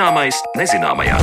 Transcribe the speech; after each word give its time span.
Zināmais 0.00 0.38
nezināmajā. 0.56 1.16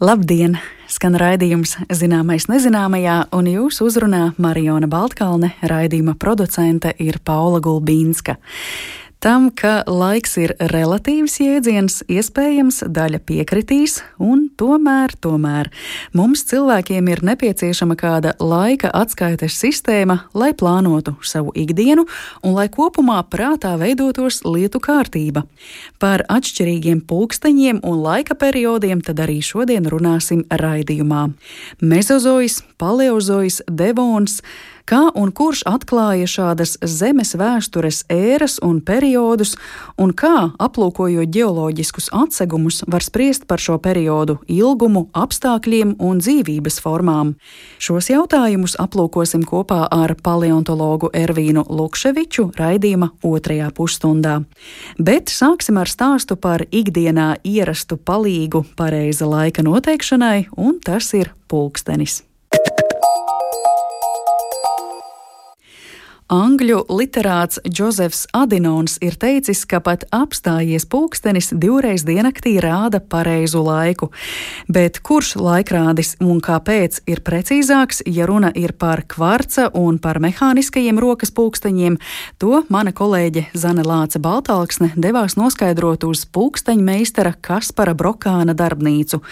Labdien! 0.00 0.56
Skan 0.88 1.18
raidījums 1.20 1.74
Zināmais 1.92 2.46
nezināmajā, 2.48 3.18
un 3.36 3.50
jūs 3.52 3.82
uzrunā 3.84 4.30
Mariona 4.40 4.88
Baltkalne, 4.88 5.50
raidījuma 5.60 6.16
producente 6.16 6.94
ir 7.04 7.20
Paula 7.20 7.60
Gulbīnska. 7.60 8.38
Tam, 9.16 9.46
ka 9.48 9.80
laiks 9.88 10.34
ir 10.36 10.52
relatīvs 10.60 11.38
jēdziens, 11.40 12.02
iespējams, 12.12 12.82
daļa 12.92 13.22
piekritīs, 13.24 14.02
un 14.20 14.42
tomēr, 14.60 15.14
tomēr 15.24 15.70
mums 16.12 16.44
cilvēkiem 16.50 17.08
ir 17.08 17.22
nepieciešama 17.24 17.96
kāda 17.96 18.34
laika 18.44 18.90
atskaites 18.92 19.56
sistēma, 19.56 20.18
lai 20.36 20.50
plānotu 20.52 21.16
savu 21.24 21.54
ikdienu 21.56 22.04
un 22.44 22.58
lai 22.58 22.68
kopumā 22.68 23.22
prātā 23.32 23.72
veidotos 23.80 24.42
lietu 24.44 24.84
kārtība. 24.84 25.46
Par 25.96 26.26
atšķirīgiem 26.28 27.00
pulksteņiem 27.08 27.80
un 27.88 28.04
laika 28.04 28.36
periodiem 28.36 29.00
tad 29.00 29.24
arī 29.24 29.40
šodien 29.40 29.88
runāsim 29.88 30.44
raidījumā. 30.52 31.30
Mezozois, 31.80 32.60
paleozois, 32.76 33.62
devons 33.64 34.42
kā 34.86 35.02
un 35.18 35.32
kurš 35.34 35.64
atklāja 35.68 36.28
šādas 36.30 36.76
zemes 36.86 37.34
vēstures 37.38 38.04
ēras 38.12 38.56
un 38.64 38.78
periodus, 38.86 39.56
un 39.98 40.12
kā, 40.16 40.52
aplūkojot 40.62 41.30
geoloģiskus 41.34 42.08
atsegumus, 42.14 42.82
var 42.86 43.04
spriest 43.04 43.46
par 43.50 43.62
šo 43.62 43.78
periodu 43.82 44.38
ilgumu, 44.46 45.06
apstākļiem 45.16 45.96
un 45.98 46.22
dzīvības 46.22 46.78
formām. 46.84 47.34
Šos 47.82 48.10
jautājumus 48.12 48.76
aplūkosim 48.82 49.44
kopā 49.46 49.82
ar 49.90 50.14
paleontologu 50.22 51.10
Ervīnu 51.16 51.66
Lukševiču 51.68 52.50
raidījuma 52.56 53.10
otrajā 53.26 53.72
pusstundā. 53.76 54.38
Bet 54.98 55.32
sāksim 55.32 55.80
ar 55.82 55.90
stāstu 55.90 56.38
par 56.38 56.64
ikdienā 56.70 57.34
ierastu 57.44 57.98
palīgu 57.98 58.64
pareiza 58.78 59.28
laika 59.28 59.66
noteikšanai, 59.66 60.48
un 60.56 60.80
tas 60.84 61.12
ir 61.18 61.34
pulkstenis. 61.50 62.22
Angļu 66.26 66.80
literāts 66.90 67.60
Džozefs 67.62 68.24
Adinons 68.34 68.96
ir 68.98 69.14
teicis, 69.14 69.60
ka 69.62 69.78
pat 69.78 70.02
apstājies 70.10 70.82
pulkstenis 70.90 71.52
divreiz 71.54 72.02
diennaktī 72.02 72.56
rāda 72.58 72.98
pareizu 72.98 73.62
laiku. 73.62 74.08
Bet 74.66 74.98
kurš 75.06 75.36
laikrādis 75.38 76.16
un 76.18 76.40
kāpēc 76.42 76.98
ir 77.06 77.22
precīzāks, 77.22 78.02
ja 78.10 78.26
runa 78.26 78.50
ir 78.58 78.74
par 78.74 79.04
kvarca 79.06 79.68
un 79.78 80.00
par 80.02 80.18
mehāniskajiem 80.18 80.98
rokas 80.98 81.30
pulksteņiem, 81.30 82.00
to 82.42 82.64
mana 82.74 82.90
kolēģe 82.90 83.46
Zane 83.54 83.86
Lāce 83.86 84.18
Baltāksne 84.18 84.96
devās 84.98 85.38
noskaidrot 85.38 86.08
uz 86.10 86.26
pulksteņmeistara 86.26 87.36
Kaspara 87.38 87.94
Brokāna 87.94 88.58
darbnīcu 88.58 89.22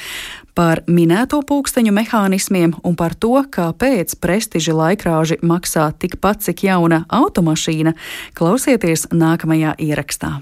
par 0.55 0.83
minēto 0.87 1.43
pulksteņu 1.47 1.93
mehānismiem 1.95 2.77
un 2.87 2.97
par 2.99 3.15
to, 3.19 3.35
kāpēc 3.51 4.17
prestiža 4.23 4.75
laikrāži 4.79 5.41
maksā 5.43 5.91
tikpat, 5.99 6.47
cik 6.47 6.65
jauna 6.71 7.05
automašīna, 7.11 7.95
klausieties 8.39 9.09
nākamajā 9.13 9.77
ierakstā. 9.83 10.39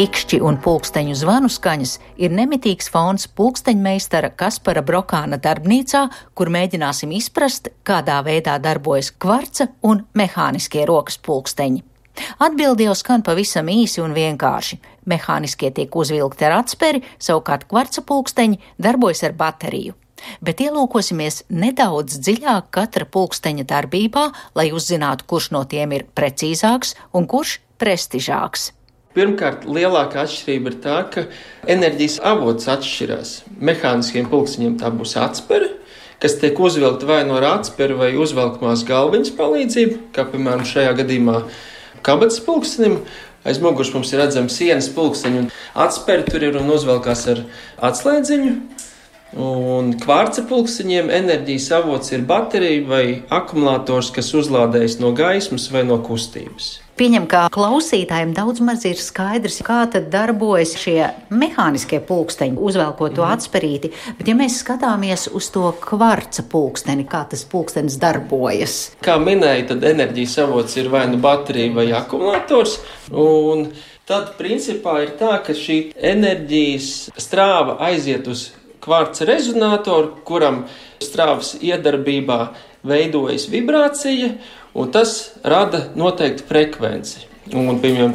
Tikšķi 0.00 0.38
un 0.48 0.56
pulksteņu 0.64 1.12
zvanu 1.20 1.50
skaņas 1.52 1.90
ir 2.24 2.32
nemitīgs 2.32 2.86
fons 2.88 3.26
pulksteņmeistara 3.36 4.30
Kaspara 4.32 4.80
Brokāna 4.80 5.36
darbnīcā, 5.36 6.06
kur 6.32 6.48
mēģināsim 6.54 7.12
izprast, 7.18 7.68
kādā 7.84 8.16
veidā 8.24 8.54
darbojas 8.64 9.10
kvarca 9.12 9.66
un 9.84 10.00
mehāniskie 10.16 10.86
rokas 10.88 11.20
pulksteņi. 11.20 11.84
Atbildi 12.40 12.88
jau 12.88 12.96
skan 12.96 13.26
pavisam 13.26 13.68
īsi 13.68 14.00
un 14.00 14.16
vienkārši. 14.16 14.80
Mehāniskie 15.04 15.68
tiek 15.68 15.92
uzvilkti 15.92 16.48
ar 16.48 16.62
atsperi, 16.62 17.04
savukārt 17.20 17.68
kvarca 17.68 18.00
pulksteņi 18.00 18.56
darbojas 18.80 19.26
ar 19.28 19.36
bateriju. 19.36 20.00
Bet 20.40 20.64
ielūkosimies 20.64 21.42
nedaudz 21.52 22.16
dziļāk 22.24 22.72
katra 22.72 23.04
pulksteņa 23.04 23.68
darbībā, 23.68 24.30
lai 24.56 24.70
uzzinātu, 24.72 25.28
kurš 25.28 25.52
no 25.52 25.66
tiem 25.68 25.92
ir 25.92 26.08
precīzāks 26.16 26.96
un 27.12 27.28
kurš 27.28 27.58
prestižāks. 27.76 28.70
Pirmkārt, 29.10 29.64
lielākā 29.66 30.20
atšķirība 30.22 30.70
ir 30.70 30.74
tā, 30.84 30.96
ka 31.10 31.24
enerģijas 31.74 32.20
avots 32.30 32.68
atšķirās. 32.70 33.32
Mehāniskiem 33.58 34.28
pulksteņiem 34.30 34.76
tā 34.78 34.92
būs 34.94 35.16
atspere, 35.18 35.72
kas 36.22 36.36
tiek 36.38 36.60
uzvilkta 36.62 37.08
vai 37.08 37.24
no 37.26 37.40
atspēra 37.48 37.96
vai 37.98 38.12
uzvelkamās 38.14 38.84
galviņas 38.86 39.32
palīdzību, 39.34 39.96
kā 40.14 40.28
piemēram 40.30 40.62
šajā 40.68 40.92
gadījumā 41.00 41.40
kabatas 42.06 42.38
pulkstenim. 42.46 43.00
Aiz 43.42 43.58
muguras 43.58 43.90
mums 43.96 44.12
ir 44.12 44.20
redzama 44.22 44.52
sienas 44.52 44.86
pulksteņa, 44.94 45.42
un 45.42 45.50
atspēra 45.86 46.28
tur 46.28 46.44
ir 46.46 46.60
un 46.60 46.70
uzvelkās 46.70 47.24
ar 47.32 47.42
atslēdziņu. 47.90 48.52
Un 49.42 49.90
kvarca 50.04 50.44
pulksteņiem 50.46 51.10
enerģijas 51.16 51.66
avots 51.80 52.14
ir 52.14 52.22
baterija 52.30 52.86
vai 52.86 53.04
akumulators, 53.26 54.12
kas 54.14 54.30
uzlādējas 54.38 55.00
no 55.02 55.10
gaismas 55.18 55.66
vai 55.74 55.82
no 55.88 55.98
kustības. 56.06 56.76
Pieņem, 57.00 57.24
ka 57.32 57.46
klausītājiem 57.48 58.34
daudz 58.36 58.60
maz 58.60 58.82
ir 58.84 58.98
skaidrs, 59.00 59.62
kā 59.64 59.86
tad 59.88 60.10
darbojas 60.12 60.74
šie 60.76 60.98
mehāniskie 61.32 61.96
pulksteņi, 62.04 62.60
uzvelkot 62.60 63.14
to 63.16 63.24
mm. 63.24 63.38
atsperīti. 63.38 63.88
Bet, 64.18 64.28
ja 64.28 64.34
mēs 64.36 64.58
skatāmies 64.60 65.24
uz 65.32 65.48
to 65.54 65.70
kvarca 65.80 66.44
pulksteni, 66.52 67.06
kā 67.08 67.22
tas 67.30 67.46
pulkstenis 67.48 67.96
darbojas? 68.02 68.76
Kā 69.00 69.16
minēja, 69.16 69.70
tad 69.72 69.88
enerģijas 69.94 70.36
avots 70.44 70.76
ir 70.76 70.92
vai 70.92 71.06
nu 71.08 71.16
baterija 71.24 71.72
vai 71.78 71.88
akumulators. 71.96 72.76
Un 73.16 73.70
tad, 74.04 74.34
principā, 74.36 74.98
ir 75.06 75.16
tā, 75.16 75.38
ka 75.46 75.56
šī 75.56 75.80
enerģijas 75.96 77.14
strāva 77.16 77.80
aiziet 77.88 78.28
uz 78.28 78.50
kvarca 78.84 79.24
rezonatoru, 79.24 80.18
kuram 80.28 80.66
strāvas 81.00 81.56
iedarbībā 81.64 82.42
veidojas 82.84 83.48
vibrācija 83.52 84.34
un 84.74 84.90
tas 84.92 85.30
rada 85.42 85.88
noteiktu 85.98 86.42
frekvenci. 86.48 87.18
Un, 87.50 87.80
piemēram, 87.82 88.12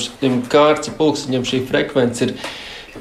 kārtas 0.52 0.90
pulksteņam 0.96 1.44
šī 1.48 1.60
frekvence 1.68 2.24
ir 2.28 2.32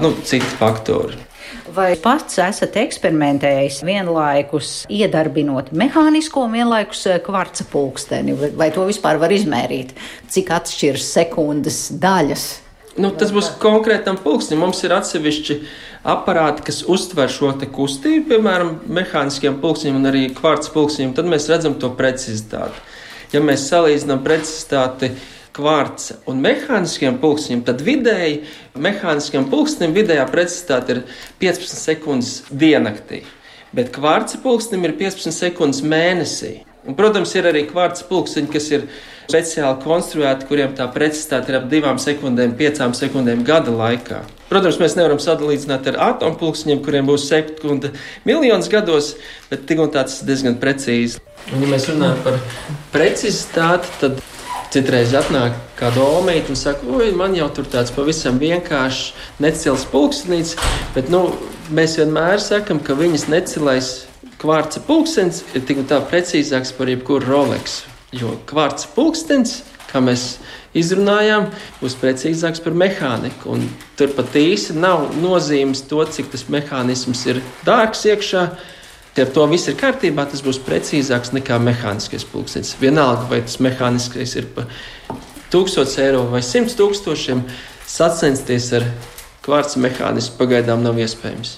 nu, 0.02 0.10
citi 0.26 0.58
faktori. 0.58 1.27
Vai 1.74 1.92
pats 2.00 2.38
esat 2.42 2.76
eksperimentējis 2.80 3.82
vienlaikus 3.86 4.72
iedarbinot 4.92 5.72
mehānisko 5.76 6.46
un 6.46 6.56
vienlaikus 6.56 7.04
eh, 7.08 7.18
kvarca 7.24 7.66
pulksteni? 7.72 8.36
Vai 8.56 8.70
to 8.74 8.86
vispār 8.88 9.20
var 9.20 9.32
izmērīt? 9.34 9.92
Cik 10.32 10.54
atšķiras 10.58 11.10
sekundes 11.18 11.82
daļas? 12.00 12.48
Nu, 12.98 13.12
tas 13.14 13.30
būs 13.34 13.52
konkrētam 13.62 14.18
pulksnim. 14.24 14.58
Mums 14.64 14.80
ir 14.82 14.92
atsevišķi 14.96 15.58
aparāti, 16.08 16.64
kas 16.66 16.82
uztver 16.90 17.30
šo 17.30 17.52
kustību, 17.54 18.26
piemēram, 18.32 18.72
mehāniskiem 18.90 19.60
pulksņiem 19.62 19.98
un 20.00 20.10
arī 20.10 20.24
kvarca 20.34 20.72
pulksņiem. 20.74 21.14
Tad 21.14 21.30
mēs 21.30 21.46
redzam 21.50 21.78
to 21.78 21.92
precizitāti. 21.94 22.82
Ja 23.32 23.42
mēs 23.44 23.68
salīdzinām 23.68 24.24
precizitāti 24.24 25.12
kvarca 25.58 26.20
un 26.30 26.38
mehāniskiem 26.44 27.18
pulksteņiem, 27.22 27.64
tad 27.66 27.82
vidēji 27.86 28.44
mehāniskiem 28.78 29.50
pulkstenim 29.50 29.96
vidējā 29.96 30.28
precizitāte 30.30 30.94
ir 30.94 31.02
15 31.42 31.82
sekundes 31.82 32.32
diennaktī, 32.48 33.24
bet 33.74 33.90
kvarca 33.94 34.38
pulkstenim 34.44 34.86
ir 34.88 34.96
15 35.02 35.34
sekundes 35.34 35.82
mēnesī. 35.82 36.60
Un, 36.88 36.94
protams, 36.96 37.34
ir 37.36 37.44
arī 37.50 37.66
kvarca 37.68 38.06
pulksteņi, 38.08 38.48
kas 38.54 38.70
ir 38.70 38.86
speciāli 39.28 39.82
konstruēti, 39.82 40.46
kuriem 40.48 40.72
tā 40.78 40.86
precizitāte 40.94 41.52
ir 41.52 41.58
ap 41.58 41.66
2 41.68 41.90
sekundēm, 42.00 42.54
5 42.56 42.96
sekundēm 42.96 43.42
gada 43.44 43.74
laikā. 43.74 44.22
Protams, 44.48 44.78
mēs 44.80 44.96
nevaram 44.96 45.20
sadalīt 45.20 45.66
ar 45.68 45.98
atompulksteņiem, 46.06 46.80
kuriem 46.86 47.10
būs 47.10 47.26
sekunda 47.28 47.90
miljonus 48.24 48.70
gados, 48.72 49.16
bet 49.50 49.66
tik 49.68 49.82
un 49.84 49.92
tā 49.92 50.06
tas 50.06 50.22
ir 50.22 50.30
diezgan 50.30 50.56
precīzi. 50.62 51.20
Un, 51.52 51.60
ja 51.66 51.68
mēs 51.74 51.90
runājam 51.90 52.24
par 52.24 52.40
precizitāti, 52.94 53.92
tad 54.00 54.22
Citreiz 54.68 55.14
atnāk 55.16 55.54
kāda 55.78 56.02
omīte 56.18 56.52
un 56.52 56.58
saka, 56.60 56.84
oi, 56.92 57.08
man 57.16 57.32
jau 57.32 57.46
tur 57.56 57.64
tāds 57.72 57.92
pavisam 57.94 58.36
vienkāršs 58.36 59.14
necils 59.40 59.86
pulkstenis, 59.88 60.58
bet 60.92 61.08
nu, 61.08 61.22
mēs 61.72 61.96
vienmēr 61.96 62.36
sakam, 62.44 62.82
ka 62.84 62.96
viņas 62.98 63.24
necilais 63.32 63.88
kvarca 64.42 64.82
pulkstenis 64.84 65.40
ir 65.56 65.64
tik 65.64 65.80
un 65.80 65.88
tā 65.88 66.02
precīzāks 66.10 66.74
par 66.76 66.92
jebkuru 66.92 67.24
Rolex. 67.24 67.80
Jo 68.12 68.36
kvarca 68.48 68.92
pulkstenis, 68.92 69.62
kā 69.88 70.04
mēs 70.04 70.34
izrunājām, 70.76 71.48
būs 71.80 71.96
precīzāks 72.02 72.60
par 72.60 72.76
mehāniku. 72.76 73.56
Un 73.56 73.64
tur 73.96 74.12
pat 74.16 74.36
īsi 74.36 74.76
nav 74.76 75.14
nozīmes 75.16 75.86
to, 75.88 76.04
cik 76.04 76.28
tas 76.34 76.44
mehānisms 76.52 77.24
ir 77.32 77.40
dārgs 77.64 78.04
iekšā 78.04 78.50
Ja 79.18 79.24
to 79.26 79.42
viss 79.50 79.66
ir 79.66 79.74
kārtībā, 79.74 80.28
tas 80.30 80.44
būs 80.46 80.60
precīzāks 80.62 81.32
nekā 81.34 81.56
mehāniskais 81.58 82.22
pulkstenis. 82.30 82.76
Vienalga, 82.78 83.24
vai 83.26 83.40
tas 83.42 83.56
mehāniskais 83.58 84.36
ir 84.38 84.46
par 84.54 84.68
1000 85.50 85.96
eiro 86.04 86.20
vai 86.30 86.38
100 86.46 86.76
tūkstošiem, 86.78 87.42
sacensties 87.82 88.68
ar 88.78 88.86
kvarca 89.42 89.82
mehānismu 89.82 90.38
pagaidām 90.38 90.86
nav 90.86 91.00
iespējams. 91.02 91.56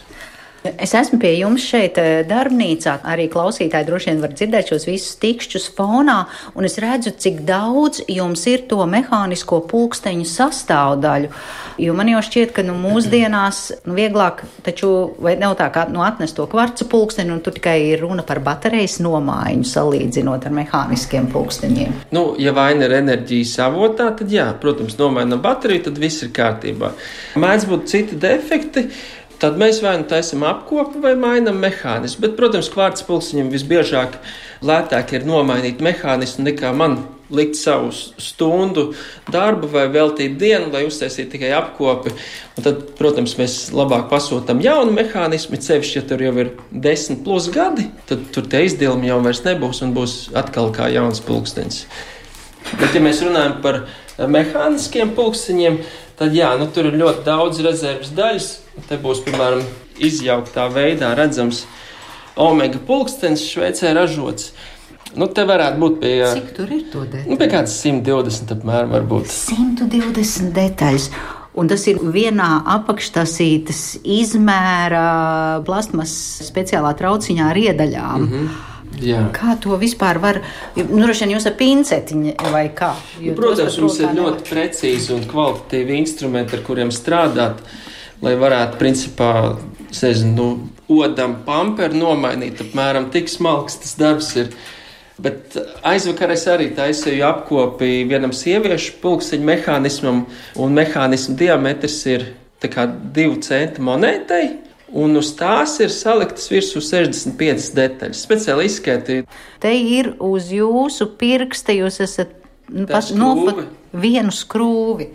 Es 0.60 0.92
esmu 0.92 1.16
pie 1.22 1.30
jums 1.38 1.64
šeit, 1.64 1.96
eh, 1.98 2.20
darbnīcā. 2.28 2.98
Arī 3.08 3.30
klausītāji 3.32 3.86
droši 3.88 4.10
vien 4.10 4.20
var 4.20 4.32
dzirdēt 4.36 4.68
šos 4.68 4.84
visus 4.84 5.16
tikšķus 5.16 5.70
fonā, 5.76 6.26
un 6.54 6.64
es 6.64 6.76
redzu, 6.76 7.14
cik 7.16 7.46
daudz 7.48 8.02
jums 8.06 8.46
ir 8.46 8.66
to 8.68 8.84
mehānisko 8.84 9.62
pulksteņu 9.70 10.26
sastāvdaļu. 10.28 11.30
Jo 11.78 11.94
man 11.96 12.10
jau 12.12 12.20
šķiet, 12.20 12.52
ka 12.52 12.62
nu, 12.62 12.74
mūsdienās 12.76 13.60
nu, 13.86 13.94
vieglāk, 13.96 14.42
taču 14.62 15.16
nav 15.40 15.56
tā, 15.56 15.70
kā 15.72 15.86
nu, 15.88 16.02
atnest 16.04 16.36
to 16.36 16.44
kvarcu 16.46 16.84
pulksteni, 16.84 17.32
un 17.32 17.40
tur 17.40 17.56
tikai 17.56 17.78
ir 17.94 18.04
runa 18.04 18.22
par 18.22 18.42
baterijas 18.44 18.98
nomaiņu, 19.00 19.64
salīdzinot 19.64 20.44
ar 20.44 20.52
mehāniskiem 20.58 21.30
pulksteņiem. 21.32 21.94
Nu, 22.12 22.34
ja 22.38 22.52
vaina 22.52 22.84
ir 22.84 22.98
enerģijas 22.98 23.54
avotā, 23.64 24.10
tad 24.18 24.28
jā, 24.28 24.50
protams, 24.60 24.98
nomainām 25.00 25.40
bateriju, 25.40 25.86
tad 25.88 26.02
viss 26.02 26.20
ir 26.26 26.34
kārtībā. 26.36 26.92
Mēdz 27.40 27.66
būt 27.70 27.88
citi 27.88 28.20
defekti. 28.20 28.90
Tad 29.40 29.56
mēs 29.60 29.78
vai 29.80 29.94
nu 29.96 30.04
taisām 30.08 30.42
apkopu 30.44 31.00
vai 31.00 31.14
mainām 31.16 31.56
mehānismu. 31.62 32.26
Bet, 32.26 32.36
protams, 32.36 32.68
kvārts 32.72 33.06
pulksteņiem 33.08 33.48
visbiežāk 33.54 34.18
lētāk 34.60 35.14
ir 35.16 35.24
nomainīt 35.28 35.80
mehānismu 35.84 36.44
nekā 36.50 36.74
man 36.76 36.98
likt 37.30 37.56
savu 37.56 37.92
stundu 38.18 38.90
darbu 39.30 39.70
vai 39.70 39.86
veltīt 39.92 40.34
dienu, 40.40 40.70
lai 40.74 40.82
uztaisītu 40.88 41.36
tikai 41.36 41.52
apkopi. 41.56 42.12
Un 42.58 42.66
tad, 42.66 42.82
protams, 42.98 43.36
mēs 43.38 43.56
labāk 43.74 44.08
pasūtām 44.10 44.62
jaunu 44.64 44.94
mehānismu, 44.96 45.60
ceļš, 45.62 45.94
ja 45.96 46.04
tur 46.10 46.24
jau 46.26 46.34
ir 46.42 46.52
desmit 46.70 47.22
plus 47.24 47.48
gadi, 47.54 47.86
tad 48.10 48.26
tur 48.34 48.48
tie 48.50 48.64
izdevumi 48.66 49.10
jau 49.10 49.20
vairs 49.24 49.44
nebūs 49.46 49.84
un 49.86 49.94
būs 49.96 50.18
atkal 50.36 50.72
kā 50.74 50.90
jauns 50.92 51.22
pulkstenis. 51.24 51.84
Bet, 52.74 52.90
ja 52.92 53.02
mēs 53.02 53.22
runājam 53.24 53.60
par 53.64 53.84
mehāniskiem 54.20 55.14
pulksteņiem, 55.16 55.80
tad 56.18 56.34
jā, 56.36 56.50
nu, 56.60 56.66
tur 56.74 56.90
ir 56.90 56.98
ļoti 57.00 57.24
daudz 57.24 57.62
rezerves 57.64 58.12
daļas. 58.16 58.50
Te 58.88 58.98
būs, 59.00 59.22
piemēram, 59.26 59.64
izjauktā 60.00 60.68
veidā 60.72 61.12
redzams 61.18 61.64
omega 62.40 62.80
pulkstenis 62.86 63.44
Šveicē 63.50 63.94
ražots. 63.96 64.52
Nu, 65.18 65.26
te 65.26 65.42
varētu 65.42 65.80
būt 65.82 65.98
pie, 66.02 66.14
Cik 66.30 66.54
tur 66.54 66.70
ir 66.70 66.86
to 66.92 67.02
detaļu? 67.02 67.32
Nu, 67.32 67.36
pie 67.40 67.50
kādas 67.50 67.74
120 67.82 68.54
apmēram 68.54 68.94
varbūt. 68.94 69.30
120 69.32 70.52
detaļas. 70.54 71.10
Un 71.58 71.66
tas 71.66 71.82
ir 71.90 71.98
vienā 72.14 72.60
apakštasītes 72.76 73.80
izmēra 74.06 75.06
plasmas 75.66 76.12
speciālā 76.46 76.92
trauciņā 76.98 77.48
ar 77.50 77.58
iedaļām. 77.58 78.20
Mm 78.20 78.30
-hmm. 78.30 78.66
Jā. 79.00 79.20
Kā 79.32 79.54
to 79.60 79.76
vispār 79.80 80.18
var? 80.20 80.40
Nu, 80.76 81.02
droši 81.04 81.24
vien 81.24 81.36
jūs 81.36 81.46
ar 81.46 81.54
pincetiņu 81.58 82.34
vai 82.52 82.64
kā? 82.76 82.90
Nu, 83.20 83.34
protams, 83.38 83.78
mums 83.78 84.00
ir 84.00 84.10
nevar. 84.10 84.34
ļoti 84.34 84.48
precīzi 84.50 85.14
un 85.14 85.22
kvalitatīvi 85.30 85.96
instrumenti, 86.02 86.56
ar 86.58 86.64
kuriem 86.66 86.90
strādāt, 86.94 87.62
lai 88.24 88.34
varētu, 88.40 88.78
principā, 88.80 89.30
sezinu, 89.94 90.34
nu, 90.36 91.00
odam 91.00 91.38
pamperu 91.46 91.98
nomainīt. 91.98 92.62
Apmēram 92.64 93.10
tik 93.14 93.30
smalks 93.32 93.80
tas 93.82 93.96
darbs 94.00 94.34
ir. 94.40 94.52
Bet 95.20 95.56
aizvakar 95.84 96.32
es 96.32 96.46
arī 96.48 96.70
taisīju 96.76 97.26
apkopi 97.28 98.06
vienam 98.08 98.32
sieviešu 98.32 98.96
pulksteņa 99.02 99.48
mehānismam, 99.50 100.24
un 100.56 100.76
mehānisma 100.78 101.36
diametrs 101.40 101.98
ir 102.08 102.26
divu 103.12 103.40
centu 103.44 103.84
monētai 103.84 104.44
un 104.92 105.16
uz 105.16 105.32
tās 105.38 105.76
ir 105.82 105.92
saliktas 105.94 106.48
virsū 106.50 106.82
65 106.82 107.70
detaļas. 107.76 108.22
Speciāli 108.26 108.66
izskaitīti. 108.68 109.40
Te 109.62 109.72
ir 109.74 110.14
uz 110.22 110.50
jūsu 110.54 111.10
pirksta, 111.20 111.74
jūs 111.76 112.00
esat 112.04 112.34
nu, 112.70 112.86
nofat 113.20 113.66
vienu 113.92 114.34
skrūvi. 114.34 115.10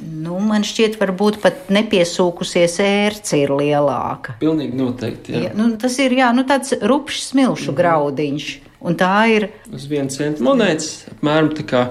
Nu, 0.00 0.38
man 0.40 0.64
šķiet, 0.64 0.96
varbūt 1.00 1.40
pat 1.42 1.68
nepiesūkusies 1.72 2.78
ērce 2.84 3.42
ir 3.42 3.52
lielāka. 3.52 4.38
Pilnīgi 4.40 4.78
noteikti. 4.78 5.34
Jā. 5.34 5.42
Jā, 5.48 5.52
nu, 5.58 5.68
tas 5.80 5.98
ir 6.00 6.14
jā, 6.16 6.30
nu, 6.36 6.46
tāds 6.48 6.72
rupšs 6.80 7.30
smilšu 7.34 7.70
mm. 7.72 7.78
graudiņš. 7.82 8.48
Un 8.80 8.96
tā 8.96 9.14
ir. 9.28 9.50
Uz 9.68 9.84
vienu 9.90 10.08
centu 10.12 10.44
monētas 10.46 11.10
apmēram 11.12 11.50
tā 11.58 11.66
kā 11.68 11.82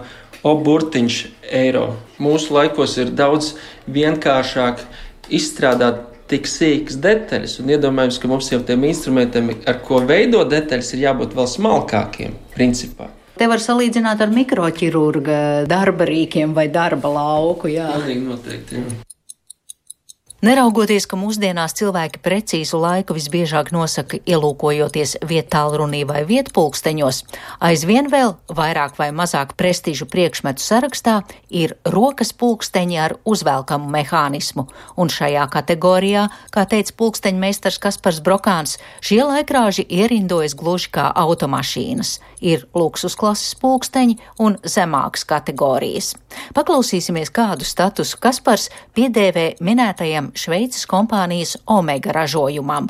oburtiņš 0.47 1.19
eiro. 1.53 1.91
Mūsu 2.21 2.55
laikos 2.55 2.97
ir 2.97 3.13
daudz 3.13 3.53
vienkāršāk 3.91 4.81
izstrādāt 5.29 6.07
tik 6.29 6.49
sīkas 6.49 6.97
detaļas, 7.01 7.59
un 7.61 7.71
iedomājams, 7.73 8.19
ka 8.21 8.29
mums 8.29 8.49
jau 8.51 8.59
tiem 8.65 8.85
instrumentiem, 8.89 9.49
ar 9.69 9.79
ko 9.85 10.01
veido 10.05 10.43
detaļas, 10.49 10.93
ir 10.93 11.07
jābūt 11.07 11.33
vēl 11.37 11.49
smalkākiem, 11.49 12.35
principā. 12.53 13.09
Te 13.39 13.47
var 13.47 13.61
salīdzināt 13.63 14.19
ar 14.19 14.33
mikroķirurga 14.35 15.37
darba 15.71 16.07
rīkiem 16.09 16.51
vai 16.57 16.67
darba 16.73 17.13
lauku. 17.15 17.71
Jā, 17.71 17.93
Pilnīgi 17.95 18.25
noteikti. 18.25 18.81
Jā. 18.81 19.05
Neraugoties, 20.39 21.03
ka 21.03 21.17
mūsdienās 21.19 21.73
cilvēki 21.75 22.21
precīzu 22.23 22.77
laiku 22.79 23.11
visbiežāk 23.17 23.73
nosaka 23.75 24.21
ielūkojoties 24.23 25.17
vietālrunī 25.27 26.05
vai 26.07 26.21
vietpulksteņos, 26.29 27.19
aizvien 27.67 28.07
vēl 28.07 28.37
vairāk 28.55 28.95
vai 28.95 29.09
mazāk 29.11 29.51
prestižu 29.59 30.07
priekšmetu 30.07 30.63
sarakstā 30.63 31.17
ir 31.51 31.75
rokas 31.83 32.31
pulksteņi 32.31 33.01
ar 33.03 33.17
uzvelkamu 33.27 33.91
mehānismu, 33.91 34.69
un 34.95 35.11
šajā 35.11 35.43
kategorijā, 35.51 36.29
kā 36.55 36.63
teica 36.71 36.95
pulksteņmeistars 37.03 37.81
Kaspars 37.83 38.23
Brokāns, 38.23 38.77
šie 39.03 39.19
laikrāži 39.27 39.83
ierindojas 39.91 40.55
gluži 40.55 40.95
kā 40.95 41.11
automašīnas. 41.19 42.15
Ir 42.41 42.65
luksus 42.75 43.17
klases 43.19 43.55
pulksteņi 43.59 44.15
un 44.39 44.55
zemākas 44.63 45.25
kategorijas. 45.27 46.13
Paklausīsimies, 46.55 47.33
kādu 47.35 47.67
statusu 47.67 48.19
Kaspars 48.21 48.69
piedēvē 48.95 49.59
minētajam 49.59 50.31
Šveices 50.39 50.87
kompānijas 50.89 51.57
Omega 51.67 52.15
ražojumam. 52.15 52.89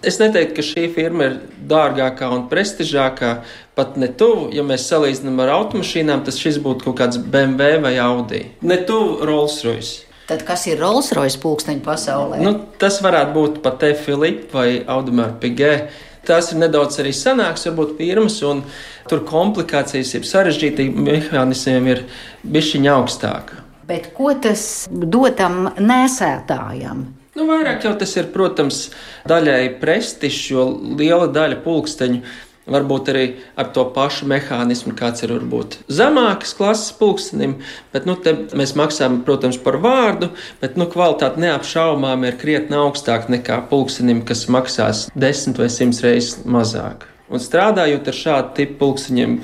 Es 0.00 0.16
neteiktu, 0.16 0.54
ka 0.56 0.62
šī 0.64 0.86
firma 0.94 1.26
ir 1.28 1.34
dārgākā 1.68 2.30
un 2.32 2.46
prestižākā, 2.48 3.32
pat 3.76 3.98
ne 4.00 4.08
tuvu. 4.08 4.46
Ja 4.56 4.62
mēs 4.64 4.86
salīdzinām 4.88 5.42
ar 5.44 5.52
automašīnām, 5.58 6.22
tad 6.24 6.38
šis 6.40 6.56
būtu 6.64 6.86
kaut 6.86 6.96
kāds 7.02 7.18
BMW 7.20 7.82
vai 7.84 7.98
Audi. 8.00 8.46
Ne 8.64 8.78
tuvu 8.88 9.26
Rolls 9.28 9.58
Royce. 9.66 10.06
Tad 10.30 10.46
kas 10.46 10.64
ir 10.70 10.80
Rolls 10.80 11.10
Royce 11.12 11.36
pulksteņu 11.42 11.84
pasaulē? 11.84 12.38
Nu, 12.40 12.54
tas 12.80 13.00
varētu 13.04 13.34
būt 13.34 13.60
pat. 13.64 13.84
Filipa 14.00 14.60
vai 14.60 14.80
Audemars 14.86 15.36
Piguet. 15.42 15.90
Tās 16.26 16.50
ir 16.52 16.60
nedaudz 16.60 17.00
arī 17.00 17.14
sanāks, 17.16 17.64
varbūt 17.68 17.94
pirmas, 17.98 18.36
un 18.46 18.64
tur 19.08 19.22
komplikācijas, 19.28 20.12
jeb 20.18 20.26
sarežģītība 20.28 21.06
mehānismiem 21.06 21.88
ir 21.94 22.04
bišķiņa 22.44 22.92
augstāka. 22.98 23.64
Bet 23.88 24.12
ko 24.14 24.34
tas 24.38 24.86
dod 24.90 25.34
tam 25.40 25.72
nesētājam? 25.80 27.08
Nu, 27.38 27.46
vairāk 27.48 27.86
jau 27.86 27.94
tas 27.98 28.12
ir, 28.18 28.28
protams, 28.34 28.90
daļai 29.30 29.80
prestižs, 29.80 30.44
jo 30.52 30.66
liela 30.98 31.30
daļa 31.30 31.60
pulksteņu 31.64 32.20
Varbūt 32.70 33.08
arī 33.10 33.24
ar 33.58 33.70
to 33.74 33.84
pašu 33.94 34.28
mehānismu, 34.30 34.94
kāds 34.98 35.24
ir 35.26 35.32
varbūt 35.34 35.80
zemākas 35.90 36.52
klases 36.54 36.92
pulkstenim, 36.98 37.56
bet 37.94 38.06
nu, 38.06 38.14
mēs 38.56 38.76
maksājam, 38.78 39.20
protams, 39.26 39.58
par 39.58 39.80
vārdu, 39.82 40.30
bet 40.62 40.78
nu, 40.78 40.86
kvalitāte 40.90 41.42
neapšaubām 41.42 42.28
ir 42.28 42.38
krietni 42.38 42.78
augstāka 42.78 43.32
nekā 43.34 43.62
pulkstenim, 43.72 44.22
kas 44.26 44.46
maksās 44.52 45.08
desmit 45.18 45.58
vai 45.58 45.70
simts 45.72 46.04
reizes 46.06 46.44
mazāk. 46.46 47.08
Un 47.30 47.42
strādājot 47.42 48.10
ar 48.10 48.18
šādu 48.20 48.56
tipu 48.56 48.78
pulksteņiem, 48.84 49.38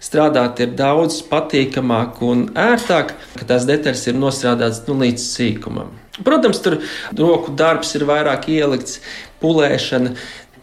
strādāt 0.00 0.60
ir 0.64 0.74
daudz 0.76 1.20
patīkamāk 1.28 2.20
un 2.24 2.46
ērtāk, 2.56 3.12
ka 3.36 3.48
tās 3.48 3.68
detaļas 3.68 4.06
ir 4.08 4.20
nostrādātas 4.20 4.86
nu, 4.88 4.96
līdz 5.04 5.24
sīkumam. 5.36 5.92
Protams, 6.24 6.60
tur 6.64 6.80
roku 7.16 7.52
darbs 7.56 7.94
ir 7.96 8.04
vairāk 8.08 8.48
ielikts, 8.52 9.00
pulēšana, 9.40 10.12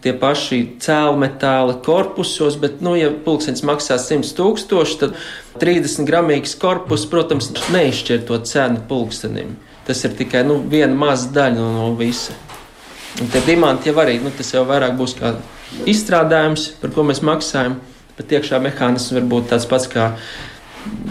tie 0.03 0.13
paši 0.17 0.59
cēlmetāli 0.83 1.77
korpusos, 1.85 2.57
bet, 2.61 2.81
nu, 2.85 2.93
ja 2.97 3.09
pulkstenis 3.25 3.63
maksā 3.67 3.97
100 4.01 4.33
tūkstoši, 4.37 4.97
tad 5.01 5.15
30 5.61 6.07
gramīgs 6.07 6.55
korpus, 6.61 7.07
protams, 7.09 7.49
neizšķir 7.73 8.25
to 8.27 8.39
cenu 8.47 8.83
pulkstenim. 8.89 9.55
Tas 9.87 10.03
ir 10.05 10.17
tikai 10.19 10.43
nu, 10.47 10.59
viena 10.69 10.93
maza 10.95 11.31
daļa 11.33 11.57
no, 11.57 11.69
no 11.75 11.87
visa. 11.99 12.35
Un 13.21 13.31
tie 13.33 13.41
diamanti 13.45 13.89
jau 13.89 13.97
arī, 14.03 14.19
nu, 14.21 14.29
tas 14.35 14.51
jau 14.53 14.65
vairāk 14.67 14.93
būs 14.99 15.15
kā 15.17 15.33
izstrādājums, 15.89 16.69
par 16.81 16.93
ko 16.93 17.07
mēs 17.07 17.23
maksājam, 17.25 17.79
bet 18.17 18.35
iekšā 18.37 18.59
mehānisms 18.61 19.15
var 19.17 19.29
būt 19.31 19.49
tāds 19.53 19.65
pats 19.69 19.89
kā 19.89 20.11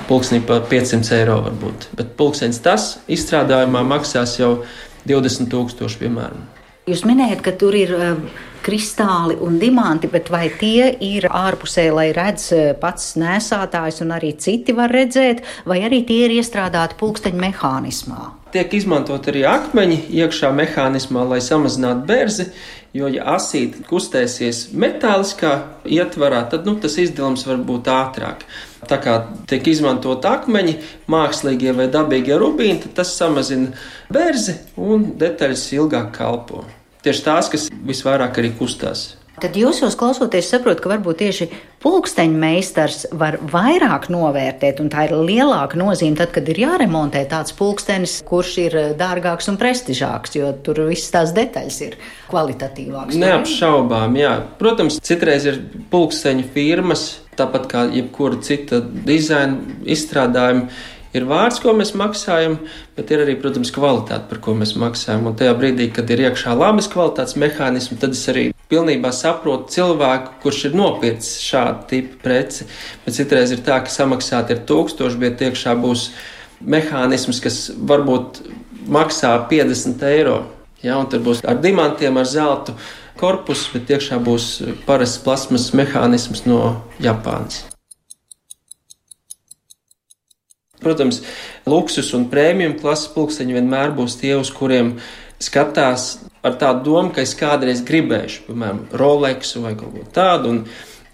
pulksnī 0.06 0.40
par 0.46 0.68
500 0.70 1.16
eiro 1.18 1.40
varbūt. 1.48 1.90
Bet 1.98 2.14
pulkstenis 2.18 2.62
tas 2.62 2.92
izstrādājumā 3.10 3.82
maksās 3.86 4.38
jau 4.38 4.60
20 5.08 5.50
tūkstoši, 5.50 6.04
piemēram. 6.04 6.55
Jūs 6.86 7.00
minējat, 7.02 7.40
ka 7.42 7.50
tur 7.58 7.74
ir 7.74 7.90
uh, 7.96 8.18
kristāli 8.62 9.34
un 9.42 9.56
diamanti, 9.58 10.06
bet 10.06 10.28
vai 10.30 10.44
tie 10.54 10.92
ir 11.02 11.24
ārpusē, 11.26 11.88
lai 11.90 12.12
redz 12.14 12.44
uh, 12.54 12.68
pats 12.78 13.16
nēsātājs 13.18 14.04
un 14.04 14.14
arī 14.14 14.30
citi 14.38 14.70
var 14.70 14.94
redzēt, 14.94 15.42
vai 15.66 15.80
arī 15.82 16.04
tie 16.06 16.20
ir 16.28 16.36
iestrādāti 16.36 16.94
pulksteņa 17.00 17.42
mehānismā? 17.42 18.20
Tiek 18.56 18.72
izmantot 18.72 19.26
arī 19.28 19.42
akmeņi 19.44 19.98
iekšā 20.16 20.48
mehānismā, 20.56 21.26
lai 21.28 21.42
samazinātu 21.44 22.06
bērzi, 22.08 22.46
jo, 22.96 23.10
ja 23.12 23.26
asīte 23.34 23.82
kustēsies 23.84 24.70
metāliskā 24.72 25.50
ietvarā, 25.84 26.40
tad 26.48 26.64
nu, 26.64 26.72
tas 26.80 26.96
izdevums 27.02 27.44
var 27.44 27.60
būt 27.68 27.90
ātrāk. 27.92 28.46
Tā 28.88 28.96
kā 29.04 29.18
tiek 29.50 29.68
izmantot 29.68 30.24
akmeņi, 30.24 30.78
mākslīgie 31.12 31.76
vai 31.76 31.90
dabīgie 31.92 32.40
rubīni, 32.40 32.80
tad 32.86 32.96
tas 33.02 33.12
samazina 33.18 33.76
bērzi 34.08 34.56
un 34.80 35.10
detaļas 35.20 35.68
ilgāk 35.76 36.14
kalpo 36.16 36.64
tieši 37.06 37.22
tās, 37.22 37.52
kas 37.52 37.68
visvairāk 37.86 38.40
arī 38.40 38.50
kustās. 38.58 39.12
Tad 39.36 39.56
jūs 39.58 39.82
jau 39.82 39.90
klausoties, 40.00 40.48
saprotat, 40.48 40.80
ka 40.80 40.90
varbūt 40.94 41.18
tieši 41.20 41.46
pulksteņa 41.84 42.38
meistars 42.40 43.02
var 43.12 43.36
vairāk 43.52 44.08
novērtēt, 44.12 44.80
un 44.80 44.88
tā 44.92 45.04
ir 45.08 45.12
lielāka 45.28 45.76
nozīme 45.76 46.16
tad, 46.16 46.32
kad 46.32 46.48
ir 46.48 46.62
jāremontē 46.62 47.26
tāds 47.28 47.52
pulkstenis, 47.56 48.18
kurš 48.26 48.54
ir 48.64 48.78
dārgāks 48.96 49.50
un 49.52 49.60
prestižāks, 49.60 50.38
jo 50.38 50.54
tur 50.64 50.86
visas 50.88 51.12
tās 51.12 51.36
detaļas 51.36 51.78
ir 51.84 51.98
kvalitatīvākas. 52.30 53.20
Neapšaubām, 53.20 54.16
jā. 54.16 54.34
Protams, 54.60 54.98
citreiz 55.04 55.44
ir 55.52 55.60
pulksteņa 55.92 56.48
firmas, 56.56 57.06
tāpat 57.36 57.68
kā 57.68 57.86
jebkura 57.92 58.40
cita 58.40 58.80
dizaina 58.80 59.60
izstrādājuma 59.84 60.70
ir 61.16 61.26
vārds, 61.28 61.58
ko 61.62 61.72
mēs 61.76 61.92
maksājam, 61.98 62.58
bet 62.96 63.10
ir 63.12 63.22
arī, 63.24 63.36
protams, 63.40 63.72
kvalitāte, 63.74 64.26
par 64.30 64.40
ko 64.44 64.54
mēs 64.58 64.74
maksājam. 64.78 65.26
Un 65.30 65.36
tajā 65.38 65.54
brīdī, 65.58 65.88
kad 65.94 66.10
ir 66.12 66.22
iekšā 66.28 66.54
labas 66.56 66.88
kvalitātes 66.92 67.38
mehānismi, 67.40 67.98
tad 68.02 68.16
es 68.16 68.24
arī 68.32 68.46
pilnībā 68.72 69.12
saprotu 69.14 69.72
cilvēku, 69.76 70.36
kurš 70.42 70.64
ir 70.68 70.76
nopircis 70.78 71.44
šādu 71.46 71.86
tipu 71.92 72.20
preci. 72.24 72.66
Bet 73.04 73.18
citreiz 73.18 73.54
ir 73.54 73.62
tā, 73.66 73.80
ka 73.84 73.92
samaksāt 73.92 74.52
ir 74.54 74.64
tūkstoši, 74.68 75.22
bet 75.22 75.46
iekšā 75.48 75.76
būs 75.82 76.10
mehānisms, 76.64 77.40
kas 77.44 77.60
varbūt 77.76 78.42
maksā 78.88 79.36
50 79.50 80.06
eiro. 80.10 80.42
Ja, 80.84 80.98
tur 81.10 81.22
būs 81.24 81.40
ar 81.48 81.58
dimantiem, 81.62 82.18
ar 82.20 82.28
zeltu 82.28 82.76
korpusu, 83.20 83.72
bet 83.76 83.96
iekšā 83.96 84.20
būs 84.22 84.50
parasts 84.88 85.22
plasmas 85.24 85.72
mehānisms 85.76 86.44
no 86.48 86.60
Japānas. 87.02 87.64
Protams, 90.86 91.20
luksus 91.66 92.12
un 92.16 92.28
prēmijum 92.32 92.78
klases 92.80 93.10
pulksteņi 93.14 93.58
vienmēr 93.58 93.94
būs 93.98 94.18
tie, 94.22 94.36
uz 94.38 94.52
kuriem 94.54 94.96
skatās 95.42 96.16
ar 96.46 96.56
tādu 96.60 96.92
domu, 96.92 97.12
ka 97.12 97.24
es 97.26 97.34
kādreiz 97.36 97.82
gribēšu, 97.86 98.46
piemēram, 98.48 98.86
Rolexu 98.96 99.64
vai 99.66 99.74
kaut 99.78 99.96
ko 99.98 100.06
tādu. 100.14 100.54
Un, 100.54 100.62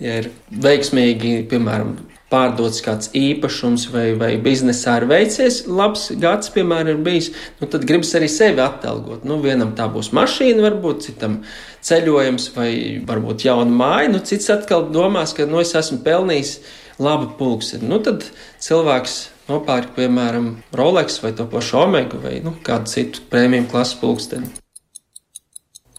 ja 0.02 0.21
ir 0.21 0.29
veiksmīgi, 0.62 1.38
piemēram, 1.50 1.97
pārdots 2.33 2.81
kāds 2.85 3.11
īpašums 3.17 3.88
vai, 3.93 4.05
vai 4.19 4.31
biznesā 4.41 4.97
ir 5.00 5.07
veicies, 5.11 5.62
labs 5.69 6.07
gads, 6.21 6.50
piemēram, 6.55 6.95
ir 6.95 7.02
bijis, 7.05 7.31
nu, 7.61 7.69
tad 7.71 7.85
gribas 7.88 8.14
arī 8.19 8.29
sevi 8.33 8.62
atalgot. 8.64 9.26
Nu, 9.29 9.38
vienam 9.45 9.75
tā 9.79 9.88
būs 9.93 10.12
mašīna, 10.17 10.64
varbūt 10.64 11.09
citam 11.09 11.41
ceļojums 11.85 12.49
vai 12.57 12.71
varbūt 13.09 13.47
jauna 13.49 13.76
māja, 13.83 14.12
nu, 14.14 14.23
cits 14.25 14.49
atkal 14.55 14.88
domās, 14.95 15.37
ka 15.37 15.49
nu, 15.50 15.61
es 15.64 15.75
esmu 15.79 16.00
pelnījis 16.07 16.57
labu 17.02 17.33
pulksni. 17.38 17.83
Nu, 17.85 18.00
tad 18.05 18.25
cilvēks 18.62 19.19
nopērk, 19.51 19.95
piemēram, 19.97 20.51
Rolex 20.77 21.21
vai 21.23 21.33
to 21.37 21.47
pašu 21.51 21.85
Omega 21.85 22.19
vai 22.23 22.41
nu, 22.45 22.57
kādu 22.65 22.91
citu 22.93 23.25
prēmiju 23.31 23.71
klases 23.73 23.99
pulksteni. 24.01 24.53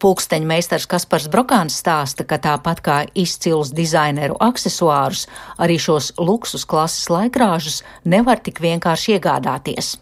Pulksteņa 0.03 0.43
meistars 0.43 0.83
Kaspars 0.91 1.29
Brokāns 1.31 1.77
stāsta, 1.79 2.25
ka 2.27 2.35
tāpat 2.43 2.81
kā 2.83 2.95
izcilus 3.15 3.71
dizaineru 3.71 4.35
aksesuārus, 4.43 5.29
arī 5.63 5.77
šos 5.79 6.11
luksus 6.19 6.67
klases 6.67 7.07
laikrāžus 7.07 7.79
nevar 8.03 8.43
tik 8.43 8.59
vienkārši 8.59 9.15
iegādāties. 9.15 9.93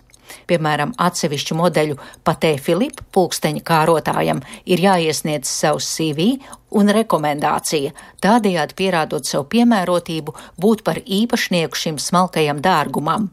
Piemēram, 0.49 0.93
atsevišķu 0.97 1.57
modeļu 1.59 1.97
patē 2.27 2.55
Filipa 2.61 3.05
pulksteņa 3.15 3.63
kārotājam 3.67 4.41
ir 4.65 4.83
jāiesniedz 4.83 5.49
savs 5.49 5.87
CV 5.95 6.35
un 6.77 6.91
rekomendācija, 6.95 7.91
tādējādi 8.23 8.77
pierādot 8.77 9.27
savu 9.27 9.47
piemērotību 9.51 10.35
būt 10.61 10.85
par 10.87 11.01
īpašnieku 11.01 11.77
šim 11.77 11.99
smalkajam 11.99 12.61
dārgumam. 12.63 13.29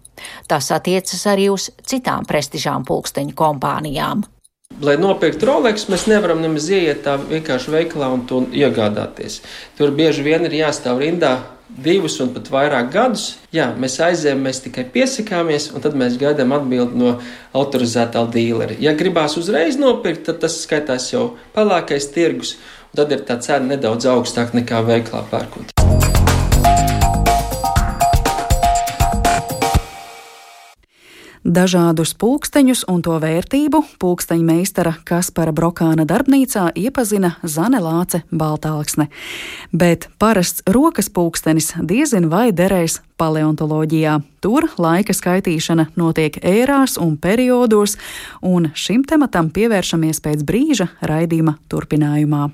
Tas 0.50 0.72
attiecas 0.74 1.22
arī 1.30 1.46
uz 1.52 1.68
citām 1.86 2.26
prestižām 2.26 2.86
pulksteņu 2.88 3.36
kompānijām. 3.38 4.26
Lai 4.84 4.94
nopirktu 5.00 5.46
Rolex, 5.48 5.88
mēs 5.90 6.04
nevaram 6.10 6.42
nemaz 6.42 6.68
ieiet 6.70 7.00
tā 7.06 7.16
vienkārši 7.18 7.72
veikalā 7.72 8.10
un 8.14 8.26
to 8.30 8.44
iegādāties. 8.54 9.40
Tur 9.78 9.90
bieži 9.96 10.22
vien 10.26 10.44
ir 10.46 10.54
jāstāv 10.60 11.00
rindā 11.02 11.32
divus 11.68 12.18
un 12.24 12.32
pat 12.34 12.48
vairāk 12.52 12.90
gadus. 12.92 13.26
Jā, 13.54 13.68
mēs 13.78 13.98
aizējām, 14.04 14.42
mēs 14.48 14.62
tikai 14.64 14.86
piesakāmies, 14.94 15.70
un 15.74 15.84
tad 15.84 15.96
mēs 15.98 16.18
gaidām 16.20 16.54
atbildi 16.56 16.98
no 16.98 17.14
autorizētā 17.56 18.24
dīlera. 18.32 18.76
Ja 18.82 18.96
gribās 18.98 19.38
uzreiz 19.40 19.78
nopirkt, 19.80 20.26
tad 20.28 20.42
tas 20.44 20.60
skaitās 20.64 21.12
jau 21.12 21.30
pelēkais 21.56 22.12
tirgus, 22.14 22.56
un 22.90 23.02
tad 23.02 23.16
ir 23.16 23.26
tā 23.28 23.40
cena 23.44 23.74
nedaudz 23.74 24.08
augstāka 24.10 24.58
nekā 24.58 24.84
veiklā 24.88 25.26
pērkot. 25.30 25.77
Dažādus 31.48 32.10
pulksteņus 32.20 32.82
un 32.92 33.00
to 33.00 33.14
vērtību 33.22 33.78
pulksteņa 34.02 34.44
meistara 34.44 34.90
Kaspara 35.08 35.54
Brokāna 35.56 36.04
darbnīcā 36.04 36.66
iepazina 36.76 37.30
Zane 37.40 37.80
Lāce 37.80 38.20
Baltāksne. 38.28 39.06
Bet 39.72 40.10
parasts 40.20 40.60
rokas 40.68 41.08
pulkstenis 41.08 41.72
diezin 41.80 42.28
vai 42.28 42.50
derēs 42.52 42.98
paleontoloģijā. 43.16 44.18
Tur 44.44 44.68
laika 44.76 45.16
skaitīšana 45.16 45.88
notiek 45.96 46.36
ērās 46.44 47.00
un 47.00 47.16
periodos, 47.16 47.96
un 48.44 48.68
šim 48.76 49.08
tematam 49.08 49.48
pievēršamies 49.48 50.20
pēc 50.20 50.44
brīža 50.44 50.92
raidījuma 51.00 51.56
turpinājumā. 51.72 52.50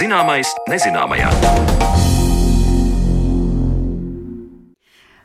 Zināmais 0.00 0.48
nezināmajā. 0.64 1.28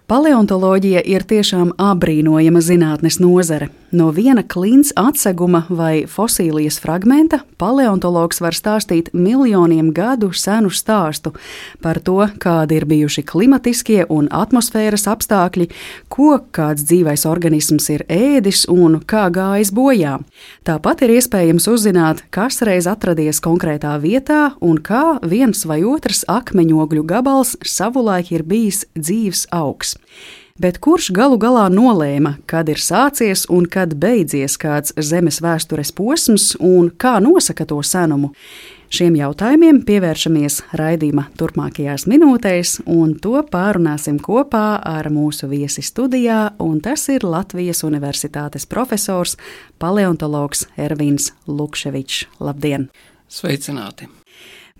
Paleontoloģija 0.05 1.01
ir 1.01 1.23
tiešām 1.25 1.71
apbrīnojama 1.81 2.61
zinātnes 2.61 3.17
nozare. 3.17 3.71
No 3.95 4.11
viena 4.13 4.43
klints 4.43 4.91
atseguma 4.99 5.63
vai 5.69 6.03
fosīlijas 6.09 6.77
fragmenta 6.83 7.39
paleontologs 7.57 8.41
var 8.43 8.53
stāstīt 8.53 9.09
miljoniem 9.15 9.89
gadu 9.95 10.29
senu 10.35 10.69
stāstu 10.69 11.31
par 11.81 11.97
to, 12.03 12.19
kādi 12.43 12.77
ir 12.77 12.85
bijuši 12.89 13.23
klimatiskie 13.25 14.03
un 14.11 14.27
atmosfēras 14.29 15.07
apstākļi, 15.09 15.69
ko 16.11 16.41
kāds 16.53 16.85
dzīvais 16.85 17.25
organisms 17.29 17.89
ir 17.95 18.03
ēdis 18.11 18.65
un 18.69 18.99
kā 19.09 19.25
gājis 19.33 19.73
bojā. 19.73 20.19
Tāpat 20.67 21.05
ir 21.07 21.15
iespējams 21.15 21.69
uzzināt, 21.71 22.25
kas 22.35 22.61
reiz 22.67 22.85
atradies 22.91 23.41
konkrētā 23.41 23.95
vietā 24.03 24.51
un 24.61 24.77
kā 24.77 25.17
viens 25.23 25.65
vai 25.65 25.81
otrs 25.87 26.27
akmeņogļu 26.29 27.07
gabals 27.09 27.55
savulaik 27.63 28.35
ir 28.35 28.45
bijis 28.45 28.83
dzīves 28.93 29.47
augs. 29.55 29.94
Bet 30.55 30.77
kurš 30.79 31.09
galu 31.11 31.35
galā 31.35 31.65
nolēma, 31.67 32.37
kad 32.47 32.69
ir 32.71 32.79
sācies 32.79 33.43
un 33.51 33.65
kad 33.67 33.97
beidzies 33.99 34.55
kāds 34.55 34.93
zemes 34.95 35.41
vēstures 35.43 35.91
posms 35.91 36.53
un 36.63 36.93
kā 36.95 37.17
nosaka 37.19 37.67
to 37.67 37.81
senumu? 37.83 38.31
Šiem 38.87 39.17
jautājumiem 39.19 39.81
pievēršamies 39.83 40.61
raidījuma 40.79 41.25
turpmākajās 41.35 42.05
minūtēs, 42.07 42.77
un 42.87 43.17
to 43.19 43.35
pārunāsim 43.51 44.21
kopā 44.23 44.79
ar 44.79 45.11
mūsu 45.11 45.51
viesi 45.51 45.83
studijā, 45.83 46.53
un 46.63 46.79
tas 46.79 47.03
ir 47.11 47.27
Latvijas 47.27 47.83
Universitātes 47.83 48.63
profesors, 48.63 49.35
paleontologs 49.83 50.69
Ervins 50.79 51.33
Lukševičs. 51.51 52.29
Labdien! 52.39 52.87
Sveicināti! 53.27 54.07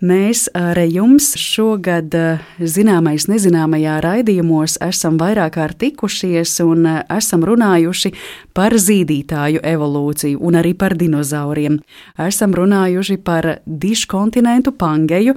Mēs 0.04 0.42
ar 0.52 0.76
jums 0.92 1.30
šogad 1.40 2.12
eh, 2.12 2.42
zināmais 2.60 3.24
nezināmajā 3.32 3.94
raidījumos 4.04 4.74
esam 4.84 5.16
vairāk 5.16 5.54
kārt 5.54 5.78
tikušies 5.80 6.50
un 6.60 6.84
eh, 6.84 6.98
esam 7.16 7.40
runājuši 7.48 8.10
par 8.52 8.76
zīdītāju 8.76 9.62
evolūciju 9.64 10.36
un 10.44 10.58
arī 10.60 10.74
par 10.76 10.98
dinozauriem. 11.00 11.78
Esam 12.20 12.52
runājuši 12.52 13.16
par 13.24 13.48
diškontinentu 13.64 14.74
Pangeju 14.76 15.32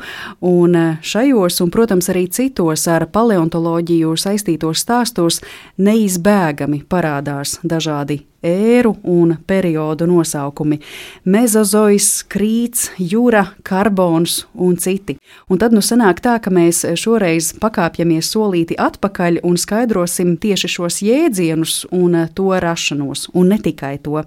un 0.52 0.76
eh, 0.76 0.98
šajos 1.08 1.62
un, 1.64 1.72
protams, 1.72 2.12
arī 2.12 2.26
citos 2.28 2.84
ar 2.92 3.08
paleontoloģiju 3.16 4.12
saistītos 4.20 4.84
stāstos 4.84 5.40
neizbēgami 5.80 6.84
parādās 6.84 7.62
dažādi 7.64 8.26
ēru 8.44 8.96
un 9.04 9.36
periodu 9.48 10.08
nosaukumi- 10.08 10.80
mezozois, 11.34 12.24
krīts, 12.30 12.90
jūra, 13.00 13.48
karbons 13.64 14.46
un 14.56 14.78
citi. 14.78 15.18
Un 15.50 15.58
tad 15.58 15.72
nu 15.72 15.80
sanāk 15.80 16.22
tā, 16.22 16.42
ka 16.42 16.50
mēs 16.50 16.86
šoreiz 16.96 17.54
pakāpjamies 17.60 18.30
solīti 18.30 18.76
atpakaļ 18.76 19.40
un 19.44 19.56
skaidrosim 19.56 20.38
tieši 20.38 20.68
šos 20.68 21.02
jēdzienus 21.02 21.86
un 21.92 22.30
to 22.34 22.50
rašanos, 22.60 23.30
un 23.34 23.50
ne 23.50 23.58
tikai 23.58 23.98
to. 24.02 24.24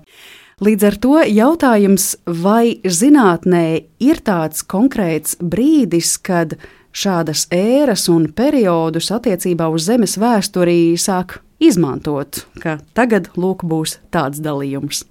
Līdz 0.63 0.85
ar 0.87 0.97
to 1.03 1.17
jautājums, 1.27 2.17
vai 2.27 2.79
zinātnē 2.85 3.85
ir 3.99 4.21
tāds 4.23 4.63
konkrēts 4.63 5.35
brīdis, 5.43 6.23
kad 6.23 6.55
šādas 6.93 7.49
ēras 7.51 8.09
un 8.13 8.29
periodus 8.37 9.11
attiecībā 9.11 9.67
uz 9.73 9.89
Zemes 9.89 10.15
vēsturī 10.21 10.95
sāk 11.01 11.41
izmantot, 11.63 12.45
ka 12.63 12.81
tagad 12.97 13.31
lūk 13.39 13.65
būs 13.69 14.01
tāds 14.13 14.43
dalījums. 14.43 15.07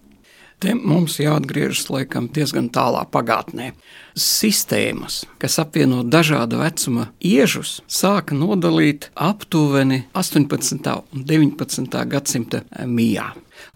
Te 0.61 0.75
mums 0.77 1.15
jāatgriežas 1.17 1.87
laikam 1.89 2.27
diezgan 2.29 2.67
tālā 2.69 3.01
pagātnē. 3.09 3.71
Sistēmas, 4.13 5.23
kas 5.41 5.57
apvieno 5.63 6.03
dažāda 6.05 6.59
vecuma 6.59 7.07
iežus, 7.17 7.79
sāka 7.89 8.37
nodalīt 8.37 9.07
aptuveni 9.17 10.03
18. 10.13 10.91
un 11.15 11.23
19. 11.25 11.97
gadsimta 12.11 12.61
mijā. 12.85 13.31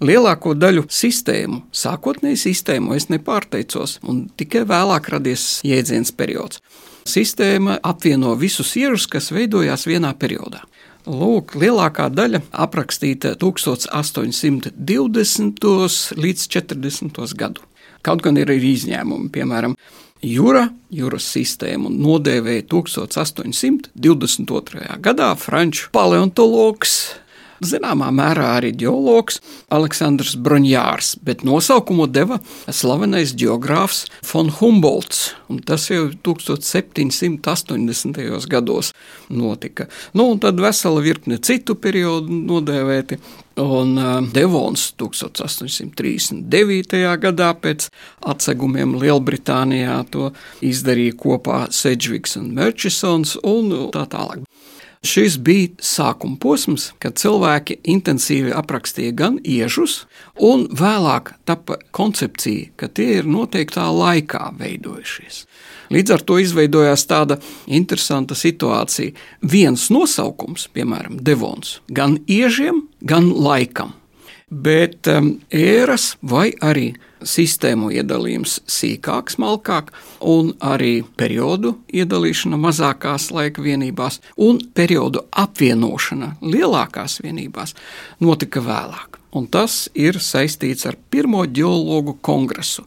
Lielāko 0.05 0.53
daļu 0.57 0.85
sistēmu, 0.93 1.63
sākotnēji 1.73 2.37
sistēmu, 2.43 2.93
es 2.97 3.09
nepārteicos, 3.09 3.97
un 4.05 4.27
tikai 4.37 4.61
vēlāk 4.69 5.09
radies 5.15 5.63
jēdziens 5.65 6.13
periods. 6.13 6.61
Sistēma 7.05 7.79
apvieno 7.85 8.37
visus 8.37 8.75
iežus, 8.77 9.09
kas 9.09 9.33
veidojās 9.33 9.89
vienā 9.89 10.13
periodā. 10.21 10.61
Lūk, 11.05 11.53
lielākā 11.61 12.09
daļa 12.09 12.39
aprakstīta 12.65 13.35
1820. 13.37 14.73
līdz 16.17 16.47
40. 16.49 17.21
gadu. 17.37 17.61
Kaut 18.05 18.21
gan 18.25 18.37
ir 18.41 18.49
arī 18.49 18.73
izņēmumi, 18.73 19.29
piemēram, 19.33 19.73
Jūra, 20.25 20.71
jūras 20.95 21.25
sistēmu 21.35 21.89
nodēvēja 21.91 22.63
1822. 22.71 24.95
gadā 25.05 25.27
franču 25.37 25.89
paleontologs 25.93 26.93
Zināmā 27.63 28.09
mērā 28.11 28.57
arī 28.57 28.73
ģeologs 28.75 29.37
Aleksandrs 29.71 30.35
Broņjārs, 30.43 31.15
bet 31.23 31.43
nosaukumu 31.47 32.03
deva 32.11 32.41
slavenais 32.67 33.31
geogrāfs 33.37 34.05
von 34.27 34.49
Humboldts, 34.57 35.31
tas 35.63 35.89
jau 35.89 36.09
1780. 36.27 38.19
gados 38.51 38.91
notika. 39.29 39.87
Nu, 40.13 40.31
un 40.33 40.39
tad 40.43 40.59
vesela 40.59 41.01
virkne 41.03 41.37
citu 41.39 41.75
periodu 41.79 42.27
nodēvēti. 42.51 43.17
Un 43.55 43.95
Devons 44.35 44.91
1839. 44.99 46.43
gadā 47.23 47.55
pēc 47.55 47.87
atsegumiem 48.27 48.99
Lielbritānijā 48.99 50.03
to 50.11 50.35
izdarīja 50.59 51.15
kopā 51.15 51.71
Sedžviks 51.71 52.35
un 52.41 52.51
Merčisons 52.57 53.39
un 53.47 53.71
tā 53.95 54.03
tālāk. 54.11 54.43
Šis 55.05 55.37
bija 55.41 55.73
sākuma 55.83 56.37
posms, 56.41 56.91
kad 56.99 57.17
cilvēki 57.19 57.79
intensīvi 57.83 58.53
aprakstīja 58.55 59.15
gan 59.17 59.39
iežus, 59.43 60.05
un 60.35 60.67
vēlāk 60.71 61.33
tapa 61.45 61.79
koncepcija, 61.95 62.71
ka 62.79 62.87
tie 62.87 63.19
ir 63.19 63.29
noteiktā 63.29 63.87
laikā 63.91 64.53
veidojušies. 64.59 65.43
Līdz 65.93 66.15
ar 66.15 66.23
to 66.25 66.39
izveidojās 66.41 67.05
tāda 67.05 67.37
interesanta 67.67 68.33
situācija. 68.37 69.13
Viens 69.45 69.91
nosaukums, 69.93 70.65
piemēram, 70.73 71.19
devons, 71.21 71.79
gan 71.93 72.17
iežiem, 72.25 72.87
gan 73.05 73.29
laikam 73.29 73.93
bet 74.49 75.07
um, 75.09 75.35
ēras 75.49 76.15
vai 76.21 76.51
arī 76.63 76.93
sistēmu 77.25 77.91
iedalījums 77.97 78.59
sīkāk, 78.69 79.33
smalkāk, 79.33 79.91
un 80.21 80.53
arī 80.63 80.99
periodu 81.17 81.75
iedalīšana 81.93 82.59
mazākās 82.61 83.31
laika 83.35 83.63
vienībās 83.65 84.21
un 84.37 84.61
periodu 84.77 85.25
apvienošana 85.31 86.35
lielākās 86.45 87.19
vienībās 87.25 87.75
notika 88.23 88.63
vēlāk. 88.65 89.19
Un 89.35 89.49
tas 89.51 89.89
ir 89.99 90.21
saistīts 90.23 90.87
ar 90.87 90.95
Pirmo 91.11 91.43
geologu 91.51 92.15
kongresu. 92.23 92.85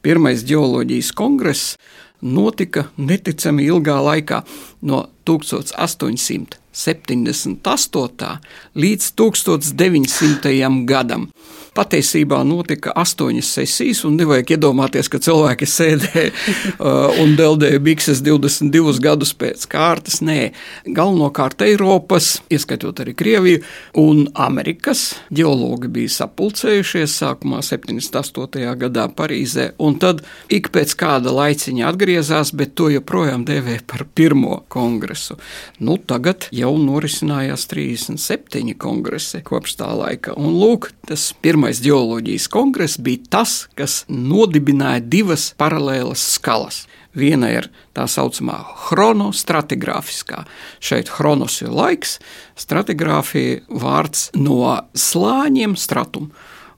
Pirmais 0.00 0.46
geoloģijas 0.48 1.12
kongress 1.12 1.74
notika 2.22 2.86
neticami 2.96 3.66
ilgā 3.68 3.98
laikā, 4.00 4.40
no 4.82 5.08
1800. 5.28 6.60
78. 6.70 8.38
līdz 8.78 9.12
1900. 9.18 10.84
gadam. 10.86 11.28
Patiesībā 11.70 12.40
notika 12.42 12.90
astoņas 12.98 13.46
sesijas, 13.54 14.00
un 14.08 14.16
nevajag 14.18 14.56
iedomāties, 14.56 15.06
ka 15.06 15.20
cilvēki 15.22 15.68
sēdēja 15.70 16.30
uh, 16.32 17.20
un 17.22 17.36
deldēja 17.38 17.78
bikses 17.84 18.24
22 18.26 18.96
gadus 19.04 19.30
pēc 19.38 19.68
kārtas. 19.70 20.18
Nē, 20.26 20.50
galvenokārt 20.82 21.62
Eiropas, 21.62 22.40
ieskaitot 22.50 23.04
arī 23.04 23.14
Krieviju 23.14 23.60
un 24.02 24.24
Amerikas 24.34 25.04
geologi 25.30 25.92
bija 25.94 26.10
sapulcējušies 26.16 27.14
sākumā 27.22 27.62
78. 27.62 28.66
gadā 28.82 29.06
Parīzē, 29.14 29.70
un 29.78 30.00
tad 30.02 30.24
ik 30.50 30.72
pēc 30.74 30.96
kāda 30.98 31.30
laiciņa 31.36 31.86
atgriezās, 31.92 32.50
bet 32.50 32.74
to 32.74 32.90
joprojām 32.96 33.46
dēvē 33.46 33.78
par 33.86 34.08
pirmo 34.18 34.64
kongresu. 34.74 35.38
Nu, 35.78 36.00
tagad 36.02 36.48
jau 36.50 36.74
norisinājās 36.82 37.70
37 37.70 38.74
kongresi 38.74 39.44
kopš 39.46 39.78
tā 39.78 39.94
laika, 39.94 40.34
un 40.34 40.58
lūk, 40.58 40.90
tas 41.06 41.30
pirmais 41.38 41.59
pirmais 41.60 41.82
geoloģijas 41.84 42.46
kongress 42.48 42.96
bija 43.04 43.20
tas, 43.28 43.50
kas 43.76 44.06
nodibināja 44.08 45.02
divas 45.04 45.50
paralēlas 45.60 46.22
skalas. 46.38 46.86
Viena 47.12 47.50
ir 47.52 47.66
tā 47.92 48.06
saucamā 48.08 48.62
chronostratigrāfiskā. 48.86 50.46
Šeit 50.80 51.12
chronos 51.12 51.58
ir 51.60 51.68
laiks, 51.76 52.14
stratigrāfija 52.56 53.60
vārds 53.68 54.30
no 54.40 54.78
slāņiem, 54.96 55.76
stratum 55.76 56.30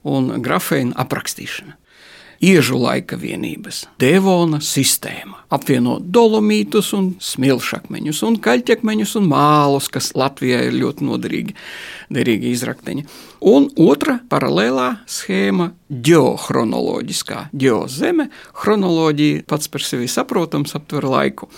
un 0.03 0.33
grafēna 0.43 0.99
aprakstīšana 0.99 1.79
iežu 2.43 2.77
laika 2.81 3.17
vienības, 3.19 3.85
devona 4.01 4.59
sistēma. 4.63 5.43
Apvieno 5.53 5.99
dolomītus 6.01 6.91
un 6.97 7.11
smilšakmeņus, 7.21 8.23
un 8.27 8.39
kaļķakmeņus 8.43 9.15
un 9.19 9.29
mālus, 9.31 9.87
kas 9.93 10.11
Latvijai 10.17 10.65
ir 10.67 10.79
ļoti 10.81 11.07
noderīgi, 11.07 11.55
derīgi 12.13 12.51
izrakteņi. 12.55 13.05
Un 13.53 13.69
otra 13.79 14.17
paralēlā 14.31 14.89
schēma- 15.07 15.71
geochronoloģiskā. 16.09 17.49
Geozeme, 17.53 18.29
chronoloģija 18.53 19.45
pats 19.47 19.67
par 19.67 19.81
sevi 19.81 20.07
saprotams, 20.07 20.75
aptver 20.75 21.03
laiku. 21.03 21.49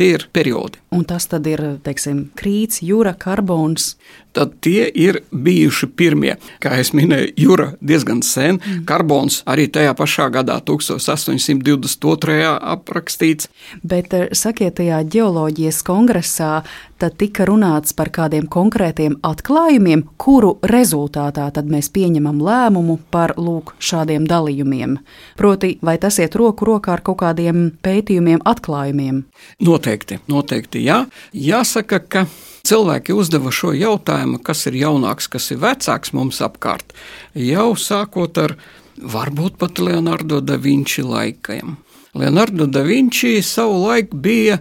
Tie 0.00 0.14
ir 0.16 0.22
periodi. 0.32 0.78
Un 0.96 1.02
tas 1.04 1.26
tad 1.28 1.44
ir 1.44 1.60
teiksim, 1.84 2.22
krīts, 2.38 2.80
jūra, 2.80 3.12
karbons. 3.20 3.98
Tad 4.32 4.54
tie 4.64 4.86
ir 4.88 5.18
bijuši 5.28 5.90
pirmie. 5.92 6.38
Kā 6.62 6.72
jau 6.78 6.86
minēju, 6.96 7.34
jūra 7.36 7.66
diezgan 7.84 8.22
sen. 8.24 8.56
Mm. 8.62 8.86
Karbons 8.88 9.42
arī 9.44 9.66
tajā 9.68 9.92
pašā 9.98 10.30
gadā, 10.32 10.56
1822. 10.64 12.38
aprakstīts. 12.76 13.50
Bet 13.84 14.16
eh, 14.16 14.30
sakiet, 14.32 14.78
tajā 14.80 15.02
geoloģijas 15.04 15.82
kongresā 15.84 16.62
tad 17.00 17.16
tika 17.20 17.46
runāts 17.48 17.94
par 17.96 18.10
kādiem 18.12 18.46
konkrētiem 18.50 19.16
atklājumiem, 19.24 20.04
kuru 20.20 20.52
rezultātā 20.68 21.48
mēs 21.70 21.88
pieņemam 21.94 22.40
lēmumu 22.44 22.98
par 23.12 23.34
lūk, 23.40 23.74
šādiem 23.80 24.26
dalījumiem. 24.28 24.98
Proti, 25.40 25.78
vai 25.82 25.96
tas 26.02 26.20
iet 26.20 26.36
roku 26.36 26.68
rokā 26.68 26.98
ar 26.98 27.04
kaut 27.06 27.20
kādiem 27.22 27.70
pētījumiem, 27.84 28.42
atklājumiem? 28.44 29.24
Noteikti, 29.64 30.20
noteikti 30.28 30.84
jā. 30.84 31.04
Jāsaka, 31.32 32.02
ka 32.04 32.26
cilvēki 32.68 33.16
uzdeva 33.16 33.52
šo 33.54 33.72
jautājumu, 33.76 34.42
kas 34.44 34.66
ir 34.68 34.76
jaunāks, 34.82 35.30
kas 35.32 35.50
ir 35.54 35.62
vecāks 35.64 36.12
mums 36.16 36.42
apkārt, 36.44 36.92
jau 37.34 37.72
sākot 37.80 38.42
ar 38.44 38.56
varbūt 39.00 39.56
pat 39.60 39.80
Leonardo 39.80 40.42
da 40.44 40.60
Vinci 40.60 41.04
laikiem. 41.06 41.78
Leonardo 42.14 42.66
da 42.66 42.82
Vinci 42.84 43.38
savu 43.46 43.84
laiku 43.86 44.18
bija 44.18 44.58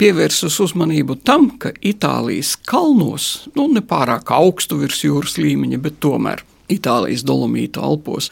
pievērsus 0.00 0.56
uzmanību 0.64 1.18
tam, 1.28 1.50
ka 1.60 1.74
Itālijas 1.84 2.54
kalnos, 2.68 3.50
nu 3.56 3.66
nepārāk 3.68 4.32
augstu 4.32 4.80
virs 4.80 5.04
jūras 5.04 5.36
līmeņa, 5.40 5.80
bet 5.84 6.00
tomēr 6.00 6.44
Itālijas 6.72 7.26
dolomīta 7.28 7.82
alpos, 7.84 8.30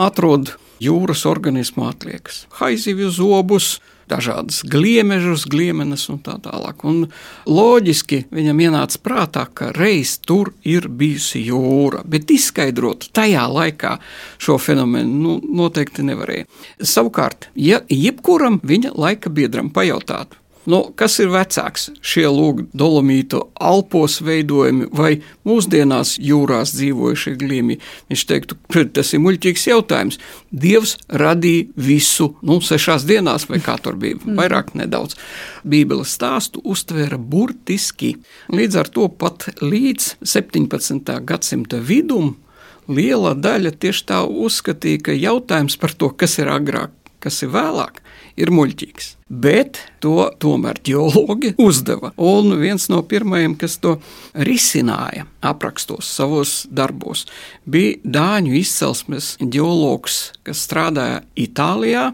atrod 0.00 0.54
jūras 0.80 1.26
organismu 1.28 1.90
atliekas, 1.90 2.46
haizivju 2.56 3.10
zobus, 3.12 3.74
dažādas 4.10 4.62
gliemežus, 4.66 5.44
gliemenes 5.50 6.08
un 6.10 6.18
tā 6.24 6.34
tālāk. 6.42 6.82
Un 6.88 7.04
loģiski 7.46 8.24
viņam 8.32 8.64
ienāca 8.64 9.02
prātā, 9.04 9.44
ka 9.54 9.70
reiz 9.76 10.16
tur 10.24 10.54
ir 10.66 10.88
bijusi 10.88 11.44
jūra, 11.46 12.02
bet 12.08 12.32
izskaidrot 12.32 13.10
tajā 13.14 13.44
laikā 13.52 13.96
šo 14.40 14.58
fenomenu 14.58 15.20
nu, 15.20 15.38
noteikti 15.62 16.06
nevarēja. 16.08 16.48
Savukārt, 16.80 17.50
ja 17.54 17.84
jebkuram 17.92 18.58
viņa 18.64 18.96
laika 18.96 19.30
biedram 19.30 19.70
pajautātu, 19.74 20.39
Nu, 20.68 20.80
kas 20.96 21.14
ir 21.22 21.30
vecāks? 21.32 21.86
Šie 22.04 22.26
lūgi 22.28 22.66
dolomītu 22.76 23.40
alpos 23.56 24.18
veidojumi 24.20 24.90
vai 24.92 25.14
mūsdienās 25.48 26.18
jūrās 26.20 26.74
dzīvojušie 26.76 27.32
glīmi? 27.40 27.78
Viņš 28.12 28.24
teiktu, 28.28 28.58
tas 28.92 29.14
ir 29.16 29.22
muļķīgs 29.24 29.64
jautājums. 29.70 30.20
Dievs 30.52 30.98
radīja 31.08 31.70
visu, 31.80 32.34
nu, 32.44 32.58
sešās 32.60 33.08
dienās, 33.08 33.48
vai 33.48 33.62
kā 33.64 33.78
tur 33.80 33.96
bija, 34.00 34.18
mm. 34.20 34.36
vairāk 34.36 34.74
nedaudz. 34.76 35.16
Bībeles 35.64 36.12
stāstu 36.18 36.60
uztvēra 36.68 37.16
burtiski. 37.16 38.18
Līdz 38.52 38.82
ar 38.82 38.92
to 38.92 39.08
pat 39.08 39.48
līdz 39.64 40.12
17. 40.20 41.16
gadsimta 41.24 41.80
vidum 41.80 42.34
liela 42.90 43.32
daļa 43.32 43.72
tieši 43.80 44.06
tā 44.12 44.20
uzskatīja, 44.28 45.06
ka 45.08 45.16
jautājums 45.16 45.80
par 45.80 45.96
to, 45.96 46.10
kas 46.12 46.36
ir 46.42 46.50
agrāk, 46.52 46.92
kas 47.22 47.40
ir 47.44 47.52
vēlāk, 47.54 48.02
ir 48.38 48.52
muļķīgs. 48.54 49.14
Bet 49.30 49.78
to 50.02 50.26
tomēr 50.42 50.80
ģeologi 50.86 51.52
uzdeva. 51.62 52.12
Un 52.18 52.56
viens 52.60 52.88
no 52.90 53.02
pirmajiem, 53.06 53.54
kas 53.60 53.78
to 53.82 53.96
risināja, 54.34 55.26
aprakstos 55.40 56.10
savos 56.10 56.64
darbos, 56.66 57.26
bija 57.64 57.98
Dāņu 58.04 58.56
izcelsmes 58.58 59.36
ģeologs, 59.40 60.32
kas 60.46 60.64
strādāja 60.66 61.22
Itālijā, 61.38 62.10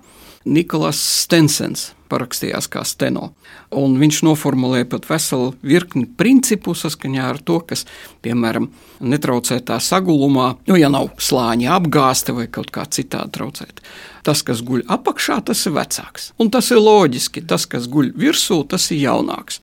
Nikolas 0.47 1.01
Stensens 1.25 1.91
parakstījās 2.11 2.69
kā 2.71 2.85
steno. 2.87 3.33
Un 3.75 3.97
viņš 3.99 4.21
noformulēja 4.27 4.87
pat 4.93 5.09
veselu 5.11 5.51
virkni 5.67 6.07
principu 6.07 6.75
saskaņā 6.79 7.25
ar 7.33 7.41
to, 7.43 7.59
kas, 7.67 7.83
piemēram, 8.23 8.69
netraucē 9.03 9.59
tā 9.67 9.81
sagulumā, 9.83 10.53
nu, 10.71 10.79
ja 10.79 10.91
nav 10.93 11.11
slāņa 11.19 11.75
apgāste 11.81 12.37
vai 12.37 12.47
kaut 12.53 12.71
kā 12.75 12.87
citādi 12.87 13.35
traucēt. 13.39 13.83
Tas, 14.27 14.43
kas 14.47 14.63
guļ 14.67 14.87
apakšā, 14.97 15.41
tas 15.51 15.67
ir 15.67 15.77
vecāks. 15.77 16.31
Un 16.43 16.51
tas 16.55 16.71
ir 16.75 16.83
loģiski. 16.83 17.45
Tas, 17.47 17.67
kas 17.71 17.91
guļ 17.91 18.13
virsū, 18.19 18.63
tas 18.71 18.91
ir 18.95 19.03
jaunāks. 19.05 19.61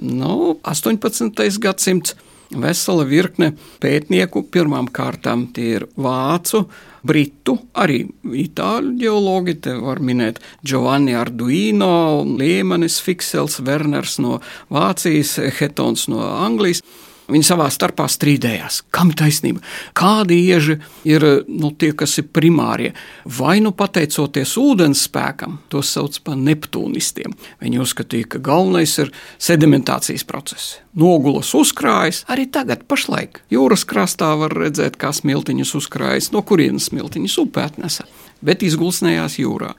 Nu, 0.00 0.56
18. 0.64 1.40
gadsimts 1.60 2.14
vesela 2.50 3.04
virkne 3.04 3.52
pētnieku. 3.82 4.46
Pirmām 4.52 4.88
kārtām 4.92 5.48
tie 5.54 5.74
ir 5.80 5.88
vācu, 6.00 6.64
britu, 7.06 7.56
arī 7.74 8.02
itāļu 8.44 8.94
geologi. 9.00 9.56
Te 9.64 9.76
var 9.80 10.02
minēt 10.04 10.40
Giovanni 10.66 11.16
Arduino, 11.18 12.22
Liemanis 12.24 13.00
Fiksels, 13.04 13.60
Werners 13.66 14.18
no 14.22 14.40
Vācijas, 14.72 15.36
Hetons 15.60 16.08
no 16.12 16.24
Anglijas. 16.24 16.84
Viņi 17.30 17.46
savā 17.46 17.68
starpā 17.72 18.06
strīdējās. 18.10 18.82
Kam 18.94 19.12
ir 19.12 19.18
taisnība? 19.20 19.62
Kādi 19.96 20.40
ieži 20.50 20.78
ir 21.08 21.26
nu, 21.46 21.70
tie, 21.78 21.92
kas 21.96 22.18
ir 22.20 22.28
primārie? 22.34 22.92
Vai 23.24 23.58
nu 23.64 23.72
pateicoties 23.76 24.56
ūdens 24.60 25.06
spēkam, 25.06 25.58
tos 25.72 25.92
sauc 25.94 26.18
par 26.26 26.38
neptūnistiem. 26.40 27.36
Viņi 27.62 27.82
uzskatīja, 27.84 28.32
ka 28.34 28.42
galvenais 28.50 28.96
ir 29.02 29.12
sedimentācijas 29.38 30.26
process. 30.28 30.78
Nogulas 30.98 31.52
uzkrājas 31.54 32.24
arī 32.30 32.48
tagad, 32.50 32.82
pašlaik. 32.90 33.44
Jūras 33.52 33.86
krastā 33.86 34.32
var 34.40 34.54
redzēt, 34.56 34.98
kā 34.98 35.12
smiltiņas 35.14 35.76
uzkrājas, 35.78 36.32
no 36.34 36.42
kurienes 36.42 36.90
smiltiņas 36.90 37.38
upē 37.44 37.68
atnesa, 37.70 38.08
bet 38.42 38.64
izgulsnējās 38.66 39.38
jūrā. 39.38 39.76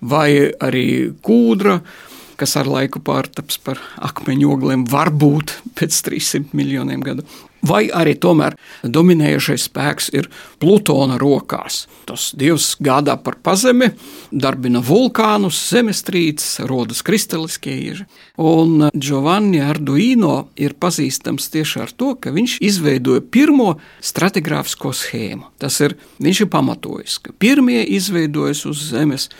Vai 0.00 0.30
arī 0.62 1.12
kūdra 1.24 1.80
kas 2.36 2.56
ar 2.60 2.68
laiku 2.70 3.00
pārtaps 3.04 3.58
par 3.64 3.80
akmeņu 4.04 4.52
ogliem, 4.54 4.86
varbūt 4.90 5.58
pēc 5.78 6.00
300 6.08 6.56
miljoniem 6.56 7.04
gadu. 7.04 7.26
Vai 7.66 7.86
arī 7.90 8.12
tomēr 8.20 8.54
dominējošais 8.84 9.64
spēks 9.66 10.10
ir 10.14 10.28
Plutona 10.62 11.16
rokās. 11.18 11.86
Tas 12.06 12.28
dievs 12.38 12.74
gādā 12.84 13.16
par 13.22 13.38
pazemi, 13.42 13.88
darbina 14.30 14.82
vulkānus, 14.84 15.58
zemestrīces, 15.72 16.60
rodas 16.68 17.02
kristāliskie 17.06 17.74
ieži. 17.88 18.06
Un 18.38 18.90
Giovanni 18.94 19.62
Arduino 19.64 20.50
ir 20.60 20.76
pazīstams 20.78 21.50
tieši 21.54 21.82
ar 21.86 21.94
to, 21.96 22.12
ka 22.20 22.34
viņš 22.36 22.58
izveidoja 22.68 23.24
pirmo 23.24 23.72
stratigrāfisko 24.04 24.92
schēmu. 24.94 25.50
Tas 25.58 25.80
ir, 25.82 25.96
viņš 26.22 26.44
ir 26.44 26.52
pamatojis, 26.52 27.18
ka 27.24 27.34
pirmie 27.34 27.82
izveidojas 27.96 28.66
uz 28.68 28.90
zemes 28.92 29.30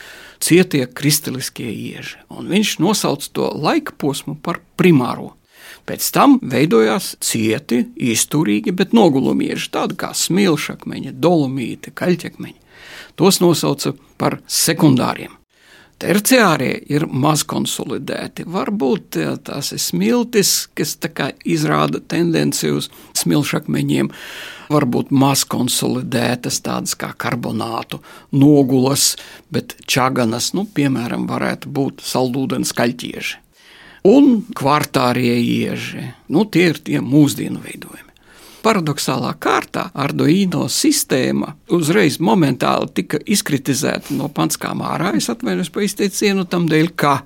cietie 0.43 0.85
kristāliskie 0.87 1.67
ieži. 1.69 2.21
Un 2.33 2.49
viņš 2.51 2.77
nosauca 2.83 3.31
to 3.33 3.49
laika 3.55 3.95
posmu 3.97 4.37
par 4.41 4.61
primāro. 4.79 5.33
Pēc 5.87 6.09
tam 6.11 6.37
veidojās 6.43 7.13
cieti, 7.23 7.85
izturīgi, 7.95 8.73
bet 8.75 8.95
nogulumieži, 8.95 9.69
tādi 9.71 9.95
kā 9.99 10.11
smilšakmeņi, 10.15 11.15
dolomīti, 11.15 11.93
kaļķakmeņi. 11.95 12.59
Tos 13.17 13.39
nosauca 13.41 13.93
par 14.19 14.39
sekundāriem. 14.51 15.36
Terciārie 15.97 16.75
ir 16.93 17.07
maz 17.09 17.41
konsolidēti. 17.49 18.43
Varbūt 18.53 19.17
tās 19.47 19.71
ir 19.73 19.81
smiltis, 19.81 20.67
kas 20.77 20.93
izrāda 21.41 22.03
tendenci 22.05 22.69
uz 22.69 22.91
smilšakmeņiem, 23.17 24.11
varbūt 24.69 25.09
maz 25.09 25.41
konsolidētas, 25.49 26.61
tādas 26.61 26.93
kā 27.01 27.09
karbonātu, 27.17 28.03
nogulas, 28.29 29.15
bet 29.49 29.73
čaganas, 29.89 30.51
nu, 30.53 30.67
piemēram, 30.69 31.25
varētu 31.29 31.73
būt 31.73 32.05
saldūdens 32.05 32.75
kaļķieži. 32.77 33.41
Un 34.07 34.43
kvartārie 34.55 35.33
ieži, 35.41 36.11
nu, 36.29 36.45
tie 36.45 36.69
ir 36.75 36.83
tie 36.85 37.01
mūsdienu 37.01 37.63
veidojumi 37.65 38.06
paradoxālā 38.63 39.33
kārtā 39.41 39.87
Arduino 39.97 40.65
sistēma 40.71 41.53
uzreiz 41.73 42.19
momentāli 42.23 42.91
tika 43.01 43.19
izkritizēta 43.25 44.15
no 44.17 44.29
panskām 44.33 44.83
ārā. 44.85 45.13
Es 45.17 45.29
atvainojos 45.33 45.71
par 45.73 45.85
izteicienu 45.87 46.47
tam 46.49 46.67
dēļ, 46.71 46.91
ka 46.99 47.17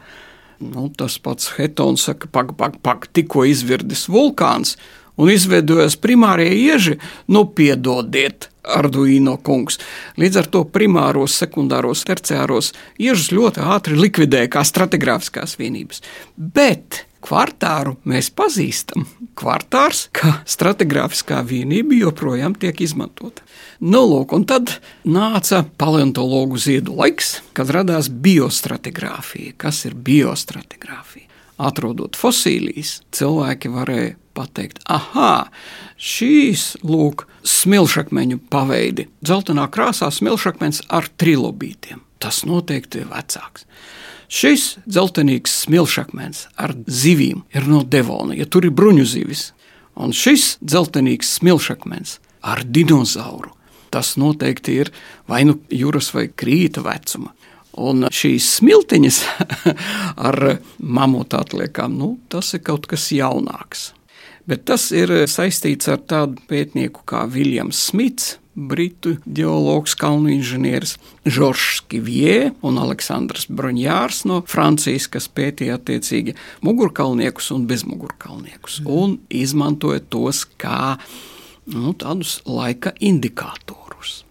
nu, 0.61 0.89
tas 0.97 1.17
pats 1.23 1.53
Hetons 1.57 2.07
saka, 2.09 2.29
pak, 2.31 2.55
pak, 2.57 2.79
pak, 2.85 3.09
tikko 3.15 3.45
izvirdis 3.49 4.07
vulkāns 4.11 4.77
un 5.21 5.31
izveidojas 5.33 5.97
primārie 6.01 6.49
ieži, 6.55 6.97
nu 7.27 7.45
piedodiet. 7.55 8.49
Arduino 8.61 9.39
kungs. 9.41 9.79
Līdz 10.21 10.37
ar 10.37 10.47
to 10.53 10.59
primāros, 10.69 11.33
sekundāros, 11.41 12.03
terciāros 12.05 12.71
iežus 13.01 13.31
ļoti 13.33 13.63
ātri 13.73 13.97
likvidēja 13.97 14.51
kā 14.53 14.61
stratigrāfiskās 14.67 15.57
vienības. 15.57 16.03
Bet 16.37 17.07
Kvartāru 17.21 17.95
mēs 18.09 18.31
pazīstam. 18.33 19.05
Kvartārs 19.37 20.07
kā 20.15 20.39
stratigrāfiskā 20.49 21.41
vienība 21.47 21.97
joprojām 21.99 22.55
tiek 22.57 22.81
izmantota. 22.81 23.45
Nu, 23.81 24.03
lūk, 24.05 24.33
un 24.37 24.45
tad 24.49 24.75
nāca 25.05 25.63
paleontologu 25.81 26.59
ziedu 26.61 26.95
laiks, 26.97 27.39
kad 27.57 27.71
radās 27.73 28.09
biostratigrāfija. 28.09 29.55
Kas 29.61 29.85
ir 29.89 29.95
biostratigrāfija? 29.97 31.29
Atrodot 31.61 32.17
fosīlijas, 32.17 32.99
cilvēki 33.13 33.69
varēja 33.73 34.15
pateikt, 34.37 34.81
ah, 34.89 35.49
šīs 35.97 36.75
lūk, 36.85 37.25
smilšakmeņu 37.45 38.39
paveidi. 38.53 39.07
Zeltainā 39.25 39.67
krāsā 39.73 40.11
smilšakmens 40.13 40.85
ar 40.89 41.09
trilobītiem. 41.21 42.01
Tas 42.21 42.43
noteikti 42.45 43.01
ir 43.01 43.09
vecāks. 43.09 43.65
Šis 44.31 44.77
dzeltenīgs 44.87 45.51
smilšakmens 45.65 46.45
ar 46.55 46.71
zivīm 46.87 47.41
ir 47.51 47.65
no 47.67 47.81
Devona, 47.83 48.31
ja 48.37 48.45
tur 48.47 48.63
ir 48.63 48.71
bruņu 48.71 49.03
zivis. 49.03 49.49
Un 49.99 50.15
šis 50.15 50.55
dzeltenīgs 50.63 51.33
smilšakmens 51.41 52.21
ar 52.47 52.63
dinozauru. 52.63 53.51
Tas 53.91 54.13
noteikti 54.15 54.77
ir 54.79 54.91
vai 55.27 55.43
nu 55.49 55.57
jūras 55.67 56.13
vai 56.15 56.29
krīta 56.31 56.79
vecuma. 56.85 57.33
Un 57.75 58.07
šīs 58.07 58.47
smiltiņas 58.61 59.19
ar 60.29 60.39
mamutu 60.79 61.39
atliekām, 61.39 61.99
nu, 61.99 62.13
tas 62.31 62.53
ir 62.55 62.63
kaut 62.63 62.87
kas 62.87 63.09
jaunāks. 63.11 63.89
Bet 64.47 64.63
tas 64.71 64.87
ir 64.95 65.11
saistīts 65.27 65.91
ar 65.91 65.99
tādu 66.07 66.39
pētnieku 66.47 67.03
kā 67.07 67.25
Viljams 67.27 67.83
Smits, 67.91 68.37
britu 68.55 69.15
geologs, 69.25 69.95
kalnu 69.95 70.29
inženieris 70.33 70.97
Žoržs 71.25 71.81
Kivie 71.87 72.51
un 72.61 72.79
Aleksandrs 72.81 73.47
Broņjārs 73.47 74.25
no 74.27 74.41
Francijas, 74.47 75.07
kas 75.11 75.29
pētīja 75.31 75.79
attiecīgi 75.79 76.35
mugurkalniekus 76.65 77.51
un 77.55 77.67
bezmugurkalniekus 77.69 78.81
mm. 78.81 78.91
un 78.91 79.17
izmantoja 79.29 80.03
tos 80.09 80.43
kā 80.59 80.97
nu, 81.71 81.93
tādus 81.93 82.39
laika 82.45 82.93
indikatorus. 82.99 84.21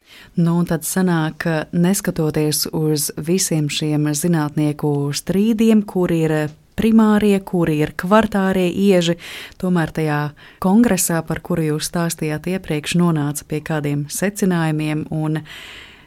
Nu, 0.41 0.61
tad 0.69 0.87
sanāk, 0.87 1.41
ka 1.43 1.55
neskatoties 1.73 2.69
uz 2.77 3.11
visiem 3.19 3.67
šiem 3.73 4.07
zinātnieku 4.15 5.11
strīdiem, 5.17 5.83
kur 5.89 6.13
ir 6.15 6.53
primārie, 6.81 7.37
kuri 7.45 7.81
ir 7.85 7.93
kvartārie 8.01 8.71
ieži. 8.73 9.19
Tomēr 9.61 9.93
tajā 10.01 10.23
kongresā, 10.65 11.21
par 11.27 11.43
kuru 11.45 11.69
jūs 11.75 11.93
stāstījāt 11.93 12.49
iepriekš, 12.57 12.97
nonāca 13.01 13.47
pie 13.49 13.61
kādiem 13.65 14.09
secinājumiem 14.11 15.07
un 15.13 15.43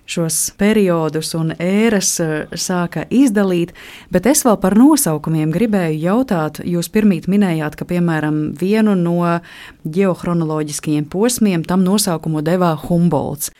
šos 0.06 0.52
periodus 0.60 1.32
un 1.38 1.54
ēras 1.64 2.10
eh, 2.24 2.34
sāka 2.60 3.06
izdalīt, 3.14 3.72
bet 4.12 4.28
es 4.28 4.44
vēl 4.44 4.58
par 4.60 4.76
nosaukumiem 4.80 5.54
gribēju 5.54 6.02
jautāt. 6.04 6.60
Jūs 6.68 6.92
pirmīt 6.92 7.30
minējāt, 7.32 7.78
ka, 7.80 7.88
piemēram, 7.88 8.44
vienu 8.60 8.98
no 9.00 9.40
geochronoloģiskajiem 9.86 11.08
posmiem 11.12 11.64
tam 11.68 11.86
nosaukumu 11.88 12.44
devā 12.44 12.74
Humboldts. 12.88 13.54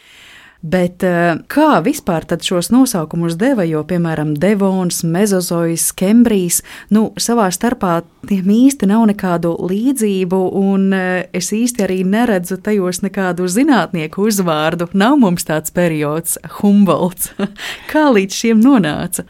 Bet 0.64 1.04
eh, 1.04 1.36
kā 1.52 1.82
vispār 1.84 2.24
šos 2.40 2.70
nosaukumus 2.72 3.36
deva? 3.36 3.66
Jo, 3.68 3.82
piemēram, 3.84 4.32
Devons, 4.40 5.02
Mezozois, 5.04 5.90
Kembrijs, 5.92 6.62
nu, 6.90 7.10
savā 7.20 7.50
starpā 7.52 7.98
tiem 8.30 8.48
īsti 8.48 8.88
nav 8.88 9.04
nekādu 9.12 9.52
līdzību, 9.60 10.40
un 10.56 10.94
eh, 10.96 11.28
es 11.36 11.52
īsti 11.52 11.84
arī 11.84 12.00
neredzu 12.08 12.62
tajos 12.64 13.02
nekādu 13.04 13.50
zinātnieku 13.52 14.24
uzvārdu. 14.30 14.88
Nav 14.96 15.18
mums 15.20 15.44
tāds 15.44 15.76
periods, 15.76 16.38
Humboldts. 16.62 17.34
kā 17.92 18.08
līdz 18.16 18.40
šiem 18.40 18.64
nonāca? 18.64 19.28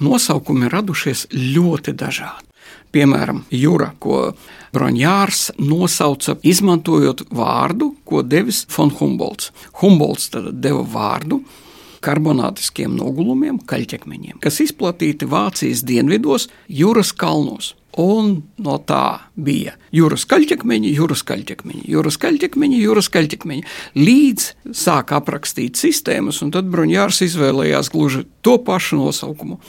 Nosaukumi 0.00 0.72
radušies 0.72 1.28
ļoti 1.36 1.92
dažādi. 1.92 2.51
Piemēram, 2.92 3.44
jūra, 3.48 3.94
ko 4.02 4.34
Broņjārs 4.76 5.54
nosauca 5.60 6.36
izmantojot 6.44 7.24
vārdu, 7.32 7.94
ko 8.04 8.20
devis 8.20 8.66
von 8.72 8.92
Humbolds. 8.98 9.52
Humbolds 9.80 10.28
deva 10.52 10.82
vārdu 10.84 11.40
karbonātiskiem 12.02 12.92
nogulumiem, 12.98 13.60
kaļķekmeņiem, 13.68 14.40
kas 14.42 14.60
izplatīti 14.64 15.28
Vācijas 15.30 15.84
dienvidos, 15.86 16.48
jūras 16.68 17.14
kalnos. 17.16 17.76
Un 18.00 18.38
no 18.64 18.78
tā 18.88 19.28
bija 19.36 19.74
jūras 19.92 20.24
kaļķekmeņi, 20.28 20.92
jūras 20.96 21.22
kaļķekmeņi, 21.28 21.84
jūras 21.92 22.16
kaļķekmeņi, 22.20 22.80
jūras 22.80 23.10
kaļķekmeņi. 23.12 23.64
Līdz 24.00 24.46
sāk 24.84 25.12
aprakstīt 25.12 25.80
sistēmas, 25.80 26.40
un 26.44 26.52
tad 26.56 26.72
Bruņjārs 26.72 27.20
izvēlējās 27.28 27.92
gluži 27.92 28.24
to 28.40 28.56
pašu 28.64 29.00
nosaukumu 29.00 29.60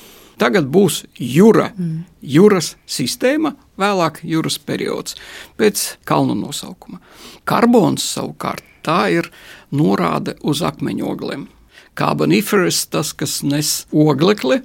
Tagad 0.43 0.65
būs 0.67 1.05
jūra, 1.15 1.69
mm. 1.71 1.99
jūras 2.35 2.73
sistēma, 2.89 3.53
vēlāk 3.79 4.19
jūras 4.27 4.57
periods 4.59 5.15
pēc 5.55 5.85
kalnu 6.09 6.35
nosaukuma. 6.35 6.99
Karbons 7.47 8.03
savukārt 8.03 8.65
tā 8.83 9.05
ir 9.15 9.29
norāde 9.71 10.35
uz 10.43 10.59
akmeņogliem. 10.67 11.47
Carboniferous, 11.95 12.81
tas, 12.91 13.13
kas 13.15 13.39
nes 13.47 13.71
oglekli, 13.95 14.59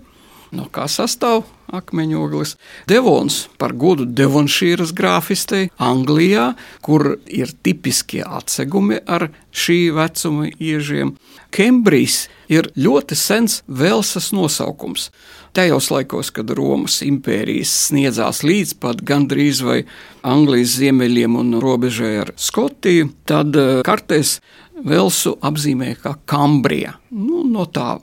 no 0.50 0.66
kā 0.72 0.88
sastāv 0.90 1.44
akmeņoglis. 1.74 2.54
Devons 2.88 3.36
par 3.60 3.74
godu 3.76 4.06
Devonšīras 4.08 4.94
grāfistei 4.96 5.68
Anglijā, 5.78 6.54
kur 6.82 7.18
ir 7.26 7.52
tipiskie 7.62 8.24
atsegumi 8.24 8.98
ar 9.06 9.28
šī 9.52 9.78
vecuma 9.96 10.48
iežiem. 10.56 11.14
Kembrijs 11.54 12.26
ir 12.48 12.70
ļoti 12.76 13.16
sens 13.18 13.62
Velsas 13.68 14.32
nosaukums. 14.32 15.10
Tajos 15.56 15.90
laikos, 15.90 16.30
kad 16.34 16.50
Romas 16.54 17.00
impērijas 17.06 17.72
sniedzās 17.88 18.42
līdz 18.46 18.76
pat 18.82 19.02
gandrīz 19.06 19.62
vai 19.64 19.80
Anglijas 20.26 20.76
ziemeļiem 20.78 21.38
un 21.40 21.56
robežai 21.62 22.14
ar 22.24 22.34
Skotiju, 22.36 23.12
tad 23.28 23.56
eh, 23.56 23.80
kartēs 23.86 24.38
Velsu 24.78 25.34
apzīmē 25.42 25.96
kā 25.98 26.14
Kambrija. 26.28 26.94
Nu, 27.10 27.42
no 27.48 27.64
tā 27.66 27.96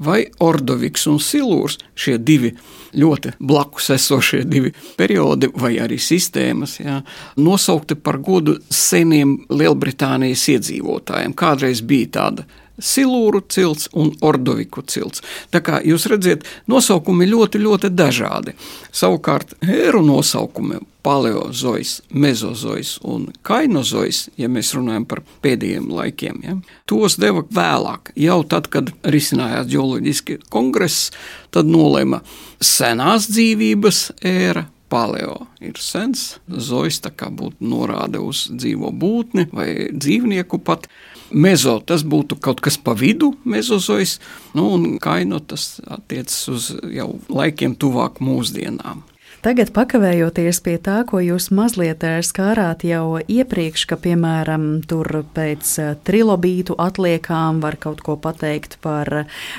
vai 0.00 0.24
Ordoviks 0.40 1.06
un 1.10 1.18
Silūrs, 1.20 1.78
šie 1.94 2.16
divi 2.24 2.50
ļoti 2.96 3.34
blakus 3.38 3.90
esošie 3.94 4.42
divi 4.48 4.72
periodi, 4.96 5.50
vai 5.60 5.74
arī 5.82 5.98
sistēmas, 6.00 6.78
jā, 6.80 7.00
nosaukti 7.40 7.98
par 8.00 8.18
godu 8.24 8.56
seniem 8.72 9.36
Lielbritānijas 9.52 10.46
iedzīvotājiem. 10.56 11.36
Kādreiz 11.36 11.84
bija 11.86 12.14
tāda 12.16 12.48
Silūru 12.80 13.42
cilts 13.48 13.90
un 13.96 14.12
Ordoviku 14.24 14.82
cilts. 14.86 15.24
Tā 15.52 15.62
kā 15.64 15.80
jūs 15.86 16.08
redzat, 16.10 16.46
nosaukumi 16.70 17.28
ļoti, 17.30 17.60
ļoti 17.62 17.92
dažādi. 17.94 18.56
Savukārt, 18.92 19.54
ēru 19.64 20.02
nosaukumi 20.06 20.80
paleozois, 21.02 22.00
mezozois 22.12 22.98
un 23.06 23.28
kainozois, 23.46 24.26
ja 24.40 24.50
mēs 24.52 24.74
runājam 24.76 25.06
par 25.08 25.22
pēdējiem 25.44 25.88
laikiem, 25.96 26.42
ja, 26.44 26.56
tos 26.90 27.16
deva 27.20 27.44
vēlāk. 27.46 28.12
Jau 28.20 28.42
tad, 28.48 28.68
kad 28.72 28.92
risinājās 29.04 29.70
geoloģiski 29.70 30.40
kongress, 30.52 31.10
tad 31.54 31.70
nolēma 31.70 32.20
senās 32.60 33.30
dzīvības 33.32 34.02
ēra, 34.28 34.66
paleo 34.90 35.46
ir 35.62 35.78
sens, 35.78 36.40
zois 36.50 36.98
tā 37.02 37.12
kā 37.14 37.30
būtu 37.30 37.62
norāde 37.62 38.20
uz 38.22 38.48
dzīvo 38.50 38.90
būtni 38.90 39.46
vai 39.54 39.70
dzīvnieku 39.94 40.60
pat. 40.66 40.88
Mezo 41.30 41.76
tas 41.86 42.02
būtu 42.02 42.40
kaut 42.42 42.60
kas 42.64 42.78
pa 42.80 42.94
vidu, 42.98 43.32
mezozois, 43.44 44.18
nu, 44.56 44.66
un 44.74 44.98
kaino 45.02 45.38
tas 45.38 45.76
attiecas 45.86 46.40
uz 46.50 46.70
jau 46.90 47.12
laikiem 47.30 47.76
tuvāk 47.78 48.18
mūsdienām. 48.24 49.04
Tagad 49.40 49.70
pakavējoties 49.72 50.58
pie 50.60 50.74
tā, 50.84 50.98
ko 51.08 51.16
jūs 51.24 51.46
mazliet 51.56 52.02
eh, 52.04 52.18
skārāt 52.20 52.82
jau 52.84 53.22
iepriekš, 53.24 53.86
ka, 53.88 53.96
piemēram, 53.96 54.64
tur 54.84 55.08
pēc 55.32 55.68
eh, 55.80 55.92
trilobītu 56.04 56.74
atliekām 56.76 57.62
var 57.62 57.78
kaut 57.80 58.02
ko 58.04 58.18
pateikt 58.20 58.74
par 58.84 59.08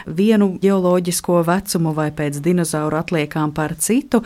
vienu 0.06 0.52
geoloģisko 0.62 1.40
vecumu 1.48 1.96
vai 1.98 2.12
pēc 2.14 2.38
dinozauru 2.46 3.00
atliekām 3.00 3.56
par 3.58 3.74
citu. 3.82 4.20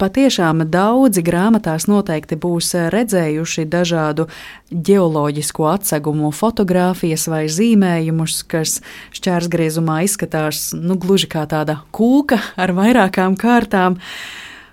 Patiešām 0.00 0.64
daudzi 0.72 1.20
grāmatās 1.26 1.84
noteikti 1.92 2.38
būs 2.40 2.72
redzējuši 2.94 3.66
dažādu 3.68 4.30
geoloģisko 4.72 5.66
atsegumu 5.74 6.30
fotogrāfijas 6.32 7.26
vai 7.28 7.42
zīmējumus, 7.52 8.38
kas 8.48 8.78
šķērsgriezumā 9.18 9.98
izskatās 10.08 10.70
nu, 10.72 10.96
gluži 10.96 11.28
kā 11.36 11.44
tāda 11.52 11.82
kūka 11.92 12.40
ar 12.56 12.72
vairākām 12.80 13.36
kārtām. 13.36 14.00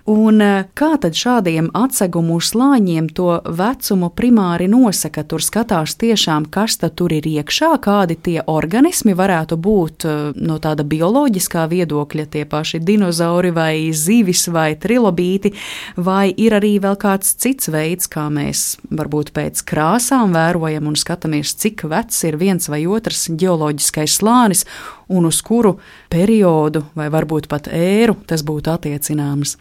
Un 0.08 0.40
eh, 0.40 0.64
kā 0.74 0.94
tad 1.00 1.16
šādiem 1.16 1.68
atsegumu 1.76 2.38
slāņiem 2.40 3.10
to 3.12 3.40
vecumu 3.44 4.08
primāri 4.16 4.68
nosaka? 4.70 5.24
Tur 5.28 5.44
skatās 5.44 5.96
tiešām, 6.00 6.48
kas 6.48 6.78
tur 6.80 7.12
ir 7.12 7.26
iekšā, 7.28 7.74
kādi 7.84 8.16
tie 8.16 8.40
organismi 8.46 9.12
varētu 9.14 9.58
būt 9.60 10.06
eh, 10.08 10.16
no 10.40 10.56
tāda 10.62 10.86
bioloģiskā 10.88 11.66
viedokļa, 11.68 12.26
tie 12.32 12.44
paši 12.48 12.80
dinozauri 12.80 13.52
vai 13.52 13.74
zivis 13.92 14.46
vai 14.48 14.72
trilobīti, 14.80 15.52
vai 15.96 16.32
ir 16.32 16.56
arī 16.56 16.78
vēl 16.80 16.96
kāds 16.96 17.36
cits 17.36 17.68
veids, 17.68 18.08
kā 18.08 18.30
mēs 18.32 18.78
varbūt 18.88 19.34
pēc 19.36 19.64
krāsām 19.68 20.32
vērojam 20.32 20.88
un 20.88 20.96
skatāmies, 20.96 21.54
cik 21.60 21.84
vecs 21.90 22.24
ir 22.24 22.40
viens 22.40 22.72
vai 22.72 22.86
otrs 22.88 23.28
geoloģiskais 23.36 24.20
slānis 24.22 24.64
un 25.10 25.26
uz 25.28 25.42
kuru 25.42 25.76
periodu 26.10 26.86
vai 26.96 27.10
varbūt 27.12 27.50
pat 27.50 27.68
ēru 27.68 28.16
tas 28.26 28.46
būtu 28.46 28.72
attiecināms. 28.72 29.58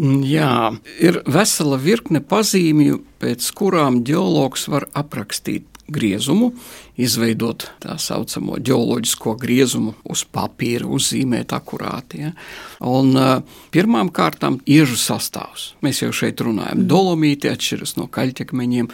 Mm, 0.00 0.22
jā, 0.24 0.52
ir 1.04 1.20
vesela 1.28 1.76
virkne 1.80 2.22
pazīmju, 2.24 3.02
pēc 3.22 3.50
kurām 3.58 4.00
geologs 4.06 4.64
var 4.72 4.88
aprakstīt 4.98 5.68
griezumu, 5.92 6.52
izveidot 7.00 7.66
tā 7.82 7.96
saucamo 8.00 8.56
geoloģisko 8.62 9.34
griezumu 9.40 9.94
uz 10.12 10.22
papīra, 10.24 10.86
uzzīmēt 10.88 11.54
akurāti. 11.56 12.22
Ja? 12.24 12.32
Un 12.88 13.12
pirmām 13.74 14.12
kārtām 14.14 14.60
iežu 14.68 14.98
sastāvs. 15.00 15.72
Mēs 15.84 16.02
jau 16.04 16.12
šeit 16.16 16.40
runājam, 16.44 16.84
dolomīti 16.90 17.50
atšķiras 17.52 17.96
no 17.98 18.08
kaļķakmeņiem, 18.12 18.90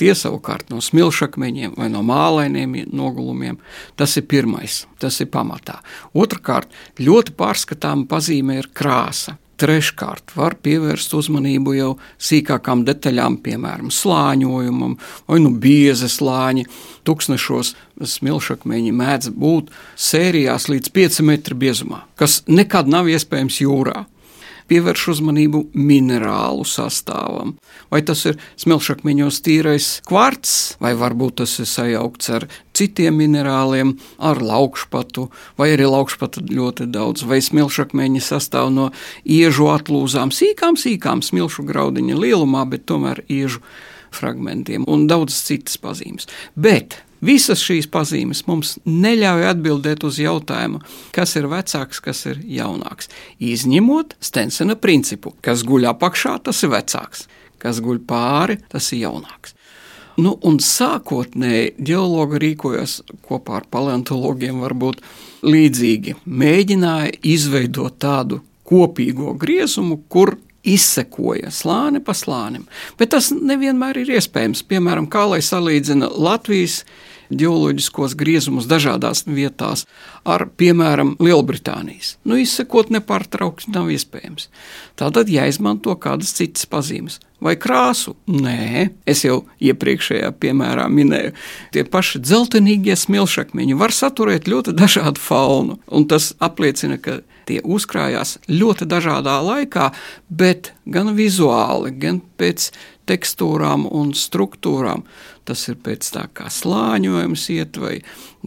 tie 0.00 0.12
savukārt 0.18 0.72
no 0.72 0.82
smilšakmeņiem 0.84 1.76
vai 1.78 1.90
no 1.92 2.02
mālainiem 2.06 2.80
nogulumiem. 2.92 3.60
Tas 3.96 4.16
ir 4.20 4.26
pirmais, 4.30 4.82
tas 5.02 5.20
ir 5.22 5.30
pamatā. 5.32 5.80
Otrakārt, 6.12 6.72
ļoti 7.00 7.36
pārskatāma 7.38 8.08
pazīme 8.10 8.60
ir 8.60 8.72
krāsa. 8.74 9.38
Treškārt, 9.62 10.32
var 10.34 10.56
pievērst 10.58 11.12
uzmanību 11.14 11.76
jau 11.76 11.90
sīkākām 12.18 12.80
detaļām, 12.88 13.36
piemēram, 13.44 13.92
slāņojumam, 13.94 14.96
vai 15.30 15.38
nu 15.44 15.52
bieza 15.62 16.08
slāņi. 16.10 16.64
Tūkstošos 17.06 17.74
smilšakmeņi 18.16 18.90
mēdz 18.98 19.30
būt 19.38 19.70
sērijās 19.94 20.66
līdz 20.72 20.90
5 20.98 21.20
metru 21.28 21.58
biezumā, 21.62 22.02
kas 22.18 22.40
nekad 22.50 22.90
nav 22.90 23.10
iespējams 23.12 23.60
jūrā 23.62 24.02
pievērš 24.70 25.06
uzmanību 25.14 25.62
minerālu 25.74 26.66
sastāvam. 26.68 27.54
Vai 27.92 28.02
tas 28.06 28.24
ir 28.28 28.38
smilšakmeņos 28.60 29.40
tīrais 29.44 29.88
kvarts, 30.08 30.54
vai 30.82 30.94
varbūt 30.98 31.40
tas 31.42 31.58
ir 31.62 31.68
sajaukts 31.70 32.32
ar 32.36 32.48
citiem 32.76 33.18
minerāliem, 33.20 33.94
ar 34.18 34.42
laukšpatu, 34.42 35.28
vai 35.60 35.72
arī 35.76 35.88
laukšpata 35.90 36.44
ļoti 36.48 36.88
daudz, 36.92 37.26
vai 37.28 37.42
smilšakmeņi 37.44 38.24
sastāv 38.24 38.72
no 38.74 38.90
iežu 39.24 39.70
atlūzām, 39.72 40.32
sīkām, 40.34 40.78
sīkām 40.80 41.24
smilšu 41.24 41.66
graudiņa 41.68 42.18
lielumā, 42.18 42.66
bet 42.70 42.86
tomēr 42.90 43.24
iežu 43.28 43.62
fragmentiem 44.12 44.84
un 44.90 45.06
daudzas 45.08 45.40
citas 45.48 45.78
pazīmes. 45.80 46.28
Bet 46.54 47.00
Visas 47.22 47.62
šīs 47.62 47.86
pazīmes 47.86 48.42
mums 48.48 48.74
neļauj 48.82 49.46
atbildēt 49.52 50.02
uz 50.06 50.18
jautājumu, 50.18 50.80
kas 51.14 51.36
ir 51.38 51.46
vecāks, 51.52 52.02
kas 52.02 52.24
ir 52.26 52.42
jaunāks. 52.42 53.10
Izņemot 53.38 54.16
Stensena 54.18 54.74
principu, 54.74 55.36
kas 55.40 55.62
guļ 55.66 55.92
apakšā, 55.92 56.40
tas 56.48 56.64
ir 56.66 56.72
vecāks, 56.74 57.28
kas 57.62 57.78
guļ 57.84 58.02
pāri, 58.10 58.58
tas 58.72 58.90
ir 58.92 59.04
jaunāks. 59.06 59.54
Nu, 60.20 60.34
un 60.44 60.58
sākotnēji 60.60 61.76
geologi 61.88 62.40
rīkojās 62.42 62.98
kopā 63.24 63.62
ar 63.62 63.68
paleontologiem, 63.72 64.58
varbūt 64.60 65.00
līdzīgi. 65.46 66.18
Mēģināja 66.26 67.14
izveidot 67.32 67.96
tādu 68.02 68.42
kopīgo 68.68 69.32
griezumu, 69.38 70.02
kur 70.12 70.36
izsekoja 70.62 71.50
slāni 71.50 72.02
pa 72.04 72.14
slānim. 72.14 72.66
Bet 72.98 73.14
tas 73.14 73.30
nevienmēr 73.34 74.02
ir 74.02 74.12
iespējams. 74.18 74.62
Piemēram, 74.68 75.08
kā 75.10 75.24
lai 75.32 75.40
salīdzina 75.42 76.12
Latvijas 76.12 76.82
ģeoloģiskos 77.38 78.16
griezumus 78.18 78.68
dažādās 78.70 79.24
vietās 79.26 79.86
ar, 80.28 80.46
piemēram, 80.58 81.16
Lielbritānijas. 81.22 82.16
Nu, 82.28 82.38
izsekot 82.40 82.92
nepārtraukti 82.94 83.72
nav 83.74 83.90
iespējams. 83.94 84.48
Tātad 85.00 85.30
jāizmanto 85.32 85.94
kādas 86.00 86.34
citas 86.36 86.68
pazīmes. 86.70 87.18
Vai 87.42 87.56
krāsu? 87.58 88.14
Nē, 88.30 88.92
es 89.08 89.24
jau 89.26 89.40
iepriekšējā 89.58 90.28
piemērā 90.38 90.84
minēju, 90.86 91.32
tie 91.74 91.82
paši 91.82 92.20
dzeltenīgie 92.22 92.94
smilšakmeņi 92.98 93.78
var 93.80 93.94
saturēt 93.96 94.46
ļoti 94.50 94.76
dažādu 94.78 95.18
faunu, 95.18 95.80
un 95.90 96.06
tas 96.06 96.30
apliecina, 96.38 97.00
ka 97.02 97.18
tie 97.48 97.58
uzkrājās 97.66 98.36
ļoti 98.46 98.86
dažādā 98.86 99.40
laikā, 99.42 99.90
bet 100.30 100.72
gan 100.86 101.12
vizuāli, 101.18 101.90
gan 101.98 102.20
pēc 102.38 102.70
tekstūrām 103.08 103.86
un 103.90 104.12
struktūrām. 104.16 105.04
Tas 105.48 105.66
ir 105.68 105.78
pēc 105.82 106.10
tā 106.14 106.26
kā 106.34 106.50
slāņojums 106.52 107.46
iet 107.54 107.78
vai 107.82 107.96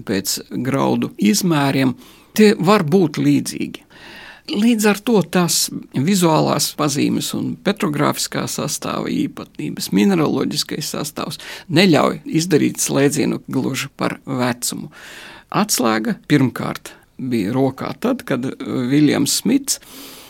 pēc 0.08 0.40
graudu 0.66 1.12
izmēriem. 1.18 1.96
Tie 2.36 2.54
var 2.60 2.84
būt 2.88 3.20
līdzīgi. 3.22 3.86
Līdz 4.46 4.86
ar 4.86 5.00
to 5.02 5.22
tās 5.34 5.72
vizuālās 5.98 6.68
pazīmes 6.78 7.32
un 7.34 7.56
petrogrāfiskā 7.66 8.44
sastāva 8.52 9.10
īpatnības, 9.10 9.90
mineraloģiskais 9.96 10.92
sastāvs 10.94 11.40
neļauj 11.74 12.20
izdarīt 12.30 12.84
slēdzienu 12.84 13.42
gluži 13.50 13.90
par 13.98 14.20
vecumu. 14.26 14.92
Atslēga 15.50 16.20
pirmkārt 16.30 16.94
bija 17.18 17.56
rokā 17.56 17.90
tad, 18.04 18.22
kad 18.28 18.46
Viljams 18.62 19.40
Smits 19.42 19.80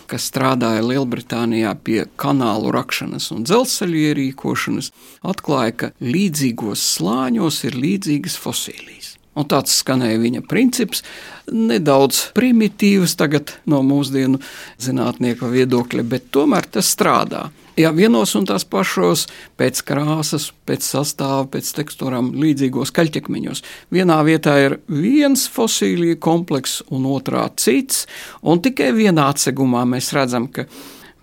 kas 0.09 0.29
strādāja 0.31 0.83
Lielbritānijā 0.85 1.73
pie 1.85 2.03
kanālu 2.21 2.71
rakšanas 2.75 3.31
un 3.35 3.43
dzelzceļu 3.47 4.01
ierīkošanas, 4.11 4.91
atklāja, 5.25 5.75
ka 5.81 5.91
līdzīgos 6.03 6.85
slāņos 6.95 7.63
ir 7.69 7.77
līdzīgas 7.81 8.39
fosilijas. 8.41 9.15
Un 9.35 9.47
tāds 9.51 9.73
skanēja 9.81 10.21
viņa 10.21 10.45
princips, 10.47 11.03
nedaudz 11.51 12.29
primitīvs 12.37 13.17
tagad 13.19 13.57
no 13.67 13.81
mūsdienu 13.83 14.39
zinātnieka 14.81 15.49
viedokļa, 15.51 16.05
bet 16.07 16.29
tomēr 16.35 16.69
tas 16.77 16.93
strādā. 16.95 17.49
Ja 17.75 17.89
vienos 17.91 18.31
un 18.39 18.45
tās 18.47 18.63
pašos, 18.71 19.25
pēc 19.59 19.81
krāsas, 19.83 20.47
pēc 20.63 20.85
sastāvā, 20.87 21.43
pēc 21.51 21.73
tekstūrām, 21.75 22.31
līdzīgos 22.39 22.93
kaļķekmeņos. 22.95 23.63
Vienā 23.91 24.21
vietā 24.23 24.55
ir 24.63 24.77
viens 24.87 25.43
fosiliju 25.51 26.15
komplekss, 26.23 26.85
un 26.95 27.09
otrā 27.11 27.49
cits, 27.59 28.05
un 28.47 28.63
tikai 28.63 28.93
vienā 28.95 29.27
atsegumā 29.33 29.83
mēs 29.91 30.13
redzam, 30.15 30.47
ka 30.47 30.69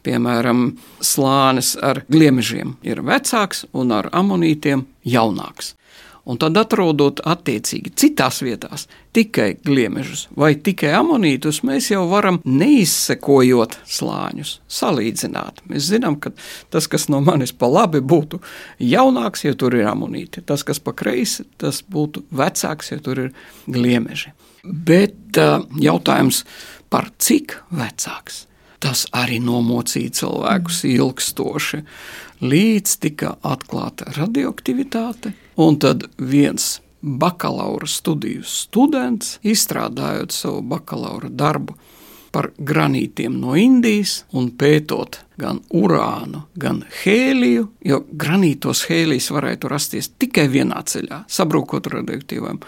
piemēram, 0.05 0.75
slānis 1.01 1.73
ar 1.81 2.05
gliemežiem 2.13 2.77
ir 2.85 3.01
vecāks 3.07 3.65
un 3.73 3.97
ar 3.97 4.11
amonītiem 4.13 4.85
jaunāks 5.09 5.73
un 6.25 6.39
tad 6.41 6.57
atrodot 6.59 7.21
attiecīgi 7.27 7.93
citās 7.99 8.41
vietās 8.45 8.87
tikai 9.17 9.49
gliemežus 9.65 10.27
vai 10.39 10.53
tikai 10.55 10.93
amonītus, 10.97 11.63
mēs 11.67 11.91
jau 11.93 12.05
varam 12.11 12.39
neizsekojot 12.45 13.79
slāņus, 13.97 14.55
salīdzināt. 14.73 15.65
Mēs 15.71 15.91
zinām, 15.91 16.19
ka 16.23 16.33
tas, 16.73 16.89
kas 16.91 17.09
no 17.13 17.21
manis 17.25 17.53
pa 17.53 17.71
labi 17.71 18.01
būtu 18.01 18.41
jaunāks, 18.79 19.45
ja 19.47 19.57
tur 19.59 19.77
ir 19.79 19.91
amonīti, 19.91 20.45
tas, 20.47 20.65
kas 20.67 20.81
pa 20.83 20.95
kreisi, 20.97 21.47
tas 21.61 21.83
būtu 21.83 22.25
vecāks, 22.31 22.95
ja 22.95 23.03
tur 23.03 23.27
ir 23.27 23.35
gliemeži. 23.67 24.33
Bet 24.63 25.39
jautājums 25.83 26.45
par 26.93 27.11
cik 27.19 27.59
vecāks? 27.75 28.47
Tas 28.83 29.05
arī 29.15 29.37
nomocīja 29.39 30.11
cilvēkus 30.19 30.81
ilgstoši, 30.89 31.79
līdz 32.43 32.99
tika 33.03 33.37
atklāta 33.47 34.11
radioaktivitāte, 34.19 35.33
Un 35.57 35.79
tad 35.79 36.05
viens 36.19 36.81
bakalaura 37.03 37.87
studiju 37.87 38.45
students, 38.47 39.39
izstrādājot 39.43 40.33
savu 40.33 40.63
bakalaura 40.65 41.29
darbu 41.29 41.75
par 42.33 42.49
granītiem 42.57 43.35
no 43.37 43.53
Indijas 43.59 44.23
un 44.33 44.49
pētot 44.57 45.19
gan 45.37 45.61
urānu, 45.77 46.47
gan 46.57 46.81
hēliju, 47.03 47.67
jo 47.85 47.99
granītos 48.09 48.87
hēlijs 48.89 49.29
varētu 49.35 49.69
rasties 49.69 50.09
tikai 50.17 50.47
vienā 50.49 50.81
ceļā, 50.89 51.25
sabrūkot 51.29 51.91
radioaktīvam 51.93 52.63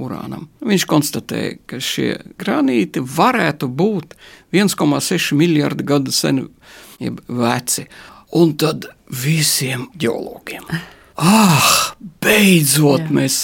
urānam. 0.00 0.46
Viņš 0.64 0.86
konstatēja, 0.88 1.58
ka 1.68 1.82
šie 1.84 2.14
granīti 2.40 3.02
varētu 3.04 3.68
būt 3.68 4.16
1,6 4.56 5.36
miljardi 5.36 5.84
gadu 5.84 6.14
seni, 6.14 6.46
jeb 7.02 7.20
veci. 7.28 7.84
Un 8.38 8.54
tad 8.60 8.86
visiem 9.10 9.88
ģeologiem 9.98 10.66
ah, 11.20 11.94
beidzot 12.22 13.06
Jā. 13.06 13.14
mēs 13.14 13.38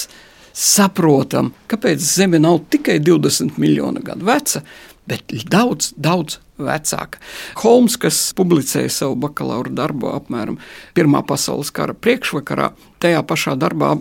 saprotam, 0.56 1.52
kāpēc 1.68 2.00
Zeme 2.00 2.40
nav 2.40 2.62
tikai 2.72 2.98
20 3.04 3.58
miljonu 3.60 4.00
gadu 4.04 4.26
veca, 4.26 4.62
bet 5.06 5.34
daudz, 5.52 5.92
daudz 6.00 6.38
vecāka. 6.56 7.20
Holmes, 7.60 7.98
kas 8.00 8.20
publicēja 8.36 8.90
savu 8.92 9.18
bakalaura 9.26 9.74
darbu 9.82 10.08
apmēram 10.14 10.56
Pirmā 10.96 11.20
pasaules 11.28 11.70
kara 11.76 11.92
priekšvakarā, 11.92 12.70
tajā 13.04 13.20
pašā 13.28 13.58
darbā 13.60 13.92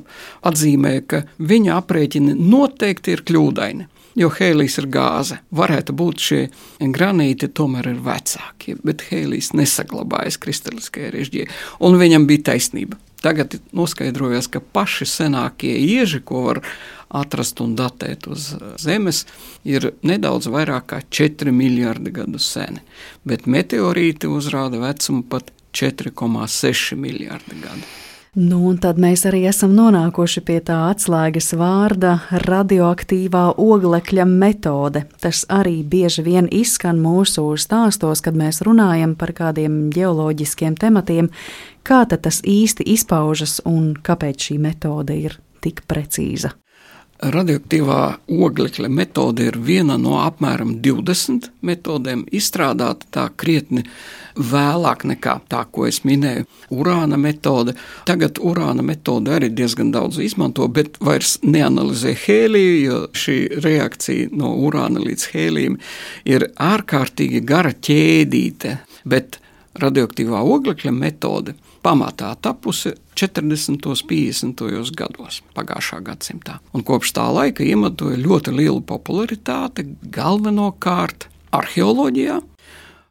atzīmēja, 0.47 1.03
ka 1.11 1.21
viņa 1.37 1.75
aprēķini 1.81 2.37
noteikti 2.39 3.17
ir 3.17 3.25
kļūdaini. 3.27 3.89
Jo 4.15 4.29
hēlijs 4.31 4.77
ir 4.79 4.87
gāze. 4.87 5.41
Varētu 5.55 5.95
būt 5.97 6.21
šie 6.23 6.41
granīti, 6.79 7.49
tomēr 7.51 7.89
ir 7.91 8.03
vecāki, 8.05 8.77
bet 8.85 9.03
hēlijs 9.09 9.51
nesaglabājas 9.57 10.39
kristaliskajā 10.39 11.11
režģī. 11.17 11.49
Un 11.83 11.99
viņam 11.99 12.27
bija 12.29 12.51
taisnība. 12.53 12.99
Tagad 13.25 13.57
noskaidrojās, 13.75 14.47
ka 14.53 14.61
paši 14.61 15.07
senākie 15.09 15.73
ieži, 15.81 16.21
ko 16.21 16.43
var 16.45 16.61
atrast 17.09 17.59
un 17.63 17.73
datēt 17.75 18.27
uz 18.29 18.51
Zemes, 18.81 19.23
ir 19.67 19.91
nedaudz 20.05 20.47
vairāk 20.53 20.91
kā 20.93 21.01
4 21.09 21.51
miljardi 21.55 22.13
gadu 22.15 22.39
seni, 22.39 22.83
bet 23.25 23.49
meteorīti 23.49 24.29
uzrāda 24.29 24.79
vecumu 24.83 25.25
pat 25.27 25.49
4,6 25.75 26.95
miljardi 26.99 27.57
gadu. 27.63 27.95
Nu, 28.35 28.57
un 28.67 28.75
tad 28.83 28.97
mēs 28.99 29.21
arī 29.29 29.45
esam 29.47 29.71
nonākuši 29.77 30.41
pie 30.43 30.57
tā 30.67 30.75
atslēgas 30.89 31.53
vārda- 31.55 32.17
radioaktīvā 32.49 33.55
oglekļa 33.55 34.25
metode. 34.27 35.05
Tas 35.23 35.45
arī 35.47 35.85
bieži 35.87 36.23
vien 36.25 36.49
izskan 36.51 36.99
mūsu 36.99 37.55
stāstos, 37.55 38.21
kad 38.21 38.35
mēs 38.35 38.59
runājam 38.59 39.15
par 39.15 39.31
kādiem 39.31 39.89
geoloģiskiem 39.89 40.75
tematiem. 40.75 41.29
Kā 41.85 42.03
tas 42.05 42.41
īsti 42.41 42.83
izpaužas 42.83 43.61
un 43.65 43.95
kāpēc 43.95 44.35
šī 44.35 44.59
metode 44.59 45.15
ir 45.15 45.37
tik 45.61 45.87
precīza. 45.87 46.51
Radioaktīvā 47.23 47.99
oglekļa 48.27 48.89
metode 48.91 49.45
ir 49.47 49.55
viena 49.63 49.95
no 49.95 50.17
apmēram 50.19 50.73
20 50.83 51.47
metodēm, 51.63 52.25
izstrādāta 52.35 53.07
tā 53.15 53.23
krietni 53.39 53.85
vēlāk 54.35 55.05
nekā 55.07 55.37
tā, 55.47 55.61
ko 55.71 55.85
es 55.87 56.01
minēju. 56.03 56.43
Urāna 56.75 57.15
metode. 57.15 57.77
Tagad 58.09 58.41
urāna 58.43 58.83
metode 58.83 59.31
arī 59.31 59.47
diezgan 59.55 59.93
daudz 59.95 60.19
izmanto, 60.19 60.67
bet 60.67 60.99
vairs 60.99 61.37
neanalizē 61.47 62.11
hēliju, 62.25 62.75
jo 62.83 62.99
šī 63.15 63.37
reakcija 63.63 64.35
no 64.35 64.51
urāna 64.67 64.99
līdz 64.99 65.29
hēlijam 65.31 65.79
ir 66.27 66.49
ārkārtīgi 66.59 67.45
gara 67.47 67.71
ķēdīte. 67.71 68.75
Bet 69.07 69.39
radioaktīvā 69.79 70.43
oglekļa 70.43 70.91
metode 70.91 71.55
pamatā 71.85 72.33
tapusi 72.41 72.95
40. 73.13 73.69
un 73.69 73.77
50. 74.09 74.63
gados 74.97 75.41
pagājušā 75.53 76.01
gadsimtā. 76.05 76.57
Un 76.73 76.83
kopš 76.85 77.13
tā 77.13 77.27
laika 77.29 77.65
iemantoja 77.65 78.17
ļoti 78.17 78.53
lielu 78.55 78.81
popularitāti 78.81 79.85
galvenokārt 80.15 81.27
arheoloģijā. 81.53 82.39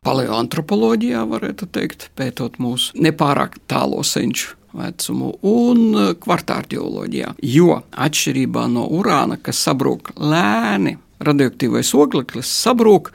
Paleoantropoloģijā, 0.05 1.23
varētu 1.31 1.69
teikt, 1.73 2.11
pētot 2.19 2.59
mūsu 2.61 2.99
nepārāk 3.01 3.57
tālo 3.71 4.03
senču 4.05 4.59
vecumu, 4.75 5.31
un 5.47 6.17
kvartālģijā. 6.21 7.31
Jo 7.47 7.79
atšķirībā 7.95 8.67
no 8.73 8.89
urāna, 8.99 9.39
kas 9.41 9.63
sabrūk 9.69 10.17
lēni, 10.19 10.97
radioaktīvais 11.25 11.95
ogleklis 11.95 12.51
sabrūk 12.67 13.13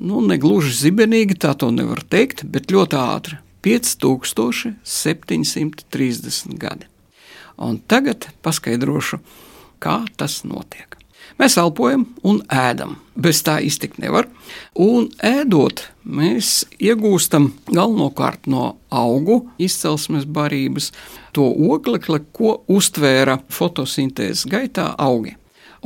nu, 0.00 0.22
ne 0.24 0.38
gluži 0.40 0.72
zibenīgi, 0.80 1.36
tā 1.44 1.52
to 1.58 1.68
nevar 1.74 2.00
teikt, 2.08 2.46
bet 2.48 2.72
ļoti 2.72 2.98
ātri. 2.98 3.38
5730 3.62 6.58
gadi. 6.58 6.86
Un 7.58 7.78
tagad 7.90 8.28
paskaidrošu, 8.42 9.18
kā 9.82 10.06
tas 10.16 10.44
notiek. 10.46 10.98
Mēs 11.38 11.54
elpojam 11.60 12.02
un 12.26 12.40
ēdam. 12.50 12.96
Bez 13.18 13.42
tā 13.46 13.58
iztikt 13.62 14.00
nevar. 14.02 14.26
Un 14.78 15.08
ēdot, 15.22 15.84
mēs 16.02 16.64
iegūstam 16.82 17.52
galvenokārt 17.70 18.48
no 18.50 18.76
augu 18.90 19.44
izcelsmes 19.62 20.26
barības 20.26 20.90
to 21.36 21.46
oglekli, 21.46 22.22
ko 22.34 22.58
uztvēra 22.70 23.38
fotosintēzes 23.54 24.46
gaitā 24.50 24.92
augi. 24.98 25.36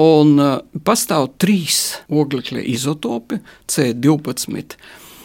Un 0.01 0.39
uh, 0.41 0.61
pastāv 0.85 1.35
trīs 1.41 1.99
oglekļa 2.09 2.65
izotopi, 2.73 3.43
C12, 3.69 4.79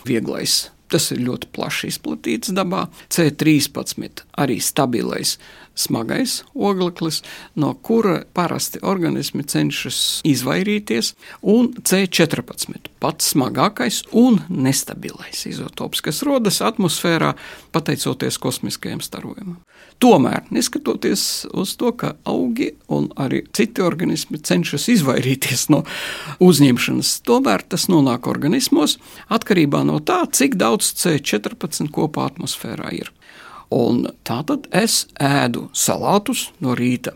vieglais 0.07 0.65
Tas 0.91 1.09
ir 1.11 1.23
ļoti 1.27 1.49
plaši 1.55 1.91
izplatīts 1.91 2.53
dabā. 2.55 2.85
C13 3.11 4.23
arī 4.39 4.59
stabilais 4.63 5.35
smagais 5.77 6.41
ogleklis, 6.53 7.21
no 7.55 7.73
kura 7.73 8.21
parasti 8.33 8.81
organismi 8.81 9.45
cenšas 9.47 10.21
izvairīties, 10.27 11.13
un 11.41 11.71
C14 11.77 12.89
pats 12.99 13.31
smagākais 13.33 14.01
un 14.17 14.39
nestabilais 14.49 15.45
izotops, 15.49 16.01
kas 16.01 16.23
rodas 16.25 16.59
atmosfērā 16.65 17.33
pateicoties 17.75 18.39
kosmiskajam 18.41 19.03
starojumam. 19.05 19.59
Tomēr, 20.01 20.43
neskatoties 20.53 21.47
uz 21.57 21.73
to, 21.77 21.91
ka 21.97 22.13
augi 22.29 22.71
un 22.93 23.09
arī 23.17 23.43
citi 23.53 23.81
organismi 23.81 24.37
cenšas 24.37 24.87
izvairīties 24.93 25.67
no 25.73 25.83
uzņemšanas, 26.43 27.13
tomēr 27.25 27.65
tas 27.65 27.87
nonāk 27.89 28.29
organismos 28.29 28.97
atkarībā 29.33 29.81
no 29.87 29.97
tā, 29.97 30.23
cik 30.29 30.57
daudz 30.61 30.93
C14 31.01 31.89
kopā 31.93 32.29
atmosfērā 32.31 32.93
ir. 32.97 33.13
Un 33.73 34.05
tā 34.27 34.41
tad 34.47 34.67
es 34.75 35.05
ēdu 35.19 35.67
salātus 35.75 36.49
no 36.63 36.75
rīta. 36.77 37.15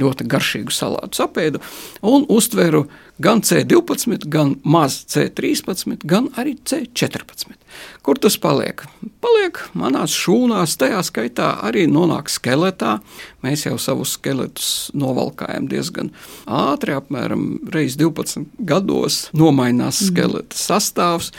Ļoti 0.00 0.24
garšīgu 0.24 0.72
salātu 0.72 1.20
apēdu 1.20 1.60
un 2.08 2.24
uztveru 2.32 2.86
gan 3.22 3.42
C12, 3.44 4.24
gan 4.32 4.54
maz 4.64 5.02
C13, 5.12 6.06
gan 6.08 6.30
arī 6.40 6.54
C14. 6.64 7.52
Kur 8.00 8.16
tas 8.20 8.38
paliek? 8.40 8.86
Paliek 9.20 9.60
manās 9.76 10.14
šūnās, 10.16 10.78
tajā 10.80 11.02
skaitā 11.04 11.50
arī 11.68 11.84
nonāk 11.92 12.32
skeletā. 12.32 12.96
Mēs 13.44 13.66
jau 13.68 13.76
savus 13.80 14.16
skeletus 14.16 14.72
novalkājam 14.96 15.68
diezgan 15.68 16.08
ātri, 16.48 16.96
apmēram 16.96 17.44
reiz 17.74 17.98
12 18.00 18.48
gados 18.64 19.26
nomainās 19.36 20.00
mhm. 20.00 20.08
skeleta 20.08 20.58
sastāvs, 20.58 21.34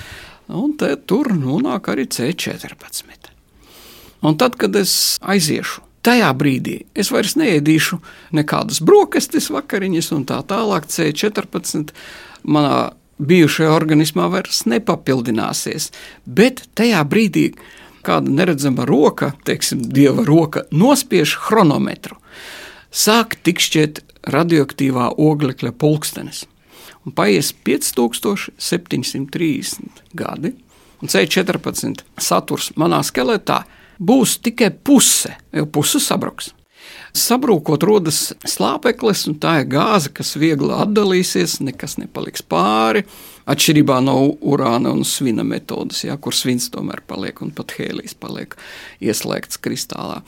un 0.54 0.78
tur 0.78 1.34
nonāk 1.34 1.90
arī 1.90 2.06
C14. 2.06 3.23
Un 4.24 4.38
tad, 4.40 4.56
kad 4.56 4.76
es 4.80 5.20
aiziešu, 5.20 5.82
tajā 6.04 6.30
brīdī 6.40 6.86
es 6.96 7.12
vairs 7.12 7.36
neēdīšu 7.40 8.00
nekādas 8.40 8.80
brokastis, 8.86 9.52
vakariņas 9.52 10.12
un 10.16 10.24
tā 10.30 10.40
tālāk. 10.48 10.88
C14 10.88 11.92
manā 12.44 12.94
bijušajā 13.20 13.72
organismā 13.76 14.30
vairs 14.32 14.66
nepapildināsies. 14.70 15.92
Bet 16.26 16.64
tajā 16.80 17.04
brīdī 17.08 17.54
kāda 18.04 18.30
neredzama 18.32 18.86
roka, 18.88 19.34
teiksim, 19.48 19.92
dieva 19.92 20.24
roka, 20.28 20.62
nospiež 20.72 21.38
chronometru. 21.46 22.16
Sāk 22.94 23.36
tikšķiet 23.44 24.00
radioaktīvā 24.34 25.06
oglekļa 25.20 25.72
pulkstenis. 25.80 26.46
Un 27.04 27.12
paies 27.16 27.54
5730 27.68 30.04
gadi, 30.16 30.54
un 31.04 31.08
C14 31.12 32.04
saturs 32.22 32.72
manā 32.80 33.04
skeletā 33.04 33.64
būs 34.10 34.40
tikai 34.44 34.72
puse, 34.72 35.36
jau 35.54 35.66
puse 35.70 36.02
sabruks. 36.04 36.52
Sabrūkot, 37.14 37.84
rodas 37.86 38.34
slāpeklis, 38.50 39.28
un 39.30 39.36
tā 39.38 39.60
ir 39.62 39.68
gāze, 39.70 40.10
kas 40.18 40.34
viegli 40.42 40.74
atdalīsies, 40.74 41.60
nekas 41.62 42.00
nepaliks 42.02 42.42
pāri. 42.42 43.04
Atšķirībā 43.46 44.00
no 44.02 44.34
urāna 44.42 44.90
un 44.96 45.06
svina 45.06 45.46
metodes, 45.46 46.02
ja, 46.08 46.18
kur 46.18 46.34
svins 46.34 46.72
tomēr 46.74 47.04
paliek 47.06 47.38
un 47.46 47.54
pat 47.54 47.76
hēlijs 47.78 48.18
paliek 48.18 48.58
ieslēgts 49.04 49.62
kristālā. 49.62 50.24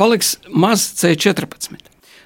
Paliks 0.00 0.38
maz 0.48 0.88
C14. 1.02 1.76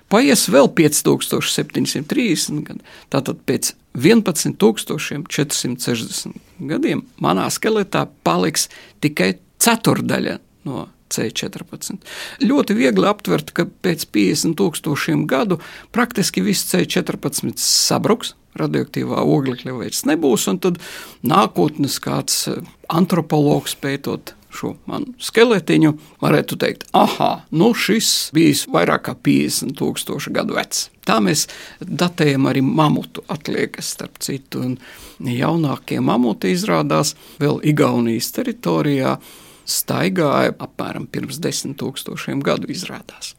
Paies 0.07 0.47
vēl 0.55 0.70
5730 0.70 2.62
gadi. 2.68 2.78
Tātad 3.11 3.42
pēc 3.49 3.74
11460 3.99 6.38
gadiem 6.70 7.03
manā 7.18 7.51
skeletā 7.51 8.07
paliks 8.22 8.70
tikai 9.03 9.42
ceturdaļa 9.59 10.38
no 10.67 10.87
C14. 11.12 12.01
Ļoti 12.43 12.77
viegli 12.77 13.07
aptvert, 13.09 13.53
ka 13.55 13.67
pēc 13.85 14.09
50 14.14 14.57
tūkstošiem 14.59 15.27
gadu 15.31 15.61
praktiski 15.95 16.43
viss 16.45 16.67
C14 16.73 17.62
sabruks, 17.62 18.35
radioaktīvā 18.57 19.21
oglekļa 19.23 19.77
vairs 19.77 20.07
nebūs, 20.09 20.49
un 20.51 20.61
tad 20.64 20.81
nākotnes 21.27 22.01
kāds 22.03 22.47
eh, 22.51 22.59
antropologs 22.93 23.77
pētot 23.79 24.35
šo 24.57 24.73
manu 24.89 25.12
skeletiņu, 25.21 25.93
varētu 26.23 26.57
teikt, 26.61 26.87
ah, 26.97 27.43
nu 27.53 27.73
šis 27.77 28.31
bijis 28.33 28.64
vairāk 28.73 29.07
kā 29.09 29.17
50 29.29 29.77
tūkstoši 29.77 30.33
gadu 30.33 30.57
vecs. 30.57 30.87
Tā 31.07 31.19
mēs 31.23 31.45
datējam 31.81 32.49
arī 32.51 32.62
mamutu 32.64 33.25
atliekas, 33.33 33.93
starp 33.95 34.17
citu, 34.25 34.64
un 34.64 35.31
jaunākie 35.33 36.01
mamuti 36.01 36.55
izrādās 36.57 37.14
vēl 37.43 37.61
Igaunijas 37.69 38.33
teritorijā 38.39 39.19
staigāja 39.67 40.55
apmēram 40.62 41.09
pirms 41.11 41.41
desmit 41.43 41.77
tūkstošiem 41.83 42.45
gadu 42.47 42.71
izrādās. 42.73 43.35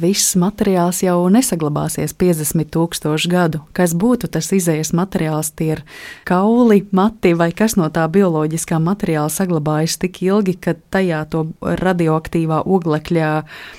Viss 0.00 0.34
materiāls 0.36 1.00
jau 1.04 1.16
nesaglabāsies 1.32 2.14
50 2.20 2.68
tūkstošu 2.74 3.30
gadu. 3.32 3.62
Kas 3.76 3.94
būtu 3.96 4.28
tas 4.32 4.50
izējas 4.52 4.92
materiāls, 4.96 5.52
tie 5.56 5.70
ir 5.76 5.82
kauli, 6.28 6.82
mati 6.92 7.32
vai 7.38 7.50
kas 7.56 7.76
no 7.80 7.88
tā 7.92 8.04
bioloģiskā 8.12 8.78
materiāla 8.82 9.32
saglabājas 9.32 9.98
tik 10.02 10.22
ilgi, 10.26 10.58
ka 10.60 10.76
tajā 10.94 11.24
to 11.32 11.46
radioaktīvā 11.60 12.62
oglekļa 12.68 13.34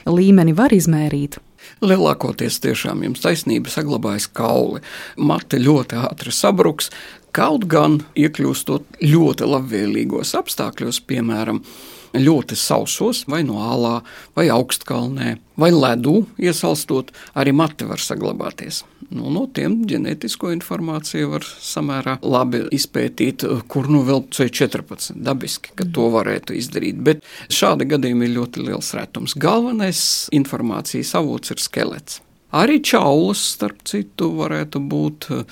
līmeni 0.09 0.55
var 0.57 0.73
izmērīt. 0.75 1.39
Lielākoties 1.83 2.59
tiešām 2.63 3.05
jums 3.05 3.23
taisnība 3.23 3.71
saglabājas 3.71 4.27
kauli. 4.35 4.81
Mate 5.15 5.61
ļoti 5.61 5.99
ātri 6.01 6.33
sabruks, 6.35 6.89
kaut 7.33 7.67
gan 7.71 7.99
iekļūstot 8.19 9.01
ļoti 9.01 9.49
labvēlīgos 9.49 10.33
apstākļos, 10.37 11.01
piemēram, 11.09 11.63
ļoti 12.13 12.55
sausos, 12.59 13.23
vai 13.29 13.41
no 13.45 13.57
alā, 13.65 13.95
vai 14.37 14.45
augstkalnē, 14.53 15.35
vai 15.57 15.71
ledū 15.73 16.19
iesalstot, 16.41 17.09
arī 17.33 17.53
mati 17.57 17.87
var 17.89 18.01
saglabāties. 18.01 18.83
Nu, 19.13 19.29
no 19.33 19.45
tiem 19.53 19.79
ģenētisko 19.89 20.51
informāciju 20.55 21.31
var 21.33 21.45
samērā 21.45 22.17
labi 22.25 22.63
izpētīt, 22.73 23.45
kur 23.69 23.89
nu 23.91 24.01
vēl 24.07 24.25
C14 24.33 25.17
dabiski, 25.25 25.73
ka 25.77 25.85
to 25.93 26.09
varētu 26.13 26.57
izdarīt. 26.57 27.01
Bet 27.05 27.25
šādi 27.53 27.89
gadījumi 27.89 28.29
ir 28.29 28.37
ļoti 28.39 28.67
liels 28.69 28.93
retums. 28.97 29.37
Galvenais 29.37 30.03
informācijas 30.33 31.13
avots 31.19 31.53
ir 31.53 31.61
skelets. 31.61 32.21
Arī 32.53 32.79
čaulas, 32.85 33.41
starp 33.55 33.81
citu, 33.89 34.29
varētu 34.37 34.81
būt 34.89 35.29
eh, 35.33 35.45